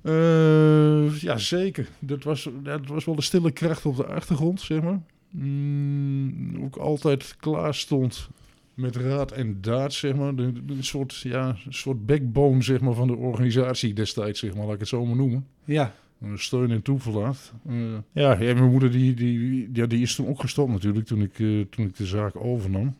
Eh, 0.01 1.21
ja, 1.21 1.37
zeker. 1.37 1.87
Dat 1.99 2.23
was, 2.23 2.49
dat 2.63 2.87
was 2.87 3.05
wel 3.05 3.15
de 3.15 3.21
stille 3.21 3.51
kracht 3.51 3.85
op 3.85 3.95
de 3.95 4.05
achtergrond, 4.05 4.61
zeg 4.61 4.81
maar. 4.81 4.99
Mm, 5.33 6.63
ook 6.63 6.75
altijd 6.75 7.35
klaar 7.39 7.73
stond 7.75 8.29
met 8.73 8.95
raad 8.95 9.31
en 9.31 9.57
daad, 9.61 9.93
zeg 9.93 10.15
maar. 10.15 10.33
Een, 10.35 10.77
soort, 10.79 11.19
ja, 11.19 11.55
een 11.65 11.73
soort 11.73 12.05
backbone, 12.05 12.61
zeg 12.61 12.81
maar, 12.81 12.93
van 12.93 13.07
de 13.07 13.15
organisatie 13.15 13.93
destijds, 13.93 14.39
zeg 14.39 14.55
maar. 14.55 14.63
Laat 14.65 14.73
ik 14.73 14.79
het 14.79 14.87
zo 14.87 15.05
maar 15.05 15.15
noemen. 15.15 15.47
Ja, 15.65 15.93
Eh, 16.21 16.29
Steun 16.35 16.71
en 16.71 16.81
toeverlaat. 16.81 17.53
Eh, 17.67 17.75
ja, 18.11 18.31
ja, 18.39 18.53
mijn 18.53 18.71
moeder 18.71 18.91
die, 18.91 19.13
die, 19.13 19.69
ja, 19.73 19.85
die 19.85 20.01
is 20.01 20.15
toen 20.15 20.27
ook 20.27 20.39
gestopt 20.39 20.71
natuurlijk, 20.71 21.05
toen 21.05 21.21
ik, 21.21 21.39
eh, 21.39 21.61
toen 21.69 21.85
ik 21.85 21.95
de 21.95 22.05
zaak 22.05 22.35
overnam. 22.35 22.95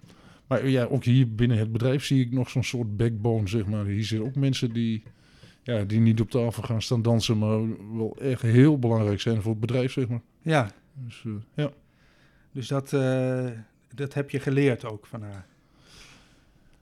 Maar 0.48 0.68
ja, 0.68 0.84
ook 0.84 1.04
hier 1.04 1.36
binnen 1.36 1.58
het 1.58 1.72
bedrijf 1.72 2.06
zie 2.06 2.22
ik 2.26 2.32
nog 2.32 2.50
zo'n 2.50 2.64
soort 2.64 2.98
backbone, 2.98 3.48
zeg 3.48 3.66
maar. 3.66 3.86
Hier 3.86 4.04
zitten 4.04 4.28
ook 4.28 4.36
mensen 4.36 4.74
die, 4.74 5.04
ja, 5.64 5.84
die 5.84 6.00
niet 6.00 6.22
op 6.22 6.30
tafel 6.30 6.64
gaan 6.64 6.82
staan 6.82 7.02
dansen, 7.02 7.38
maar 7.38 7.60
wel 7.98 8.18
echt 8.22 8.42
heel 8.42 8.80
belangrijk 8.80 9.22
zijn 9.22 9.42
voor 9.42 9.52
het 9.52 9.60
bedrijf, 9.62 9.92
zeg 9.92 10.08
maar. 10.08 10.22
ja. 10.42 10.72
Dus, 11.06 11.24
ja. 11.56 11.72
Dus 12.54 12.68
dat, 12.68 12.94
eh, 12.94 13.46
dat 13.96 14.14
heb 14.14 14.30
je 14.30 14.40
geleerd 14.40 14.86
ook 14.86 15.06
van 15.06 15.22
haar. 15.22 15.46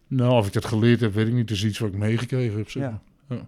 Nou, 0.07 0.31
of 0.33 0.47
ik 0.47 0.53
dat 0.53 0.65
geleerd 0.65 0.99
heb, 0.99 1.13
weet 1.13 1.27
ik 1.27 1.33
niet. 1.33 1.49
Het 1.49 1.57
is 1.57 1.63
iets 1.65 1.79
wat 1.79 1.89
ik 1.89 1.97
meegekregen 1.97 2.57
heb, 2.57 2.69
zeg 2.69 2.83
Ja. 2.83 3.01
maar. 3.27 3.37
Ja. 3.37 3.47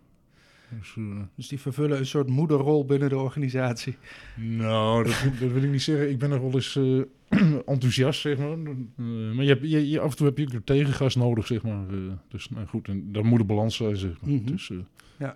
Dus, 0.79 0.93
eh, 0.97 1.03
Dus 1.35 1.47
die 1.47 1.59
vervullen 1.59 1.97
een 1.97 2.05
soort 2.05 2.27
moederrol 2.27 2.85
binnen 2.85 3.09
de 3.09 3.17
organisatie. 3.17 3.97
Nou, 4.35 5.03
dat, 5.03 5.13
dat 5.39 5.51
wil 5.51 5.63
ik 5.63 5.69
niet 5.71 5.81
zeggen. 5.81 6.09
Ik 6.09 6.19
ben 6.19 6.29
nog 6.29 6.39
wel 6.41 6.53
eens 6.53 6.75
eh, 6.75 7.01
enthousiast, 7.73 8.21
zeg 8.21 8.37
maar. 8.37 8.57
Maar 9.35 9.43
je 9.43 9.49
hebt, 9.49 9.69
je, 9.69 9.89
je- 9.89 9.99
af 9.99 10.11
en 10.11 10.17
toe 10.17 10.25
heb 10.27 10.37
je 10.37 10.43
ook 10.47 10.53
een 10.53 10.63
tegengas 10.63 11.15
nodig, 11.15 11.47
zeg 11.47 11.61
maar. 11.63 11.85
Dus 12.27 12.49
nou 12.49 12.67
goed, 12.67 12.87
en 12.87 13.11
daar 13.11 13.25
moet 13.25 13.39
een 13.39 13.45
balans 13.45 13.75
zijn, 13.75 13.95
zeg 13.97 14.21
maar. 14.21 14.29
Mhm. 14.31 14.45
Dus, 14.45 14.69
eh, 14.69 15.29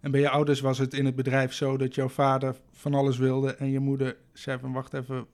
En 0.00 0.10
bij 0.10 0.20
je 0.20 0.28
ouders 0.28 0.60
was 0.60 0.78
het 0.78 0.94
in 0.94 1.04
het 1.04 1.14
bedrijf 1.16 1.52
zo 1.52 1.76
dat 1.76 1.94
jouw 1.94 2.08
vader 2.08 2.56
van 2.72 2.94
alles 2.94 3.18
wilde 3.18 3.54
en 3.54 3.70
je 3.70 3.78
moeder 3.80 4.16
zei 4.32 4.58
van 4.58 4.72
wacht 4.72 4.94
even, 4.94 5.26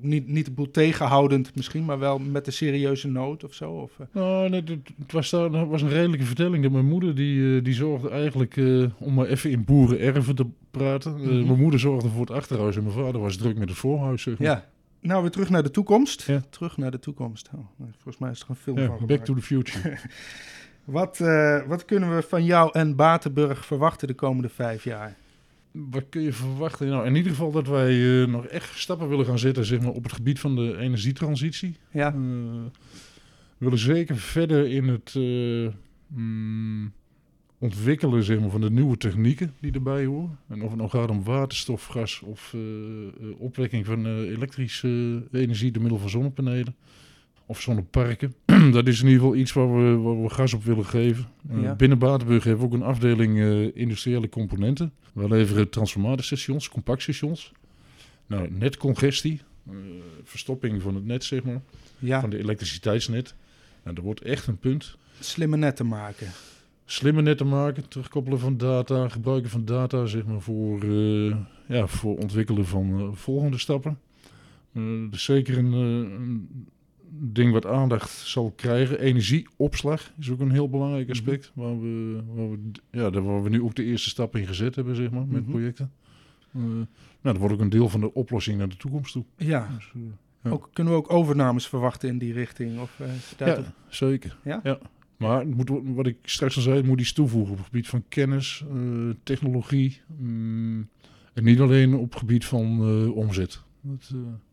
niet, 0.00 0.28
niet 0.28 0.44
de 0.44 0.50
boel 0.50 0.70
tegenhoudend 0.70 1.54
misschien, 1.54 1.84
maar 1.84 1.98
wel 1.98 2.18
met 2.18 2.46
een 2.46 2.52
serieuze 2.52 3.08
nood 3.08 3.44
of 3.44 3.54
zo? 3.54 3.70
Of, 3.72 3.98
eh, 3.98 4.06
Nou, 4.12 4.48
nee, 4.48 4.62
het, 4.98 5.12
was, 5.12 5.30
het 5.30 5.50
was 5.50 5.82
een 5.82 5.88
redelijke 5.88 6.24
vertelling. 6.24 6.62
Dat 6.62 6.72
mijn 6.72 6.86
moeder 6.86 7.14
die, 7.14 7.56
eh, 7.56 7.64
die 7.64 7.74
zorgde 7.74 8.10
eigenlijk, 8.10 8.56
eh, 8.56 8.84
om 8.98 9.14
maar 9.14 9.26
even 9.26 9.50
in 9.50 9.64
boerenerven 9.64 10.34
te 10.34 10.46
praten. 10.70 11.12
Mhm. 11.12 11.46
Mijn 11.46 11.60
moeder 11.60 11.80
zorgde 11.80 12.08
voor 12.08 12.20
het 12.20 12.30
achterhuis 12.30 12.76
en 12.76 12.82
mijn 12.82 12.94
vader 12.94 13.20
was 13.20 13.36
druk 13.36 13.58
met 13.58 13.68
het 13.68 13.78
voorhuis. 13.78 14.22
Zeg 14.22 14.38
maar. 14.38 14.48
ja. 14.48 14.64
Nou, 15.00 15.22
weer 15.22 15.30
terug 15.30 15.50
naar 15.50 15.62
de 15.62 15.70
toekomst. 15.70 16.22
Ja. 16.22 16.42
Terug 16.50 16.76
naar 16.76 16.90
de 16.90 16.98
toekomst. 16.98 17.50
Oh, 17.54 17.60
volgens 17.78 18.18
mij 18.18 18.30
is 18.30 18.40
er 18.40 18.46
een 18.48 18.56
film 18.56 18.78
Ja, 18.78 18.86
van 18.86 19.06
back 19.06 19.24
to 19.24 19.34
the 19.34 19.42
future. 19.42 19.98
Wat, 20.84 21.18
wat 21.66 21.84
kunnen 21.84 22.16
we 22.16 22.22
van 22.22 22.44
jou 22.44 22.70
en 22.72 22.96
Batenburg 22.96 23.66
verwachten 23.66 24.08
de 24.08 24.14
komende 24.14 24.48
vijf 24.48 24.84
jaar? 24.84 25.16
Wat 25.76 26.04
kun 26.08 26.22
je 26.22 26.32
verwachten? 26.32 26.88
Nou, 26.88 27.06
in 27.06 27.14
ieder 27.14 27.30
geval 27.30 27.50
dat 27.50 27.66
wij 27.66 28.22
eh, 28.22 28.28
nog 28.28 28.46
echt 28.46 28.78
stappen 28.78 29.08
willen 29.08 29.26
gaan 29.26 29.38
zetten 29.38 29.64
zeg 29.64 29.80
maar, 29.80 29.92
op 29.92 30.02
het 30.02 30.12
gebied 30.12 30.40
van 30.40 30.56
de 30.56 30.76
energietransitie. 30.78 31.76
Ja, 31.90 32.08
Eh, 32.12 32.20
we 33.58 33.64
willen 33.64 33.78
zeker 33.78 34.16
verder 34.16 34.70
in 34.70 34.88
het 34.88 35.14
eh, 35.16 35.72
mm, 36.06 36.92
ontwikkelen 37.58 38.22
zeg 38.24 38.40
maar, 38.40 38.50
van 38.50 38.60
de 38.60 38.70
nieuwe 38.70 38.96
technieken 38.96 39.54
die 39.60 39.72
erbij 39.72 40.04
horen. 40.04 40.38
En 40.48 40.62
of 40.62 40.68
het 40.68 40.78
nou 40.78 40.90
gaat 40.90 41.10
om 41.10 41.24
waterstof, 41.24 41.86
gas 41.86 42.20
of 42.20 42.54
opwekking 43.38 43.86
van 43.86 44.06
elektrische 44.06 45.22
energie 45.32 45.70
door 45.70 45.82
middel 45.82 46.00
van 46.00 46.10
zonnepanelen. 46.10 46.76
Of 47.46 47.60
zonneparken. 47.60 48.34
dat 48.72 48.86
is 48.86 49.00
in 49.00 49.06
ieder 49.06 49.20
geval 49.22 49.36
iets 49.36 49.52
waar 49.52 49.74
we, 49.76 49.96
waar 49.96 50.22
we 50.22 50.28
gas 50.30 50.54
op 50.54 50.64
willen 50.64 50.84
geven. 50.86 51.26
Eh, 51.50 51.62
Ja. 51.62 51.74
Binnen 51.74 51.98
Batenburg 51.98 52.44
hebben 52.44 52.68
we 52.68 52.74
ook 52.74 52.80
een 52.80 52.86
afdeling 52.86 53.38
eh, 53.40 53.76
industriële 53.76 54.28
componenten. 54.28 54.92
We 55.12 55.28
leveren 55.28 55.70
transformatorstations, 55.70 56.68
compactstations. 56.68 57.52
Nou, 58.26 58.50
netcongestie, 58.50 59.40
eh, 59.68 59.74
verstopping 60.24 60.82
van 60.82 60.94
het 60.94 61.04
net, 61.04 61.24
zeg 61.24 61.42
maar 61.42 61.60
ja. 61.98 62.20
van 62.20 62.30
de 62.30 62.38
elektriciteitsnet. 62.38 63.34
En 63.82 63.94
dat 63.94 64.04
wordt 64.04 64.20
echt 64.20 64.46
een 64.46 64.58
punt. 64.58 64.96
slimme 65.20 65.56
netten 65.56 65.86
maken. 65.86 66.26
Slimmer 66.84 67.22
netten 67.22 67.48
maken, 67.48 67.88
terugkoppelen 67.88 68.38
van 68.38 68.56
data, 68.56 69.08
gebruiken 69.08 69.50
van 69.50 69.64
data 69.64 70.06
zeg 70.06 70.24
maar, 70.24 70.40
voor, 70.40 70.82
eh, 70.82 71.36
ja, 71.68 71.86
voor 71.86 72.16
ontwikkelen 72.16 72.66
van 72.66 73.16
volgende 73.16 73.58
stappen. 73.58 73.98
Dus 75.10 75.24
zeker 75.24 75.58
een, 75.58 75.72
een 75.72 76.48
ding 77.10 77.52
wat 77.52 77.66
aandacht 77.66 78.10
zal 78.10 78.52
krijgen. 78.56 79.00
Energieopslag 79.00 80.12
is 80.18 80.30
ook 80.30 80.40
een 80.40 80.50
heel 80.50 80.70
belangrijk 80.70 81.10
aspect. 81.10 81.52
waar, 81.54 81.80
we, 81.80 82.20
waar, 82.34 82.50
we, 82.50 82.58
ja, 82.90 83.10
waar 83.10 83.42
we 83.42 83.48
nu 83.48 83.62
ook 83.62 83.74
de 83.74 83.84
eerste 83.84 84.08
stap 84.08 84.36
in 84.36 84.46
gezet 84.46 84.74
hebben 84.74 84.96
zeg 84.96 85.10
maar, 85.10 85.26
met 85.26 85.42
Mhm. 85.42 85.50
projecten. 85.50 85.92
Eh, 86.52 86.60
nou, 86.62 86.86
dat 87.22 87.36
wordt 87.36 87.54
ook 87.54 87.60
een 87.60 87.68
deel 87.68 87.88
van 87.88 88.00
de 88.00 88.14
oplossing 88.14 88.58
naar 88.58 88.68
de 88.68 88.76
toekomst 88.76 89.12
toe. 89.12 89.24
Ja. 89.36 89.68
Dus, 89.76 89.90
eh, 89.94 90.00
Ja. 90.42 90.50
Ook, 90.52 90.70
kunnen 90.72 90.92
we 90.92 90.98
ook 90.98 91.12
overnames 91.12 91.66
verwachten 91.68 92.08
in 92.08 92.18
die 92.18 92.32
richting? 92.32 92.80
Of, 92.80 93.00
daar 93.36 93.48
Ja, 93.48 93.72
zeker. 93.88 94.36
Ja? 94.44 94.78
Maar 95.16 95.38
het 95.38 95.54
moet, 95.56 95.70
wat 95.84 96.06
ik 96.06 96.16
straks 96.22 96.56
al 96.56 96.62
zei, 96.62 96.82
moet 96.82 97.00
iets 97.00 97.12
toevoegen 97.12 97.50
op 97.52 97.56
het 97.58 97.66
gebied 97.66 97.88
van 97.88 98.04
kennis, 98.08 98.64
technologie. 99.22 100.00
mm, 100.18 100.88
en 101.32 101.44
niet 101.44 101.60
alleen 101.60 101.94
op 101.94 102.10
het 102.10 102.18
gebied 102.18 102.44
van 102.44 102.80
omzet. 103.12 103.62
Dat, 103.80 104.12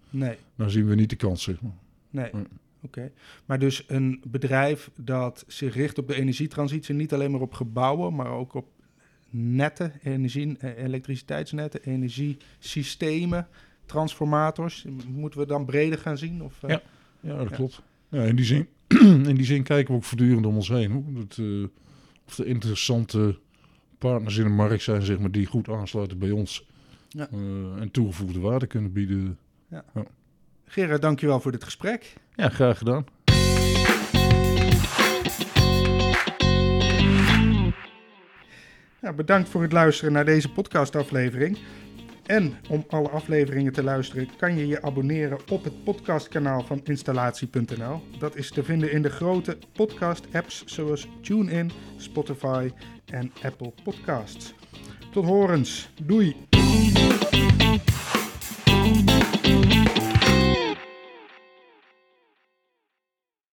Nee, 0.09 0.35
daar 0.55 0.69
zien 0.69 0.85
we 0.85 0.95
niet 0.95 1.09
de 1.09 1.15
kans, 1.15 1.43
zeg 1.43 1.61
maar. 1.61 1.71
Nee. 2.13 2.29
Nee. 2.33 2.43
Oké. 2.81 3.11
Maar 3.45 3.59
dus 3.59 3.83
een 3.87 4.21
bedrijf 4.27 4.91
dat 4.95 5.43
zich 5.47 5.75
richt 5.75 5.97
op 5.97 6.07
de 6.07 6.15
energietransitie, 6.15 6.95
niet 6.95 7.13
alleen 7.13 7.31
maar 7.31 7.41
op 7.41 7.53
gebouwen, 7.53 8.15
maar 8.15 8.31
ook 8.31 8.53
op 8.53 8.67
netten, 9.29 9.93
energie, 10.03 10.57
eh, 10.57 10.83
elektriciteitsnetten, 10.83 11.83
energiesystemen, 11.83 13.47
transformators. 13.85 14.85
Moeten 15.07 15.39
we 15.39 15.45
dan 15.45 15.65
breder 15.65 15.99
gaan 15.99 16.17
zien? 16.17 16.43
Of, 16.43 16.63
eh, 16.63 16.69
Ja. 16.69 16.81
Ja, 17.19 17.37
dat 17.37 17.49
Ja. 17.49 17.55
klopt. 17.55 17.81
Ja, 18.09 18.23
in, 18.23 18.35
die 18.35 18.45
zin, 18.45 18.67
in 19.31 19.35
die 19.35 19.45
zin 19.45 19.63
kijken 19.63 19.91
we 19.91 19.97
ook 19.97 20.03
voortdurend 20.03 20.45
om 20.45 20.55
ons 20.55 20.67
heen. 20.67 21.05
Dat, 21.13 21.37
eh, 21.37 21.63
of 22.27 22.37
er 22.37 22.45
interessante 22.47 23.39
partners 23.97 24.37
in 24.37 24.43
de 24.43 24.49
markt 24.49 24.83
zijn 24.83 25.01
zeg 25.01 25.19
maar, 25.19 25.31
die 25.31 25.45
goed 25.45 25.69
aansluiten 25.69 26.17
bij 26.17 26.31
ons. 26.31 26.65
Ja. 27.09 27.29
En 27.79 27.89
toegevoegde 27.91 28.39
waarde 28.39 28.67
kunnen 28.67 28.91
bieden. 28.91 29.37
Gerard, 30.65 31.01
dankjewel 31.01 31.39
voor 31.39 31.51
dit 31.51 31.63
gesprek. 31.63 32.13
Ja, 32.35 32.49
graag 32.49 32.77
gedaan. 32.77 33.05
Ja, 39.01 39.13
bedankt 39.13 39.49
voor 39.49 39.61
het 39.61 39.71
luisteren 39.71 40.13
naar 40.13 40.25
deze 40.25 40.51
podcastaflevering. 40.51 41.57
En 42.25 42.53
om 42.69 42.85
alle 42.87 43.09
afleveringen 43.09 43.73
te 43.73 43.83
luisteren 43.83 44.29
kan 44.37 44.57
je 44.57 44.67
je 44.67 44.81
abonneren 44.81 45.37
op 45.51 45.63
het 45.63 45.83
podcastkanaal 45.83 46.63
van 46.63 46.81
installatie.nl. 46.83 48.01
Dat 48.19 48.35
is 48.35 48.51
te 48.51 48.63
vinden 48.63 48.91
in 48.91 49.01
de 49.01 49.09
grote 49.09 49.57
podcast-apps 49.73 50.65
zoals 50.65 51.07
TuneIn, 51.21 51.71
Spotify 51.97 52.71
en 53.05 53.31
Apple 53.43 53.73
Podcasts. 53.83 54.53
Tot 55.11 55.25
horens. 55.25 55.89
Doei! 56.03 56.35